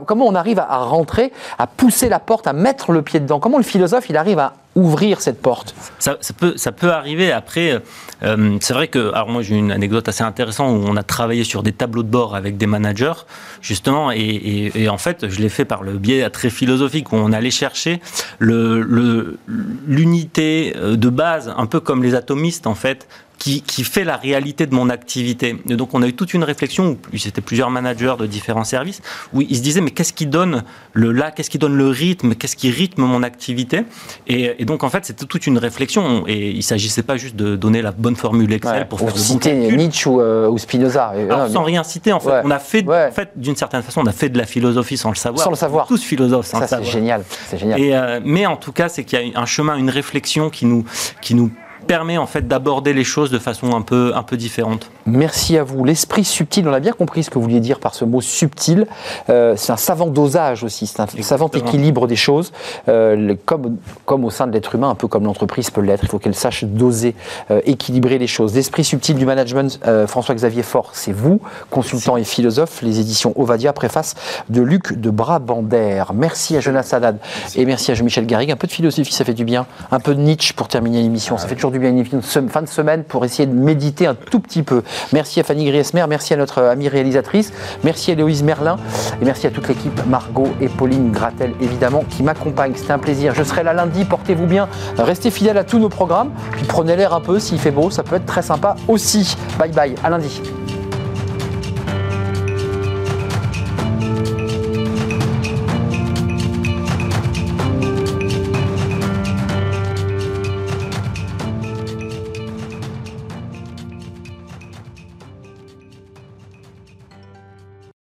comment 0.06 0.26
on 0.26 0.36
arrive 0.36 0.60
à 0.60 0.78
rentrer, 0.80 1.32
à 1.58 1.68
pousser 1.68 2.10
la 2.10 2.20
porte, 2.20 2.47
à 2.47 2.54
mettre 2.54 2.91
le 2.91 3.01
pied 3.01 3.20
dedans? 3.20 3.39
Comment 3.39 3.58
le 3.58 3.64
philosophe, 3.64 4.10
il 4.10 4.18
arrive 4.18 4.39
à 4.39 4.54
ouvrir 4.76 5.21
cette 5.21 5.41
porte 5.41 5.76
ça, 5.99 6.17
peut, 6.38 6.53
ça 6.57 6.71
peut 6.71 6.91
arriver. 6.91 7.32
Après, 7.32 7.82
euh, 8.24 8.57
c'est 8.59 8.74
vrai 8.74 8.88
que, 8.88 9.13
alors 9.13 9.30
moi 9.30 9.41
j'ai 9.41 9.55
une 9.55 9.71
anecdote 9.71 10.07
assez 10.09 10.24
intéressante 10.24 10.71
où 10.71 10.88
on 10.88 10.95
a 10.95 11.03
travaillé 11.03 11.43
sur 11.43 11.63
des 11.63 11.71
tableaux 11.71 12.03
de 12.03 12.09
bord 12.09 12.36
avec 12.36 12.57
des 12.57 12.67
managers, 12.67 13.13
justement, 13.61 14.11
et, 14.11 14.89
en 14.89 14.97
fait, 14.97 15.30
je 15.30 15.39
l'ai 15.39 15.49
fait 15.49 15.65
par 15.65 15.84
le 15.84 15.93
biais 15.93 16.30
très 16.30 16.49
philosophique 16.49 17.13
où 17.13 17.15
on 17.15 17.32
allait 17.32 17.51
chercher 17.51 18.01
l'unité 18.39 20.74
le, 20.76 20.97
de 20.97 21.09
base, 21.09 21.53
un 21.55 21.65
peu 21.65 21.80
comme 21.80 22.03
les 22.03 22.15
atomistes 22.15 22.67
en 22.67 22.76
fait, 22.76 23.07
qui, 23.43 23.83
fait 23.83 24.05
la 24.05 24.15
réalité 24.15 24.65
de 24.67 24.73
mon 24.73 24.89
activité. 24.89 25.57
Et 25.69 25.75
donc 25.75 25.93
on 25.93 26.01
a 26.01 26.07
eu 26.07 26.13
toute 26.13 26.33
une 26.33 26.43
réflexion, 26.43 26.97
où 27.13 27.17
c'était 27.17 27.41
plusieurs 27.41 27.69
managers 27.69 28.15
de 28.17 28.25
différents 28.25 28.63
services, 28.63 29.01
où 29.33 29.41
ils 29.41 29.57
se 29.57 29.61
disaient 29.61 29.81
mais 29.81 29.91
qu'est-ce 29.91 30.13
qui 30.13 30.25
donne 30.25 30.63
le 30.93 31.11
là, 31.11 31.31
qu'est-ce 31.31 31.49
qui 31.49 31.57
donne 31.57 31.75
le 31.75 31.89
rythme, 31.89 32.35
qu'est-ce 32.35 32.55
qui 32.55 32.71
rythme 32.71 33.01
mon 33.01 33.21
activité? 33.21 33.83
Et, 34.27 34.63
donc 34.63 34.83
en 34.83 34.89
fait 34.89 35.05
c'était 35.05 35.25
toute 35.25 35.45
une 35.45 35.57
réflexion 35.57 36.23
et 36.25 36.51
il 36.51 36.63
s'agissait 36.63 37.03
pas 37.03 37.17
juste 37.17 37.35
de 37.35 37.55
donner 37.55 37.81
la 37.81 37.91
bonne 37.91 38.15
formule 38.15 38.51
Excel 38.53 38.87
pour 38.87 38.99
faire 38.99 39.17
citer 39.17 39.53
Nietzsche 39.53 40.09
euh, 40.09 40.47
ou, 40.47 40.57
Spinoza. 40.57 41.07
Alors, 41.07 41.49
sans 41.49 41.63
rien 41.63 41.83
citer 41.83 42.13
en 42.13 42.19
fait, 42.19 42.41
on 42.45 42.51
a 42.51 42.59
fait, 42.59 42.87
en 42.87 43.11
fait 43.11 43.31
d'une 43.35 43.57
certaine 43.57 43.81
façon 43.81 44.01
on 44.01 44.07
a 44.07 44.13
fait 44.13 44.29
de 44.29 44.37
la 44.37 44.45
philosophie 44.45 44.97
sans 44.97 45.09
le 45.09 45.15
savoir. 45.15 45.43
Sans 45.43 45.49
le 45.49 45.55
savoir. 45.57 45.87
Tous 45.87 46.01
philosophes 46.01 46.45
sans 46.45 46.59
Ça, 46.59 46.63
le 46.63 46.67
savoir. 46.67 46.87
C'est 46.87 46.93
génial, 46.93 47.23
c'est 47.49 47.57
génial. 47.57 47.81
Et, 47.81 47.93
euh, 47.93 48.19
mais 48.23 48.45
en 48.45 48.55
tout 48.55 48.71
cas 48.71 48.87
c'est 48.87 49.03
qu'il 49.03 49.19
y 49.19 49.35
a 49.35 49.39
un 49.39 49.45
chemin, 49.45 49.75
une 49.75 49.89
réflexion 49.89 50.49
qui 50.49 50.65
nous 50.65 50.85
qui 51.21 51.35
nous 51.35 51.51
permet 51.84 52.17
en 52.17 52.25
fait 52.25 52.47
d'aborder 52.47 52.93
les 52.93 53.03
choses 53.03 53.31
de 53.31 53.39
façon 53.39 53.75
un 53.75 53.81
peu, 53.81 54.13
un 54.15 54.23
peu 54.23 54.38
différente. 54.38 54.89
Merci 55.05 55.57
à 55.57 55.63
vous. 55.63 55.84
L'esprit 55.84 56.23
subtil, 56.23 56.67
on 56.67 56.73
a 56.73 56.79
bien 56.79 56.93
compris 56.93 57.23
ce 57.23 57.29
que 57.29 57.36
vous 57.36 57.43
vouliez 57.43 57.59
dire 57.59 57.79
par 57.79 57.93
ce 57.93 58.05
mot 58.05 58.21
subtil. 58.21 58.88
Euh, 59.29 59.55
c'est 59.57 59.71
un 59.71 59.77
savant 59.77 60.07
dosage 60.07 60.63
aussi, 60.63 60.88
c'est 60.88 61.01
un 61.01 61.07
savant 61.21 61.49
équilibre 61.49 62.07
des 62.07 62.15
choses, 62.15 62.53
euh, 62.88 63.36
comme, 63.45 63.77
comme 64.05 64.23
au 64.23 64.29
sein 64.29 64.47
de 64.47 64.53
l'être 64.53 64.75
humain, 64.75 64.89
un 64.89 64.95
peu 64.95 65.07
comme 65.07 65.25
l'entreprise 65.25 65.69
peut 65.71 65.81
l'être. 65.81 66.03
Il 66.03 66.09
faut 66.09 66.19
qu'elle 66.19 66.36
sache 66.36 66.63
doser, 66.63 67.15
euh, 67.51 67.59
équilibrer 67.65 68.17
les 68.17 68.27
choses. 68.27 68.55
L'esprit 68.55 68.84
subtil 68.84 69.15
du 69.15 69.25
management, 69.25 69.79
François-Xavier 70.07 70.63
Faure, 70.63 70.91
c'est 70.93 71.11
vous, 71.11 71.41
consultant 71.69 72.17
et 72.17 72.23
philosophe, 72.23 72.81
les 72.81 72.99
éditions 72.99 73.34
Ovadia, 73.36 73.73
préface 73.73 74.15
de 74.49 74.61
Luc 74.61 74.99
de 74.99 75.09
Brabander. 75.09 76.03
Merci 76.13 76.55
à 76.55 76.59
Jonas 76.59 76.89
Haddad 76.91 77.17
et 77.55 77.65
merci 77.65 77.91
à 77.91 77.93
Jean-Michel 77.93 78.25
Garrigue. 78.25 78.51
Un 78.51 78.55
peu 78.55 78.67
de 78.67 78.71
philosophie, 78.71 79.13
ça 79.13 79.25
fait 79.25 79.34
du 79.34 79.45
bien. 79.45 79.65
Un 79.91 79.99
peu 79.99 80.15
de 80.15 80.21
Nietzsche 80.21 80.53
pour 80.53 80.67
terminer 80.67 81.01
l'émission, 81.01 81.38
ça 81.38 81.47
fait 81.47 81.55
toujours 81.55 81.71
du 81.74 81.80
bien 81.80 81.89
une 81.89 82.21
fin 82.21 82.61
de 82.61 82.67
semaine 82.67 83.03
pour 83.03 83.26
essayer 83.26 83.45
de 83.45 83.53
méditer 83.53 84.07
un 84.07 84.15
tout 84.15 84.39
petit 84.39 84.63
peu. 84.63 84.84
Merci 85.11 85.39
à 85.39 85.43
Fanny 85.43 85.65
Griesmer, 85.65 86.05
merci 86.07 86.34
à 86.34 86.38
notre 86.38 86.61
amie 86.61 86.88
réalisatrice, 86.88 87.51
merci 87.84 88.11
à 88.11 88.13
Héloïse 88.13 88.43
Merlin 88.43 88.78
et 89.21 89.26
merci 89.26 89.47
à 89.47 89.49
toute 89.49 89.67
l'équipe, 89.67 89.99
Margot 90.07 90.47
et 90.61 90.69
Pauline 90.69 91.11
Gratel 91.11 91.53
évidemment, 91.59 92.03
qui 92.09 92.24
m'accompagnent. 92.24 92.76
C'était 92.76 92.93
un 92.93 92.99
plaisir. 92.99 93.34
Je 93.36 93.43
serai 93.43 93.63
là 93.63 93.74
lundi, 93.74 94.05
portez-vous 94.05 94.45
bien, 94.45 94.69
restez 94.97 95.32
fidèles 95.32 95.57
à 95.57 95.63
tous 95.63 95.80
nos 95.80 95.89
programmes, 95.89 96.32
puis 96.51 96.65
prenez 96.65 96.95
l'air 96.95 97.13
un 97.13 97.21
peu 97.21 97.39
s'il 97.39 97.59
fait 97.59 97.71
beau, 97.71 97.89
ça 97.89 98.03
peut 98.03 98.15
être 98.15 98.26
très 98.26 98.43
sympa 98.43 98.76
aussi. 98.88 99.36
Bye 99.57 99.71
bye, 99.71 99.95
à 100.03 100.09
lundi. 100.09 100.41